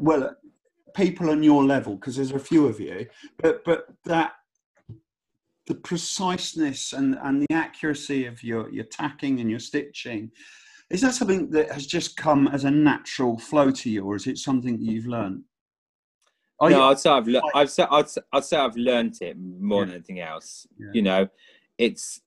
well 0.00 0.34
people 0.94 1.30
on 1.30 1.42
your 1.42 1.64
level 1.64 1.94
because 1.94 2.16
there's 2.16 2.32
a 2.32 2.38
few 2.38 2.66
of 2.66 2.80
you, 2.80 3.06
but 3.38 3.64
but 3.64 3.86
that 4.04 4.32
the 5.68 5.74
preciseness 5.74 6.94
and, 6.94 7.18
and 7.22 7.42
the 7.42 7.54
accuracy 7.54 8.24
of 8.24 8.42
your, 8.42 8.70
your 8.70 8.84
tacking 8.84 9.38
and 9.38 9.50
your 9.50 9.58
stitching 9.60 10.30
is 10.90 11.02
that 11.02 11.14
something 11.14 11.50
that 11.50 11.70
has 11.70 11.86
just 11.86 12.16
come 12.16 12.48
as 12.48 12.64
a 12.64 12.70
natural 12.70 13.38
flow 13.38 13.70
to 13.70 13.90
you 13.90 14.04
or 14.04 14.16
is 14.16 14.26
it 14.26 14.38
something 14.38 14.78
that 14.78 14.84
you've 14.84 15.06
learned 15.06 15.44
no, 16.62 16.68
you, 16.68 16.82
I'd 16.82 16.98
say 16.98 17.10
I've, 17.10 17.28
le- 17.28 17.42
I've 17.54 17.70
say, 17.70 17.86
I'd, 17.88 18.06
I'd 18.32 18.44
say 18.44 18.56
I've 18.56 18.76
learned 18.76 19.14
it 19.20 19.36
more 19.38 19.82
yeah. 19.82 19.86
than 19.86 19.94
anything 19.94 20.20
else. 20.20 20.66
Yeah. 20.78 20.88
You 20.92 21.02
know, 21.02 21.28
it's 21.78 22.20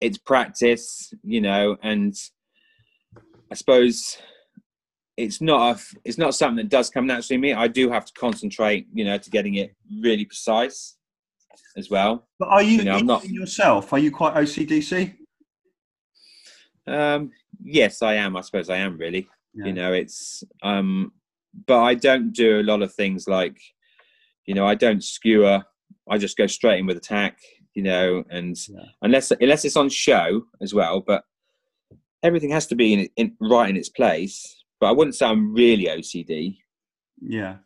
it's 0.00 0.18
practice. 0.18 1.12
You 1.22 1.40
know, 1.40 1.76
and 1.82 2.14
I 3.50 3.54
suppose 3.54 4.18
it's 5.16 5.40
not 5.40 5.76
a, 5.76 5.80
it's 6.04 6.18
not 6.18 6.34
something 6.34 6.56
that 6.56 6.68
does 6.68 6.90
come 6.90 7.06
naturally 7.06 7.38
to 7.38 7.40
me. 7.40 7.52
I 7.54 7.68
do 7.68 7.90
have 7.90 8.04
to 8.04 8.12
concentrate. 8.12 8.86
You 8.92 9.04
know, 9.04 9.16
to 9.16 9.30
getting 9.30 9.54
it 9.54 9.74
really 10.02 10.26
precise 10.26 10.96
as 11.76 11.88
well. 11.88 12.28
But 12.38 12.48
are 12.48 12.62
you, 12.62 12.78
you 12.78 12.84
know, 12.84 12.98
not 12.98 13.24
yourself? 13.24 13.92
Are 13.94 13.98
you 13.98 14.10
quite 14.10 14.34
OCDC? 14.34 15.16
Um, 16.86 17.30
yes, 17.62 18.02
I 18.02 18.14
am. 18.14 18.36
I 18.36 18.40
suppose 18.40 18.70
I 18.70 18.78
am 18.78 18.98
really. 18.98 19.28
Yeah. 19.54 19.66
You 19.66 19.72
know, 19.72 19.92
it's 19.92 20.44
um, 20.62 21.12
but 21.66 21.80
I 21.80 21.94
don't 21.94 22.32
do 22.32 22.60
a 22.60 22.62
lot 22.62 22.82
of 22.82 22.94
things 22.94 23.26
like, 23.28 23.58
you 24.46 24.54
know, 24.54 24.66
I 24.66 24.74
don't 24.74 25.02
skewer. 25.02 25.64
I 26.08 26.18
just 26.18 26.36
go 26.36 26.46
straight 26.46 26.78
in 26.78 26.86
with 26.86 26.96
attack. 26.96 27.38
You 27.74 27.84
know, 27.84 28.24
and 28.30 28.56
yeah. 28.68 28.80
unless 29.02 29.30
unless 29.30 29.64
it's 29.64 29.76
on 29.76 29.88
show 29.88 30.42
as 30.60 30.74
well, 30.74 31.00
but 31.00 31.24
everything 32.22 32.50
has 32.50 32.66
to 32.66 32.74
be 32.74 32.92
in, 32.92 33.08
in 33.16 33.36
right 33.40 33.70
in 33.70 33.76
its 33.76 33.88
place. 33.88 34.64
But 34.80 34.88
I 34.88 34.92
wouldn't 34.92 35.14
say 35.14 35.26
I'm 35.26 35.54
really 35.54 35.84
OCD. 35.84 36.58
Yeah. 37.20 37.56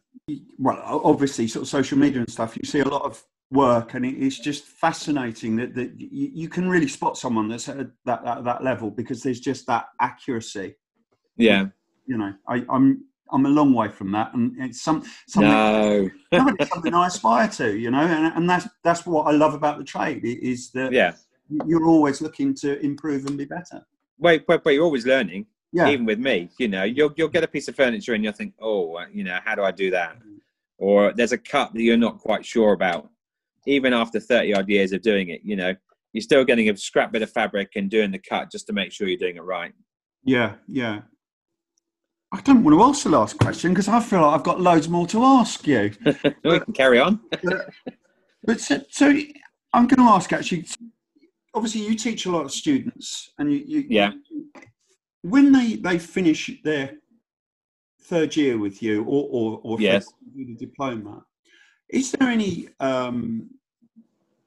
Well, 0.59 1.01
obviously, 1.05 1.49
sort 1.49 1.63
of 1.63 1.69
social 1.69 1.99
media 1.99 2.21
and 2.21 2.31
stuff. 2.31 2.57
You 2.57 2.65
see 2.65 2.81
a 2.81 2.89
lot 2.89 3.03
of 3.03 3.23
work 3.55 3.95
and 3.95 4.05
it's 4.05 4.39
just 4.39 4.65
fascinating 4.65 5.57
that, 5.57 5.75
that 5.75 5.93
you, 5.97 6.49
can 6.49 6.69
really 6.69 6.89
spot 6.89 7.17
someone 7.17 7.49
that's 7.49 7.69
at 7.69 7.89
that, 8.05 8.25
that, 8.25 8.45
that 8.45 8.65
level 8.65 8.91
because 8.91 9.23
there's 9.23 9.41
just 9.41 9.67
that 9.67 9.87
accuracy. 10.01 10.75
Yeah. 11.37 11.67
You 12.07 12.19
know 12.19 12.35
I, 12.47 12.63
i'm 12.69 13.07
i'm 13.33 13.47
a 13.47 13.49
long 13.49 13.73
way 13.73 13.89
from 13.89 14.13
that 14.13 14.35
and 14.35 14.55
it's 14.59 14.83
some 14.83 15.03
something, 15.27 15.51
no. 15.51 16.11
something 16.67 16.93
i 16.93 17.07
aspire 17.07 17.49
to 17.49 17.79
you 17.79 17.91
know 17.91 18.03
and, 18.03 18.37
and 18.37 18.51
that's 18.51 18.69
that's 18.83 19.07
what 19.07 19.23
i 19.23 19.31
love 19.31 19.55
about 19.55 19.79
the 19.79 19.85
trade 19.85 20.23
is 20.23 20.71
that 20.73 20.93
yeah. 20.93 21.15
you're 21.67 21.87
always 21.87 22.21
looking 22.21 22.55
to 22.55 22.79
improve 22.81 23.25
and 23.25 23.39
be 23.39 23.47
better. 23.47 23.81
Wait 24.19 24.45
wait 24.47 24.63
wait 24.67 24.75
you're 24.75 24.85
always 24.85 25.07
learning 25.07 25.47
yeah. 25.73 25.89
even 25.89 26.05
with 26.05 26.19
me 26.19 26.51
you 26.59 26.69
know 26.69 26.83
you'll, 26.85 27.15
you'll 27.17 27.29
get 27.29 27.43
a 27.43 27.49
piece 27.49 27.69
of 27.69 27.75
furniture 27.75 28.13
and 28.13 28.23
you'll 28.23 28.35
think 28.35 28.53
oh 28.61 29.03
you 29.11 29.25
know 29.25 29.39
how 29.47 29.55
do 29.55 29.63
i 29.63 29.71
do 29.71 29.91
that? 29.91 30.19
Or 30.77 31.15
there's 31.15 31.33
a 31.33 31.39
cut 31.39 31.73
that 31.73 31.83
you're 31.83 31.97
not 31.97 32.19
quite 32.19 32.45
sure 32.45 32.75
about 32.75 33.09
even 33.67 33.93
after 33.93 34.21
30 34.21 34.55
odd 34.55 34.69
years 34.69 34.93
of 34.93 35.03
doing 35.03 35.29
it, 35.29 35.41
you 35.45 35.57
know, 35.57 35.75
you're 36.13 36.23
still 36.23 36.45
getting 36.45 36.71
a 36.71 36.77
scrap 36.77 37.13
bit 37.13 37.23
of 37.23 37.31
fabric 37.31 37.73
and 37.77 37.91
doing 37.91 38.11
the 38.11 38.19
cut 38.19 38.51
just 38.51 38.67
to 38.69 38.73
make 38.73 38.93
sure 38.93 39.09
you're 39.09 39.19
doing 39.19 39.37
it 39.37 39.43
right. 39.43 39.73
Yeah, 40.23 40.55
yeah. 40.69 41.03
I 42.33 42.41
don't 42.41 42.65
want 42.65 42.77
to 42.77 42.83
ask 42.83 43.05
the 43.05 43.11
last 43.11 43.39
question 43.39 43.73
because 43.73 43.89
I 43.89 44.01
feel 44.01 44.23
like 44.23 44.35
I've 44.35 44.43
got 44.43 44.61
loads 44.61 44.89
more 44.89 45.07
to 45.09 45.25
ask 45.25 45.67
you. 45.67 45.93
we 46.45 46.61
can 46.61 46.73
carry 46.73 46.99
on. 46.99 47.21
but, 47.43 47.71
but 48.45 48.61
so, 48.61 48.81
so, 48.91 49.07
I'm 49.73 49.87
going 49.87 50.07
to 50.07 50.13
ask 50.13 50.33
actually. 50.33 50.67
Obviously, 51.55 51.83
you 51.83 51.95
teach 51.95 52.27
a 52.27 52.33
lot 52.33 52.45
of 52.45 52.51
students, 52.51 53.31
and 53.39 53.53
you, 53.53 53.63
you 53.65 53.85
yeah. 53.89 54.11
When 55.23 55.53
they 55.53 55.77
they 55.77 56.01
finish 56.01 56.51
their 56.65 56.95
third 58.03 58.35
year 58.35 58.59
with 58.59 58.83
you, 58.83 59.05
or 59.05 59.29
or, 59.31 59.61
or 59.63 59.81
yes. 59.81 60.13
the 60.35 60.57
diploma, 60.57 61.25
is 61.95 62.11
there 62.11 62.29
any 62.29 62.69
um, 62.81 63.49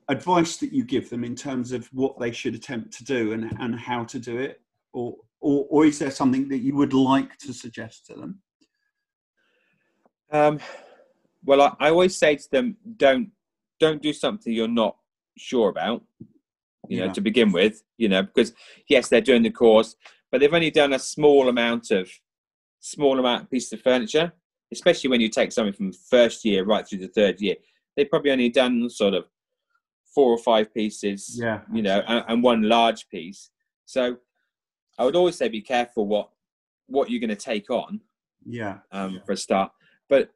advice 0.10 0.58
that 0.58 0.74
you 0.74 0.84
give 0.84 1.10
them 1.10 1.24
in 1.24 1.34
terms 1.34 1.72
of 1.72 1.88
what 1.94 2.20
they 2.20 2.32
should 2.32 2.54
attempt 2.54 2.92
to 2.98 3.06
do 3.06 3.32
and, 3.32 3.56
and 3.62 3.80
how 3.80 4.04
to 4.04 4.20
do 4.20 4.38
it? 4.38 4.62
Or, 4.92 5.16
or, 5.40 5.66
or 5.70 5.86
is 5.86 5.98
there 5.98 6.12
something 6.12 6.50
that 6.50 6.58
you 6.58 6.76
would 6.76 6.94
like 6.94 7.38
to 7.40 7.54
suggest 7.54 8.06
to 8.08 8.16
them? 8.16 8.42
Um, 10.30 10.60
well, 11.46 11.62
I, 11.62 11.86
I 11.86 11.90
always 11.90 12.18
say 12.18 12.36
to 12.36 12.52
them, 12.52 12.76
don't 12.98 13.32
don't 13.80 14.02
do 14.02 14.12
something 14.12 14.52
you're 14.52 14.68
not 14.68 14.98
sure 15.38 15.70
about. 15.70 16.04
You 16.90 17.06
know, 17.06 17.14
to 17.14 17.22
begin 17.22 17.52
with, 17.52 17.84
you 17.98 18.08
know, 18.08 18.24
because 18.24 18.54
yes, 18.88 19.10
they're 19.10 19.20
doing 19.20 19.44
the 19.44 19.52
course, 19.52 19.96
but 20.32 20.40
they've 20.40 20.54
only 20.54 20.72
done 20.72 20.94
a 20.94 21.00
small 21.00 21.50
amount 21.50 21.92
of 21.92 22.10
small 22.80 23.20
amount 23.20 23.44
of 23.44 23.52
pieces 23.52 23.74
of 23.74 23.82
furniture 23.82 24.32
especially 24.72 25.10
when 25.10 25.22
you 25.22 25.30
take 25.30 25.52
something 25.52 25.74
from 25.74 25.94
first 25.94 26.44
year 26.46 26.64
right 26.64 26.88
through 26.88 27.00
the 27.00 27.08
third 27.08 27.40
year, 27.42 27.56
they've 27.96 28.10
probably 28.10 28.32
only 28.32 28.50
done 28.50 28.90
sort 28.90 29.14
of 29.14 29.26
four 30.14 30.32
or 30.32 30.38
five 30.38 30.74
pieces, 30.74 31.38
yeah, 31.40 31.62
you 31.72 31.82
know, 31.82 32.02
and, 32.08 32.24
and 32.28 32.44
one 32.44 32.64
large 32.64 33.08
piece. 33.10 33.52
So 33.86 34.18
I 34.98 35.06
would 35.06 35.16
always 35.16 35.38
say 35.38 35.48
be 35.48 35.62
careful 35.62 36.08
what 36.08 36.30
what 36.88 37.10
you're 37.10 37.20
going 37.20 37.30
to 37.30 37.36
take 37.36 37.70
on, 37.70 38.02
yeah, 38.46 38.80
um, 38.92 39.16
yeah. 39.16 39.20
for 39.26 39.34
a 39.34 39.38
start. 39.38 39.72
But 40.10 40.32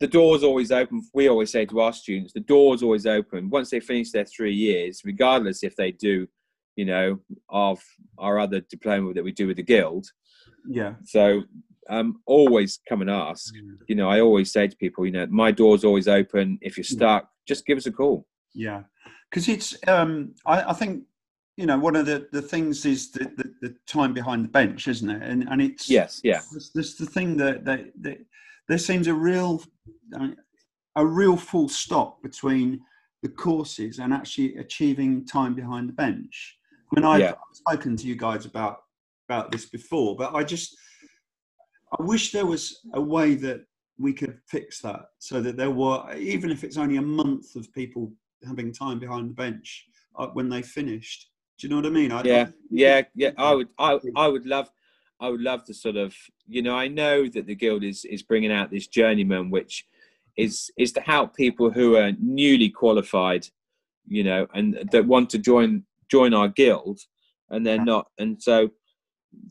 the 0.00 0.06
door's 0.06 0.42
always 0.42 0.72
open. 0.72 1.02
We 1.14 1.28
always 1.28 1.50
say 1.50 1.64
to 1.66 1.80
our 1.80 1.92
students, 1.92 2.32
the 2.32 2.40
door's 2.40 2.82
always 2.82 3.06
open. 3.06 3.50
Once 3.50 3.70
they 3.70 3.80
finish 3.80 4.10
their 4.10 4.24
three 4.24 4.54
years, 4.54 5.02
regardless 5.04 5.62
if 5.62 5.74
they 5.76 5.92
do, 5.92 6.26
you 6.74 6.84
know, 6.84 7.18
of 7.48 7.82
our 8.18 8.38
other 8.38 8.60
diploma 8.60 9.14
that 9.14 9.24
we 9.24 9.32
do 9.32 9.46
with 9.46 9.56
the 9.56 9.62
guild. 9.62 10.06
Yeah. 10.68 10.94
So 11.04 11.44
um, 11.88 12.20
always 12.26 12.80
come 12.88 13.00
and 13.00 13.10
ask. 13.10 13.54
You 13.88 13.94
know, 13.94 14.08
I 14.08 14.20
always 14.20 14.52
say 14.52 14.68
to 14.68 14.76
people, 14.76 15.06
you 15.06 15.12
know, 15.12 15.26
my 15.26 15.50
door's 15.50 15.84
always 15.84 16.08
open. 16.08 16.58
If 16.60 16.76
you're 16.76 16.84
stuck, 16.84 17.28
just 17.46 17.66
give 17.66 17.78
us 17.78 17.86
a 17.86 17.92
call. 17.92 18.26
Yeah, 18.54 18.82
because 19.30 19.48
it's. 19.48 19.76
Um, 19.86 20.34
I, 20.46 20.70
I, 20.70 20.72
think 20.72 21.04
you 21.56 21.66
know 21.66 21.78
one 21.78 21.96
of 21.96 22.06
the, 22.06 22.28
the 22.32 22.42
things 22.42 22.84
is 22.84 23.10
the, 23.12 23.24
the, 23.36 23.54
the, 23.62 23.76
time 23.86 24.12
behind 24.12 24.44
the 24.44 24.48
bench, 24.48 24.88
isn't 24.88 25.10
it? 25.10 25.22
And 25.22 25.48
and 25.48 25.60
it's 25.60 25.88
yes, 25.88 26.20
yeah. 26.24 26.40
There's, 26.74 26.96
the 26.96 27.06
thing 27.06 27.36
that, 27.38 27.64
that, 27.64 27.92
that 28.00 28.18
there 28.68 28.78
seems 28.78 29.06
a 29.06 29.14
real 29.14 29.62
a 30.96 31.06
real 31.06 31.36
full 31.36 31.68
stop 31.68 32.22
between 32.22 32.80
the 33.22 33.28
courses 33.28 33.98
and 33.98 34.12
actually 34.12 34.56
achieving 34.56 35.26
time 35.26 35.54
behind 35.54 35.88
the 35.88 35.92
bench. 35.92 36.58
I 36.90 37.00
mean, 37.00 37.04
I've 37.04 37.20
yeah. 37.20 37.32
spoken 37.52 37.96
to 37.96 38.06
you 38.06 38.16
guys 38.16 38.46
about 38.46 38.78
about 39.28 39.50
this 39.50 39.66
before, 39.66 40.16
but 40.16 40.34
I 40.34 40.44
just 40.44 40.76
I 41.98 42.02
wish 42.02 42.32
there 42.32 42.46
was 42.46 42.80
a 42.94 43.00
way 43.00 43.34
that 43.36 43.64
we 43.98 44.12
could 44.12 44.38
fix 44.46 44.80
that 44.82 45.06
so 45.18 45.40
that 45.40 45.56
there 45.56 45.70
were, 45.70 46.14
even 46.14 46.50
if 46.50 46.64
it's 46.64 46.76
only 46.76 46.96
a 46.96 47.02
month 47.02 47.56
of 47.56 47.72
people 47.72 48.12
having 48.46 48.72
time 48.72 48.98
behind 48.98 49.30
the 49.30 49.34
bench 49.34 49.86
uh, 50.16 50.26
when 50.28 50.48
they 50.48 50.62
finished. 50.62 51.30
Do 51.58 51.66
you 51.66 51.70
know 51.70 51.76
what 51.76 51.86
I 51.86 51.90
mean? 51.90 52.12
I, 52.12 52.22
yeah, 52.22 52.48
yeah, 52.70 53.02
yeah. 53.14 53.30
I 53.38 53.54
would, 53.54 53.68
I, 53.78 53.98
I 54.14 54.28
would 54.28 54.44
love, 54.44 54.70
I 55.20 55.28
would 55.28 55.40
love 55.40 55.64
to 55.64 55.74
sort 55.74 55.96
of, 55.96 56.14
you 56.46 56.60
know, 56.60 56.76
I 56.76 56.88
know 56.88 57.28
that 57.28 57.46
the 57.46 57.54
guild 57.54 57.82
is 57.82 58.04
is 58.04 58.22
bringing 58.22 58.52
out 58.52 58.70
this 58.70 58.86
journeyman, 58.86 59.50
which 59.50 59.86
is 60.36 60.70
is 60.76 60.92
to 60.92 61.00
help 61.00 61.34
people 61.34 61.70
who 61.70 61.96
are 61.96 62.12
newly 62.20 62.68
qualified, 62.68 63.48
you 64.06 64.22
know, 64.22 64.46
and 64.52 64.86
that 64.92 65.06
want 65.06 65.30
to 65.30 65.38
join 65.38 65.84
join 66.10 66.34
our 66.34 66.48
guild, 66.48 67.00
and 67.48 67.66
they're 67.66 67.82
not, 67.82 68.08
and 68.18 68.42
so 68.42 68.70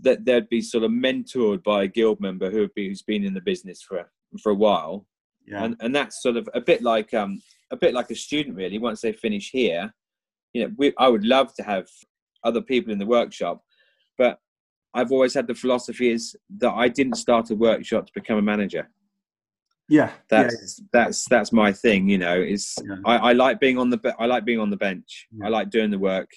that 0.01 0.25
they'd 0.25 0.49
be 0.49 0.61
sort 0.61 0.83
of 0.83 0.91
mentored 0.91 1.63
by 1.63 1.83
a 1.83 1.87
guild 1.87 2.19
member 2.19 2.49
who 2.49 2.67
be, 2.69 2.87
who's 2.87 3.01
been 3.01 3.23
in 3.23 3.33
the 3.33 3.41
business 3.41 3.81
for 3.81 4.09
for 4.41 4.51
a 4.51 4.55
while. 4.55 5.05
Yeah. 5.47 5.63
And 5.63 5.75
and 5.79 5.95
that's 5.95 6.21
sort 6.21 6.37
of 6.37 6.49
a 6.53 6.61
bit 6.61 6.81
like 6.81 7.13
um 7.13 7.41
a 7.71 7.77
bit 7.77 7.93
like 7.93 8.11
a 8.11 8.15
student 8.15 8.55
really. 8.55 8.79
Once 8.79 9.01
they 9.01 9.13
finish 9.13 9.51
here, 9.51 9.93
you 10.53 10.63
know, 10.63 10.73
we, 10.77 10.93
I 10.97 11.07
would 11.07 11.25
love 11.25 11.53
to 11.55 11.63
have 11.63 11.87
other 12.43 12.61
people 12.61 12.91
in 12.91 12.99
the 12.99 13.05
workshop, 13.05 13.63
but 14.17 14.39
I've 14.93 15.11
always 15.11 15.33
had 15.33 15.47
the 15.47 15.55
philosophy 15.55 16.09
is 16.09 16.35
that 16.57 16.71
I 16.71 16.87
didn't 16.87 17.15
start 17.15 17.49
a 17.49 17.55
workshop 17.55 18.07
to 18.07 18.11
become 18.13 18.37
a 18.37 18.41
manager. 18.41 18.89
Yeah, 19.89 20.11
that's 20.29 20.79
yeah. 20.79 20.85
that's 20.93 21.25
that's 21.25 21.51
my 21.51 21.71
thing. 21.71 22.09
You 22.09 22.17
know, 22.17 22.39
is 22.39 22.75
yeah. 22.83 22.95
I, 23.05 23.17
I, 23.17 23.33
like 23.33 23.59
being 23.59 23.77
on 23.77 23.89
the 23.89 24.15
I 24.17 24.25
like 24.25 24.45
being 24.45 24.59
on 24.59 24.71
the 24.71 24.77
bench. 24.77 25.27
Yeah. 25.31 25.45
I 25.45 25.49
like 25.49 25.69
doing 25.69 25.91
the 25.91 25.99
work. 25.99 26.31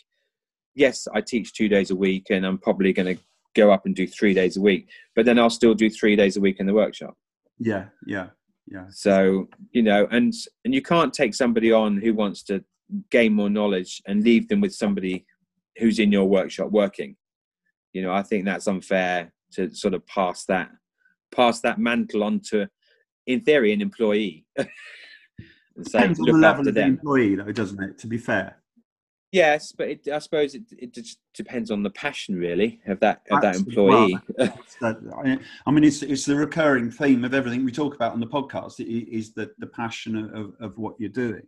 Yes, 0.74 1.08
I 1.14 1.22
teach 1.22 1.54
two 1.54 1.68
days 1.68 1.90
a 1.90 1.96
week, 1.96 2.26
and 2.30 2.44
I'm 2.44 2.58
probably 2.58 2.92
going 2.92 3.16
to 3.16 3.22
go 3.60 3.72
up 3.72 3.86
and 3.86 3.94
do 3.94 4.06
three 4.06 4.34
days 4.34 4.56
a 4.56 4.60
week, 4.60 4.88
but 5.14 5.24
then 5.24 5.38
I'll 5.38 5.50
still 5.50 5.74
do 5.74 5.90
three 5.90 6.16
days 6.16 6.36
a 6.36 6.40
week 6.40 6.60
in 6.60 6.66
the 6.66 6.74
workshop. 6.74 7.16
Yeah, 7.58 7.86
yeah. 8.06 8.28
yeah. 8.66 8.86
So 8.90 9.48
you 9.72 9.82
know, 9.82 10.06
and 10.10 10.32
and 10.64 10.74
you 10.74 10.82
can't 10.82 11.12
take 11.12 11.34
somebody 11.34 11.72
on 11.72 11.98
who 11.98 12.14
wants 12.14 12.42
to 12.44 12.64
gain 13.10 13.32
more 13.34 13.50
knowledge 13.50 14.00
and 14.06 14.22
leave 14.22 14.48
them 14.48 14.60
with 14.60 14.74
somebody 14.74 15.26
who's 15.78 15.98
in 15.98 16.12
your 16.12 16.24
workshop 16.24 16.70
working. 16.70 17.16
You 17.92 18.02
know, 18.02 18.12
I 18.12 18.22
think 18.22 18.44
that's 18.44 18.66
unfair 18.66 19.32
to 19.52 19.74
sort 19.74 19.94
of 19.94 20.06
pass 20.06 20.44
that 20.46 20.70
pass 21.34 21.60
that 21.60 21.78
mantle 21.78 22.22
on 22.22 22.40
to, 22.50 22.68
in 23.26 23.40
theory, 23.42 23.72
an 23.72 23.80
employee. 23.80 24.46
and 24.58 25.86
say, 25.86 26.00
Depends 26.00 26.20
on 26.20 26.26
the 26.26 26.32
level 26.32 26.68
of 26.68 26.74
the 26.74 26.82
employee, 26.82 27.34
though, 27.34 27.52
doesn't 27.52 27.82
it? 27.82 27.98
To 27.98 28.06
be 28.06 28.18
fair. 28.18 28.56
Yes, 29.30 29.72
but 29.72 29.88
it, 29.88 30.08
I 30.08 30.20
suppose 30.20 30.54
it, 30.54 30.62
it 30.78 30.94
just 30.94 31.18
depends 31.34 31.70
on 31.70 31.82
the 31.82 31.90
passion, 31.90 32.34
really, 32.36 32.80
of 32.86 32.98
that 33.00 33.22
of 33.30 33.42
that 33.42 33.56
employee. 33.56 34.18
That, 34.80 35.38
I, 35.66 35.70
mean, 35.70 35.84
it's 35.84 36.02
it's 36.02 36.24
the 36.24 36.36
recurring 36.36 36.90
theme 36.90 37.24
of 37.24 37.34
everything 37.34 37.64
we 37.64 37.72
talk 37.72 37.94
about 37.94 38.12
on 38.12 38.20
the 38.20 38.26
podcast. 38.26 38.80
Is 38.80 39.34
the 39.34 39.50
the 39.58 39.66
passion 39.66 40.16
of, 40.34 40.54
of 40.60 40.78
what 40.78 40.94
you're 40.98 41.10
doing. 41.10 41.42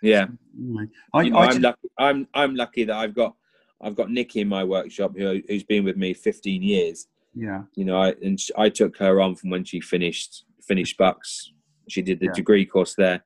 yeah, 0.00 0.26
Anyway, 0.56 0.84
I, 1.12 1.22
you 1.22 1.30
know, 1.30 1.38
I 1.38 1.46
I'm 1.48 1.60
lucky. 1.62 1.88
I'm 1.98 2.28
I'm 2.34 2.54
lucky 2.54 2.84
that 2.84 2.96
I've 2.96 3.14
got 3.14 3.34
I've 3.80 3.96
got 3.96 4.10
Nikki 4.12 4.40
in 4.40 4.48
my 4.48 4.62
workshop 4.62 5.12
who, 5.16 5.40
who's 5.48 5.64
been 5.64 5.84
with 5.84 5.96
me 5.96 6.12
15 6.14 6.62
years. 6.62 7.06
yeah, 7.34 7.62
You 7.74 7.84
know, 7.84 8.00
I, 8.00 8.14
and 8.22 8.38
sh 8.38 8.50
I 8.56 8.68
took 8.68 8.96
her 8.98 9.20
on 9.20 9.34
from 9.34 9.50
when 9.50 9.64
she 9.64 9.80
finished 9.80 10.44
finished 10.62 10.96
Bucks. 10.98 11.52
She 11.88 12.02
did 12.02 12.20
the 12.20 12.26
Yeah. 12.26 12.32
degree 12.34 12.64
course 12.66 12.94
there, 12.94 13.24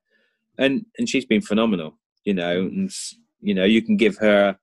and 0.57 0.85
and 0.97 1.07
she's 1.07 1.25
been 1.25 1.41
phenomenal. 1.41 1.99
You 2.23 2.33
know, 2.33 2.63
mm. 2.63 2.67
and 2.67 2.89
s- 2.89 3.15
you 3.43 3.53
know 3.53 3.65
you 3.65 3.81
can 3.81 3.97
give 3.97 4.17
her 4.17 4.57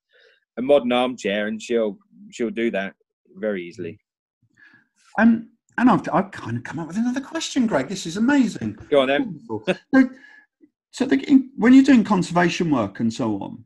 a 0.57 0.63
modern 0.63 0.93
armchair 0.93 1.47
and 1.47 1.61
she'll 1.63 1.99
she'll 2.31 2.51
do 2.51 2.71
that 2.71 2.95
very 3.37 3.63
easily. 3.65 3.99
um, 5.19 5.51
and 5.79 5.89
I've 5.91 6.09
I've 6.13 6.31
kind 6.31 6.57
of 6.57 6.65
come 6.65 6.79
up 6.79 6.89
with 6.89 6.97
another 6.97 7.21
question, 7.21 7.67
Greg. 7.67 7.89
This 7.89 8.07
is 8.07 8.17
amazing. 8.17 8.79
Go 8.91 9.01
on 9.03 9.09
then. 9.09 9.41
So, 9.47 9.63
so 10.91 11.05
the, 11.07 11.49
when 11.57 11.73
you're 11.73 11.85
doing 11.85 12.05
conservation 12.05 12.71
work 12.71 13.01
and 13.01 13.13
so 13.13 13.41
on, 13.41 13.65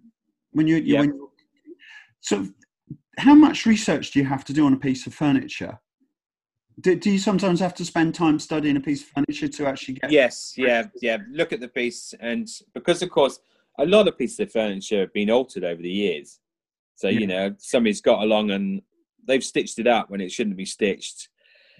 when 0.52 0.66
you, 0.66 0.76
you 0.76 0.94
Yeah. 0.94 1.00
when 1.00 1.20
of, 2.32 2.52
how 3.18 3.34
much 3.34 3.66
research 3.66 4.10
do 4.10 4.18
you 4.18 4.24
have 4.26 4.44
to 4.44 4.52
do 4.52 4.66
on 4.66 4.74
a 4.74 4.76
piece 4.76 5.06
of 5.06 5.14
furniture? 5.14 5.78
Do, 6.80 6.96
do 6.96 7.10
you 7.10 7.18
sometimes 7.18 7.60
have 7.60 7.74
to 7.74 7.84
spend 7.84 8.14
time 8.14 8.38
studying 8.38 8.76
a 8.76 8.80
piece 8.80 9.02
of 9.02 9.08
furniture 9.08 9.48
to 9.48 9.66
actually 9.66 9.94
get? 9.94 10.10
Yes, 10.10 10.54
yeah, 10.56 10.86
yeah. 11.00 11.18
Look 11.30 11.52
at 11.52 11.60
the 11.60 11.68
piece, 11.68 12.14
and 12.20 12.48
because 12.74 13.00
of 13.02 13.10
course 13.10 13.38
a 13.78 13.86
lot 13.86 14.08
of 14.08 14.16
pieces 14.18 14.40
of 14.40 14.52
furniture 14.52 15.00
have 15.00 15.12
been 15.12 15.30
altered 15.30 15.64
over 15.64 15.82
the 15.82 15.90
years. 15.90 16.40
So 16.96 17.08
Yeah. 17.08 17.20
you 17.20 17.26
know 17.26 17.54
somebody's 17.58 18.00
got 18.00 18.22
along 18.22 18.50
and 18.50 18.82
they've 19.26 19.42
stitched 19.44 19.78
it 19.78 19.86
up 19.86 20.10
when 20.10 20.20
it 20.20 20.30
shouldn't 20.30 20.56
be 20.56 20.64
stitched, 20.64 21.28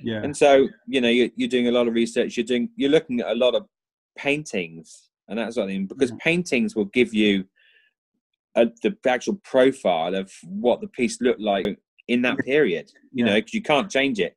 yeah, 0.03 0.23
and 0.25 0.37
so 0.37 0.69
you 0.89 1.01
know 1.01 1.09
you're, 1.09 1.31
you're 1.37 1.49
doing 1.49 1.69
a 1.69 1.73
lot 1.73 1.87
of 1.89 1.95
research. 1.95 2.37
You're 2.37 2.45
doing 2.47 2.71
you're 2.77 2.91
looking 2.91 3.21
at 3.21 3.29
a 3.29 3.35
lot 3.35 3.55
of 3.55 3.67
paintings 4.17 5.11
and 5.29 5.39
that 5.39 5.55
sort 5.55 5.65
of 5.65 5.71
thing 5.71 5.87
because 5.87 6.11
Yeah. 6.11 6.17
paintings 6.21 6.75
will 6.75 6.87
give 6.87 7.13
you 7.15 7.45
a, 8.57 8.67
the 8.83 8.97
actual 9.07 9.37
profile 9.45 10.15
of 10.15 10.33
what 10.45 10.81
the 10.81 10.89
piece 10.89 11.21
looked 11.21 11.41
like 11.41 11.79
in 12.09 12.23
that 12.23 12.39
period. 12.39 12.91
You 13.13 13.25
Yeah. 13.25 13.33
know, 13.35 13.41
because 13.41 13.55
you 13.55 13.63
can't 13.63 13.91
change 13.91 14.19
it. 14.21 14.37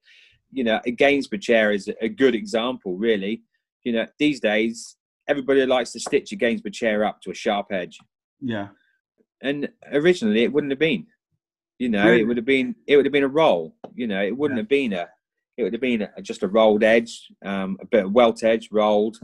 You 0.51 0.63
know, 0.63 0.79
a 0.85 0.91
Gainsborough 0.91 1.39
chair 1.39 1.71
is 1.71 1.89
a 2.01 2.09
good 2.09 2.35
example, 2.35 2.95
really. 2.97 3.43
You 3.83 3.93
know, 3.93 4.07
these 4.19 4.39
days 4.39 4.96
everybody 5.27 5.65
likes 5.65 5.91
to 5.93 5.99
stitch 5.99 6.31
a 6.31 6.35
Gainsborough 6.35 6.71
chair 6.71 7.03
up 7.05 7.21
to 7.21 7.31
a 7.31 7.35
sharp 7.35 7.67
edge, 7.71 7.97
yeah, 8.41 8.69
and 9.41 9.69
originally 9.91 10.43
it 10.43 10.53
wouldn't 10.53 10.71
have 10.71 10.79
been. 10.79 11.05
You 11.79 11.89
know, 11.89 12.05
Really? 12.05 12.21
it 12.21 12.23
would 12.25 12.37
have 12.37 12.45
been 12.45 12.75
it 12.87 12.95
would 12.97 13.05
have 13.05 13.13
been 13.13 13.23
a 13.23 13.27
roll. 13.27 13.75
You 13.93 14.07
know, 14.07 14.21
it 14.23 14.35
wouldn't 14.35 14.57
Yeah. 14.57 14.61
have 14.61 14.69
been 14.69 14.93
a. 14.93 15.07
It 15.57 15.63
would 15.63 15.73
have 15.73 15.81
been 15.81 16.03
a, 16.03 16.21
just 16.21 16.43
a 16.43 16.47
rolled 16.47 16.83
edge, 16.83 17.27
um, 17.43 17.77
a 17.81 17.85
bit 17.85 18.05
of 18.05 18.11
welt 18.13 18.43
edge 18.43 18.69
rolled, 18.71 19.17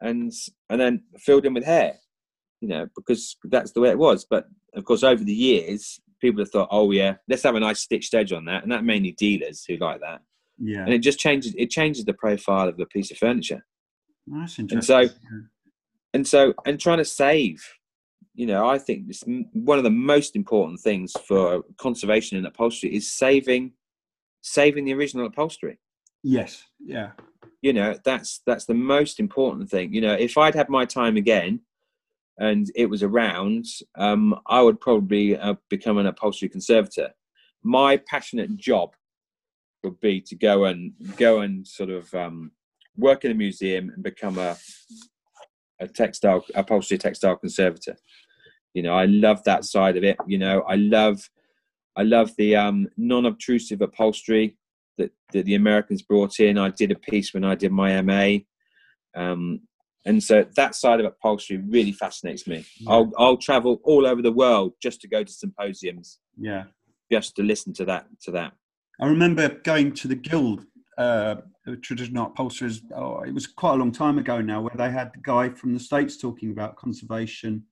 and 0.00 0.32
and 0.70 0.80
then 0.80 1.02
filled 1.18 1.46
in 1.46 1.54
with 1.54 1.64
hair. 1.64 1.96
You 2.60 2.68
know, 2.68 2.86
because 2.96 3.36
that's 3.44 3.72
the 3.72 3.80
way 3.80 3.90
it 3.90 3.98
was. 3.98 4.24
But 4.28 4.46
of 4.74 4.84
course, 4.84 5.02
over 5.02 5.22
the 5.22 5.34
years, 5.34 6.00
people 6.20 6.40
have 6.40 6.50
thought, 6.50 6.68
oh 6.70 6.90
yeah, 6.90 7.16
let's 7.28 7.42
have 7.42 7.54
a 7.54 7.60
nice 7.60 7.80
stitched 7.80 8.14
edge 8.14 8.32
on 8.32 8.46
that, 8.46 8.62
and 8.62 8.72
that 8.72 8.84
mainly 8.84 9.12
dealers 9.12 9.64
who 9.68 9.76
like 9.76 10.00
that, 10.00 10.22
yeah. 10.58 10.84
and 10.84 10.92
it 10.94 11.00
just 11.00 11.18
changes. 11.18 11.54
It 11.58 11.68
changes 11.70 12.04
the 12.06 12.14
profile 12.14 12.68
of 12.68 12.76
the 12.78 12.86
piece 12.86 13.10
of 13.10 13.18
furniture. 13.18 13.64
That's 14.26 14.58
And 14.58 14.84
so, 14.84 15.08
and 16.12 16.26
so, 16.26 16.54
and 16.66 16.80
trying 16.80 16.98
to 16.98 17.04
save. 17.04 17.62
You 18.34 18.46
know, 18.46 18.68
I 18.68 18.78
think 18.78 19.06
this 19.06 19.22
one 19.52 19.78
of 19.78 19.84
the 19.84 19.90
most 19.90 20.34
important 20.34 20.80
things 20.80 21.12
for 21.26 21.62
conservation 21.78 22.36
in 22.36 22.46
upholstery 22.46 22.94
is 22.94 23.12
saving, 23.12 23.72
saving 24.42 24.84
the 24.84 24.94
original 24.94 25.26
upholstery. 25.26 25.78
yes, 26.24 26.64
yeah, 26.84 27.12
you 27.64 27.72
know 27.72 27.98
that's 28.04 28.42
that's 28.46 28.66
the 28.66 28.74
most 28.74 29.18
important 29.18 29.70
thing 29.70 29.92
you 29.92 30.02
know 30.02 30.12
if 30.12 30.36
i'd 30.36 30.54
had 30.54 30.68
my 30.68 30.84
time 30.84 31.16
again 31.16 31.58
and 32.38 32.70
it 32.76 32.84
was 32.84 33.02
around 33.02 33.64
um, 33.96 34.38
i 34.46 34.60
would 34.60 34.78
probably 34.80 35.36
uh, 35.36 35.54
become 35.70 35.96
an 35.96 36.06
upholstery 36.06 36.48
conservator 36.48 37.08
my 37.62 37.96
passionate 37.96 38.54
job 38.58 38.94
would 39.82 39.98
be 40.00 40.20
to 40.20 40.36
go 40.36 40.66
and 40.66 40.92
go 41.16 41.40
and 41.40 41.66
sort 41.66 41.88
of 41.88 42.12
um, 42.14 42.52
work 42.96 43.24
in 43.24 43.30
a 43.30 43.34
museum 43.34 43.90
and 43.90 44.02
become 44.02 44.38
a 44.38 44.56
a 45.80 45.88
textile 45.88 46.44
upholstery 46.54 46.96
textile 46.96 47.36
conservator 47.36 47.96
you 48.74 48.82
know 48.82 48.94
i 48.94 49.06
love 49.06 49.42
that 49.44 49.64
side 49.64 49.96
of 49.96 50.04
it 50.04 50.16
you 50.26 50.38
know 50.38 50.62
i 50.68 50.76
love 50.76 51.28
i 51.96 52.02
love 52.02 52.30
the 52.38 52.54
um, 52.54 52.88
non-obtrusive 52.96 53.82
upholstery 53.82 54.56
that, 54.98 55.12
that 55.32 55.44
the 55.44 55.54
Americans 55.54 56.02
brought 56.02 56.40
in. 56.40 56.58
I 56.58 56.70
did 56.70 56.90
a 56.90 56.96
piece 56.96 57.34
when 57.34 57.44
I 57.44 57.54
did 57.54 57.72
my 57.72 58.00
MA. 58.02 58.38
Um, 59.14 59.60
and 60.06 60.22
so 60.22 60.44
that 60.56 60.74
side 60.74 61.00
of 61.00 61.06
upholstery 61.06 61.58
really 61.58 61.92
fascinates 61.92 62.46
me. 62.46 62.64
Yeah. 62.78 62.92
I'll, 62.92 63.12
I'll 63.16 63.36
travel 63.36 63.80
all 63.84 64.06
over 64.06 64.22
the 64.22 64.32
world 64.32 64.74
just 64.82 65.00
to 65.02 65.08
go 65.08 65.24
to 65.24 65.32
symposiums, 65.32 66.18
yeah. 66.38 66.64
just 67.10 67.36
to 67.36 67.42
listen 67.42 67.72
to 67.74 67.84
that. 67.86 68.06
To 68.22 68.30
that. 68.32 68.52
I 69.00 69.06
remember 69.06 69.48
going 69.48 69.92
to 69.94 70.08
the 70.08 70.14
Guild, 70.14 70.64
uh, 70.98 71.36
traditional 71.82 72.26
upholsterers. 72.26 72.82
Oh, 72.94 73.20
it 73.20 73.32
was 73.32 73.46
quite 73.46 73.74
a 73.74 73.76
long 73.76 73.92
time 73.92 74.18
ago 74.18 74.40
now, 74.40 74.60
where 74.60 74.74
they 74.76 74.90
had 74.90 75.12
the 75.12 75.20
guy 75.22 75.48
from 75.48 75.74
the 75.74 75.80
states 75.80 76.16
talking 76.16 76.50
about 76.50 76.76
conservation 76.76 77.64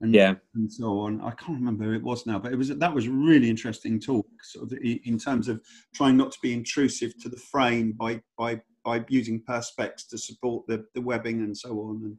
and 0.00 0.14
Yeah, 0.14 0.34
and 0.54 0.70
so 0.70 0.98
on. 1.00 1.20
I 1.20 1.30
can't 1.30 1.58
remember 1.58 1.84
who 1.84 1.94
it 1.94 2.02
was 2.02 2.26
now, 2.26 2.38
but 2.38 2.52
it 2.52 2.56
was 2.56 2.68
that 2.68 2.94
was 2.94 3.08
really 3.08 3.48
interesting 3.48 3.98
talk, 4.00 4.26
sort 4.42 4.70
of 4.70 4.78
in 4.82 5.18
terms 5.18 5.48
of 5.48 5.60
trying 5.94 6.16
not 6.16 6.32
to 6.32 6.38
be 6.42 6.52
intrusive 6.52 7.16
to 7.22 7.28
the 7.28 7.36
frame 7.36 7.92
by 7.92 8.20
by 8.38 8.60
by 8.84 9.04
using 9.08 9.42
perspex 9.42 10.06
to 10.08 10.18
support 10.18 10.66
the 10.66 10.84
the 10.94 11.00
webbing 11.00 11.40
and 11.40 11.56
so 11.56 11.70
on. 11.80 12.02
And 12.04 12.16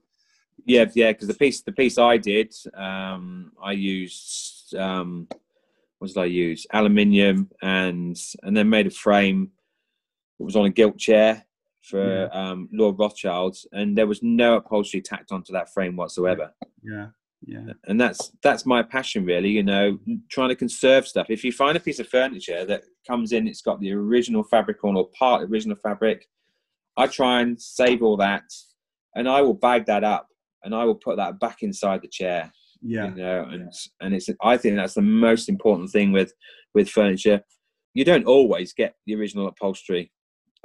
yeah, 0.65 0.85
yeah. 0.93 1.11
Because 1.11 1.27
the 1.27 1.33
piece, 1.35 1.61
the 1.61 1.71
piece 1.71 1.97
I 1.97 2.17
did, 2.17 2.53
um, 2.73 3.51
I 3.61 3.73
used 3.73 4.75
um, 4.75 5.27
what 5.99 6.07
did 6.07 6.17
I 6.17 6.25
use? 6.25 6.65
Aluminium 6.73 7.49
and 7.61 8.17
and 8.43 8.57
then 8.57 8.69
made 8.69 8.87
a 8.87 8.91
frame. 8.91 9.51
It 10.39 10.43
was 10.43 10.55
on 10.55 10.65
a 10.65 10.69
gilt 10.69 10.97
chair 10.97 11.45
for 11.81 12.29
um, 12.35 12.69
Lord 12.71 12.99
Rothschild's, 12.99 13.65
and 13.71 13.97
there 13.97 14.07
was 14.07 14.21
no 14.21 14.57
upholstery 14.57 15.01
tacked 15.01 15.31
onto 15.31 15.53
that 15.53 15.73
frame 15.73 15.95
whatsoever. 15.95 16.53
yeah, 16.83 17.07
yeah, 17.45 17.73
and 17.87 17.99
that's 17.99 18.31
that's 18.41 18.65
my 18.65 18.81
passion 18.81 19.23
really 19.23 19.49
you 19.49 19.63
know 19.63 19.99
trying 20.29 20.49
to 20.49 20.55
conserve 20.55 21.07
stuff. 21.07 21.27
If 21.29 21.43
you 21.43 21.51
find 21.51 21.77
a 21.77 21.79
piece 21.79 21.99
of 21.99 22.07
furniture 22.07 22.65
that 22.65 22.83
comes 23.07 23.31
in 23.31 23.47
it's 23.47 23.61
got 23.61 23.79
the 23.79 23.93
original 23.93 24.43
fabric 24.43 24.83
on 24.83 24.97
or 24.97 25.07
part 25.17 25.49
original 25.49 25.77
fabric 25.77 26.27
i 26.97 27.07
try 27.07 27.39
and 27.39 27.59
save 27.59 28.03
all 28.03 28.17
that 28.17 28.43
and 29.15 29.29
i 29.29 29.39
will 29.41 29.53
bag 29.53 29.85
that 29.85 30.03
up 30.03 30.27
and 30.63 30.75
i 30.75 30.83
will 30.83 30.95
put 30.95 31.15
that 31.15 31.39
back 31.39 31.63
inside 31.63 32.01
the 32.01 32.07
chair 32.09 32.51
yeah, 32.81 33.05
you 33.05 33.15
know 33.15 33.47
and 33.49 33.71
and 34.01 34.13
it's 34.13 34.29
i 34.41 34.57
think 34.57 34.75
that's 34.75 34.93
the 34.93 35.01
most 35.01 35.47
important 35.47 35.89
thing 35.89 36.11
with 36.11 36.33
with 36.77 36.89
furniture. 36.89 37.41
You 37.93 38.05
don't 38.05 38.25
always 38.25 38.73
get 38.73 38.95
the 39.05 39.15
original 39.15 39.47
upholstery 39.47 40.11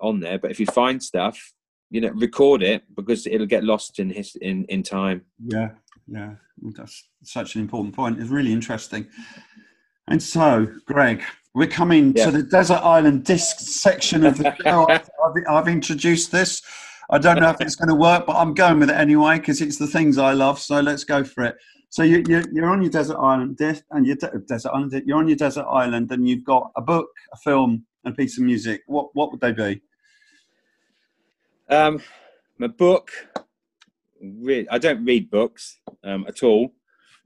on 0.02 0.20
there 0.20 0.38
but 0.38 0.50
if 0.50 0.60
you 0.60 0.66
find 0.66 1.02
stuff 1.02 1.52
you 1.90 2.00
know 2.00 2.10
record 2.10 2.62
it 2.62 2.82
because 2.94 3.26
it'll 3.26 3.46
get 3.46 3.64
lost 3.64 3.98
in 3.98 4.10
his 4.10 4.36
in 4.36 4.64
in 4.66 4.82
time 4.82 5.22
yeah, 5.46 5.70
yeah. 6.06 6.34
That's 6.76 7.08
such 7.24 7.54
an 7.54 7.60
important 7.60 7.94
point. 7.94 8.20
It's 8.20 8.30
really 8.30 8.52
interesting. 8.52 9.06
And 10.08 10.22
so, 10.22 10.68
Greg, 10.86 11.22
we're 11.54 11.66
coming 11.66 12.12
Yeah. 12.16 12.26
to 12.26 12.30
the 12.30 12.42
desert 12.42 12.80
island 12.84 13.24
disc 13.24 13.58
section 13.58 14.24
of 14.24 14.38
the 14.38 14.54
show. 14.62 14.86
I've, 14.90 15.08
I've, 15.48 15.68
introduced 15.68 16.30
this. 16.30 16.62
I 17.10 17.18
don't 17.18 17.40
know 17.40 17.50
if 17.50 17.60
it's 17.60 17.76
going 17.76 17.88
to 17.88 17.94
work, 17.94 18.26
but 18.26 18.36
I'm 18.36 18.54
going 18.54 18.80
with 18.80 18.90
it 18.90 18.96
anyway 18.96 19.38
because 19.38 19.60
it's 19.60 19.76
the 19.76 19.86
things 19.86 20.18
I 20.18 20.32
love. 20.32 20.58
So 20.58 20.80
let's 20.80 21.04
go 21.04 21.24
for 21.24 21.44
it. 21.44 21.56
So 21.88 22.02
you, 22.02 22.22
you, 22.26 22.42
you're 22.52 22.70
on 22.70 22.80
your 22.80 22.90
desert 22.90 23.18
island, 23.18 23.60
and 23.90 24.06
your 24.06 24.16
de- 24.16 24.38
desert 24.48 24.70
island. 24.72 25.02
You're 25.04 25.18
on 25.18 25.28
your 25.28 25.36
desert 25.36 25.66
island, 25.68 26.10
and 26.10 26.26
you've 26.26 26.44
got 26.44 26.70
a 26.74 26.80
book, 26.80 27.08
a 27.34 27.36
film, 27.36 27.84
and 28.04 28.14
a 28.14 28.16
piece 28.16 28.38
of 28.38 28.44
music. 28.44 28.80
What 28.86 29.10
what 29.14 29.30
would 29.30 29.40
they 29.40 29.52
be? 29.52 29.82
Um, 31.68 32.00
my 32.58 32.66
book. 32.66 33.10
Re- 34.20 34.68
I 34.70 34.78
don't 34.78 35.04
read 35.04 35.30
books 35.30 35.80
um, 36.04 36.24
at 36.28 36.44
all, 36.44 36.72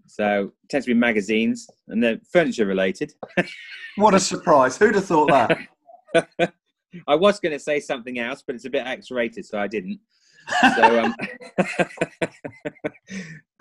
so 0.06 0.52
it 0.64 0.68
tends 0.70 0.86
to 0.86 0.94
be 0.94 0.98
magazines 0.98 1.68
and 1.88 2.02
they're 2.02 2.18
furniture 2.32 2.66
related. 2.66 3.12
What 3.98 4.12
a 4.12 4.20
surprise! 4.20 4.76
Who'd 4.76 4.94
have 4.94 5.06
thought 5.06 5.30
that? 5.30 5.58
I 7.08 7.14
was 7.14 7.40
going 7.40 7.52
to 7.52 7.58
say 7.58 7.80
something 7.80 8.18
else, 8.18 8.42
but 8.46 8.54
it's 8.54 8.66
a 8.66 8.70
bit 8.70 8.86
X-rated, 8.86 9.46
so 9.46 9.58
I 9.58 9.66
didn't. 9.66 10.00
So, 10.76 11.00
um, 11.02 11.14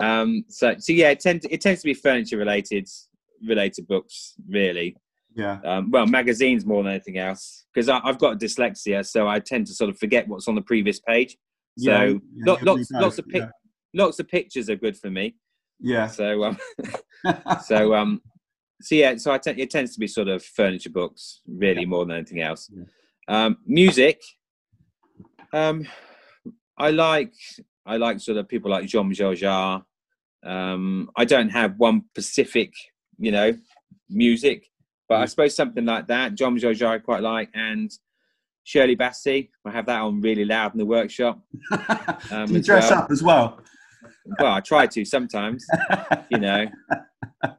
um, 0.00 0.44
so, 0.48 0.74
so 0.78 0.92
yeah, 0.92 1.08
it 1.08 1.20
tends 1.20 1.46
it 1.50 1.62
tends 1.62 1.80
to 1.80 1.86
be 1.86 1.94
furniture 1.94 2.36
related 2.36 2.86
related 3.46 3.86
books, 3.86 4.34
really. 4.48 4.96
Yeah. 5.36 5.60
Um, 5.64 5.90
well, 5.90 6.06
magazines 6.06 6.64
more 6.64 6.82
than 6.82 6.92
anything 6.92 7.18
else, 7.18 7.66
because 7.72 7.88
I've 7.88 8.18
got 8.18 8.40
dyslexia, 8.40 9.06
so 9.06 9.28
I 9.28 9.38
tend 9.38 9.66
to 9.66 9.74
sort 9.74 9.90
of 9.90 9.98
forget 9.98 10.26
what's 10.26 10.48
on 10.48 10.54
the 10.54 10.62
previous 10.62 10.98
page. 10.98 11.36
So 11.78 11.90
Yeah, 11.90 12.04
yeah, 12.04 12.18
lo- 12.46 12.58
lots 12.62 12.90
know, 12.90 13.00
lots 13.00 13.18
of 13.18 13.28
pic- 13.28 13.50
lots 13.94 14.18
of 14.18 14.28
pictures 14.28 14.70
are 14.70 14.76
good 14.76 14.96
for 14.96 15.10
me. 15.10 15.36
Yeah. 15.78 16.06
So 16.06 16.42
um, 16.44 16.58
so 17.64 17.94
um, 17.94 18.22
so 18.80 18.94
yeah, 18.94 19.16
so 19.16 19.30
I 19.30 19.38
te- 19.38 19.60
it 19.60 19.70
tends 19.70 19.92
to 19.92 20.00
be 20.00 20.06
sort 20.06 20.28
of 20.28 20.42
furniture 20.42 20.90
books, 20.90 21.42
really 21.46 21.84
more 21.84 22.06
than 22.06 22.16
anything 22.16 22.40
else. 22.40 22.70
Yeah. 22.72 22.84
Um, 23.28 23.58
music, 23.66 24.22
um, 25.52 25.86
I 26.78 26.90
like 26.92 27.34
I 27.84 27.98
like 27.98 28.20
sort 28.20 28.38
of 28.38 28.48
people 28.48 28.70
like 28.70 28.86
Jean 28.86 29.08
Michel 29.08 29.32
Jarre. 29.32 29.82
Um, 30.44 31.10
I 31.16 31.26
don't 31.26 31.50
have 31.50 31.74
one 31.76 32.02
specific, 32.10 32.72
you 33.18 33.32
know, 33.32 33.52
music, 34.08 34.66
but 35.08 35.20
I 35.20 35.26
suppose 35.26 35.54
something 35.54 35.84
like 35.84 36.06
that. 36.08 36.34
John 36.34 36.58
Jarre 36.58 36.86
I 36.86 36.98
quite 36.98 37.22
like, 37.22 37.50
and 37.54 37.90
Shirley 38.64 38.96
Bassey. 38.96 39.50
I 39.64 39.70
have 39.70 39.86
that 39.86 40.00
on 40.00 40.20
really 40.20 40.44
loud 40.44 40.72
in 40.72 40.78
the 40.78 40.86
workshop. 40.86 41.40
Um, 42.30 42.46
Do 42.46 42.54
you 42.54 42.62
dress 42.62 42.90
well. 42.90 42.98
up 43.00 43.10
as 43.10 43.22
well? 43.22 43.60
Well, 44.40 44.52
I 44.52 44.60
try 44.60 44.86
to 44.86 45.04
sometimes 45.04 45.64
you 46.30 46.38
know. 46.38 46.66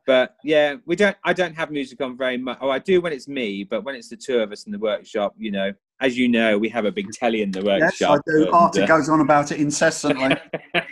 But 0.06 0.36
yeah, 0.44 0.76
we 0.86 0.96
don't. 0.96 1.16
I 1.24 1.34
don't 1.34 1.54
have 1.56 1.72
music 1.72 2.02
on 2.02 2.18
very 2.18 2.38
much. 2.38 2.58
Oh, 2.62 2.70
I 2.70 2.80
do 2.80 3.00
when 3.00 3.14
it's 3.14 3.28
me, 3.28 3.64
but 3.64 3.84
when 3.84 3.96
it's 3.96 4.10
the 4.10 4.18
two 4.18 4.40
of 4.40 4.52
us 4.52 4.66
in 4.66 4.72
the 4.72 4.80
workshop, 4.80 5.34
you 5.38 5.52
know, 5.52 5.72
as 6.02 6.18
you 6.18 6.28
know, 6.28 6.58
we 6.58 6.70
have 6.70 6.86
a 6.86 6.92
big 6.92 7.12
telly 7.12 7.42
in 7.42 7.52
the 7.52 7.64
workshop. 7.64 7.92
yes, 8.00 8.04
I 8.12 8.32
do. 8.32 8.46
and, 8.46 8.54
Artie 8.54 8.82
uh, 8.82 8.88
goes 8.88 9.10
on 9.10 9.22
about 9.22 9.52
it 9.52 9.60
incessantly. 9.60 10.36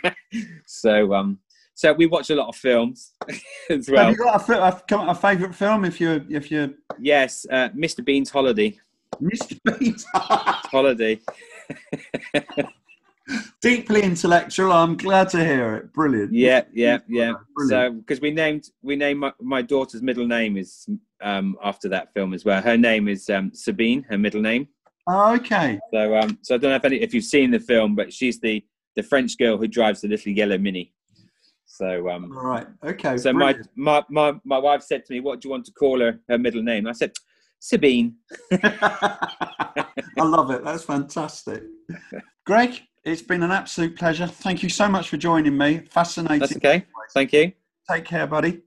so 0.66 1.12
um, 1.12 1.38
so 1.76 1.92
we 1.92 2.06
watch 2.06 2.30
a 2.30 2.34
lot 2.34 2.48
of 2.48 2.56
films 2.56 3.12
as 3.70 3.88
well. 3.88 4.06
Have 4.06 4.12
you 4.12 4.16
got 4.16 4.48
a, 4.48 4.96
a, 4.96 5.10
a 5.10 5.14
favourite 5.14 5.54
film? 5.54 5.84
If 5.84 6.00
you 6.00 6.24
if 6.30 6.50
you 6.50 6.74
Yes, 6.98 7.44
uh, 7.50 7.68
Mr. 7.68 8.02
Bean's 8.02 8.30
Holiday. 8.30 8.78
Mr. 9.20 9.58
Bean's 9.78 10.06
Holiday. 10.14 11.20
deeply 13.60 14.02
intellectual. 14.02 14.72
I'm 14.72 14.96
glad 14.96 15.28
to 15.30 15.44
hear 15.44 15.76
it. 15.76 15.92
Brilliant. 15.92 16.32
Yeah, 16.32 16.62
yeah, 16.72 17.00
yeah. 17.08 17.34
Brilliant. 17.54 17.68
So 17.68 17.90
because 18.00 18.22
we 18.22 18.30
named 18.30 18.70
we 18.82 18.96
named 18.96 19.20
my, 19.20 19.32
my 19.38 19.60
daughter's 19.60 20.00
middle 20.00 20.26
name 20.26 20.56
is 20.56 20.88
um 21.20 21.58
after 21.62 21.90
that 21.90 22.14
film 22.14 22.32
as 22.32 22.46
well. 22.46 22.62
Her 22.62 22.78
name 22.78 23.06
is 23.06 23.28
um, 23.28 23.52
Sabine. 23.52 24.02
Her 24.04 24.16
middle 24.16 24.40
name. 24.40 24.68
Oh, 25.06 25.34
okay. 25.34 25.78
So 25.92 26.16
um, 26.16 26.38
so 26.40 26.54
I 26.54 26.58
don't 26.58 26.70
know 26.70 26.76
if 26.76 26.84
any 26.86 27.02
if 27.02 27.12
you've 27.12 27.24
seen 27.24 27.50
the 27.50 27.60
film, 27.60 27.94
but 27.94 28.14
she's 28.14 28.40
the 28.40 28.64
the 28.94 29.02
French 29.02 29.36
girl 29.36 29.58
who 29.58 29.68
drives 29.68 30.00
the 30.00 30.08
little 30.08 30.32
yellow 30.32 30.56
mini. 30.56 30.94
So 31.76 32.08
um, 32.08 32.34
All 32.36 32.44
right. 32.44 32.66
Okay. 32.82 33.18
so 33.18 33.34
my, 33.34 33.54
my 33.74 34.02
my 34.08 34.32
my 34.44 34.58
wife 34.58 34.82
said 34.82 35.04
to 35.04 35.12
me, 35.12 35.20
"What 35.20 35.40
do 35.40 35.48
you 35.48 35.50
want 35.50 35.66
to 35.66 35.72
call 35.72 36.00
her? 36.00 36.18
Her 36.28 36.38
middle 36.38 36.62
name?" 36.62 36.86
I 36.86 36.92
said, 36.92 37.12
"Sabine." 37.58 38.14
I 38.52 39.86
love 40.18 40.50
it. 40.50 40.64
That's 40.64 40.84
fantastic. 40.84 41.64
Greg, 42.46 42.80
it's 43.04 43.20
been 43.20 43.42
an 43.42 43.50
absolute 43.50 43.94
pleasure. 43.94 44.26
Thank 44.26 44.62
you 44.62 44.70
so 44.70 44.88
much 44.88 45.10
for 45.10 45.18
joining 45.18 45.58
me. 45.58 45.80
Fascinating. 45.90 46.40
That's 46.40 46.56
okay. 46.56 46.86
Thank 47.12 47.34
you. 47.34 47.52
Take 47.90 48.06
care, 48.06 48.26
buddy. 48.26 48.62